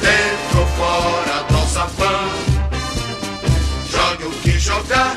[0.00, 2.53] Dentro fora do alçapão.
[4.64, 5.14] Jogar,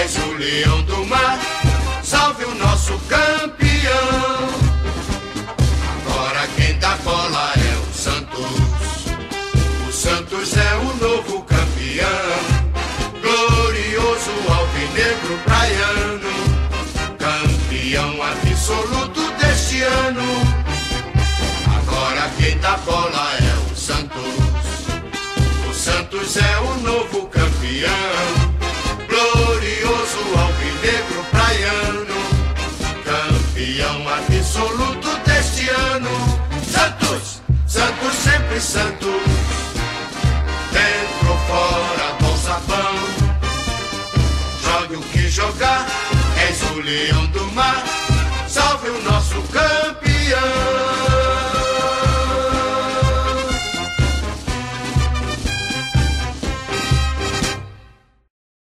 [0.00, 1.38] és o leão do mar.
[2.02, 4.48] Salve o nosso campeão.
[6.06, 9.04] Agora quem dá bola é o Santos.
[9.86, 12.08] O Santos é o novo campeão.
[13.20, 16.32] Glorioso alvinegro praiano.
[17.18, 20.24] Campeão absoluto deste ano.
[21.76, 24.34] Agora quem dá bola é o Santos.
[25.68, 28.07] O Santos é o novo campeão.
[38.58, 39.22] Sempre Santos,
[40.72, 42.94] dentro ou fora bom sabão.
[44.62, 45.86] Jogue o que jogar,
[46.36, 47.84] és o leão do mar,
[48.48, 50.77] salve o nosso campeão.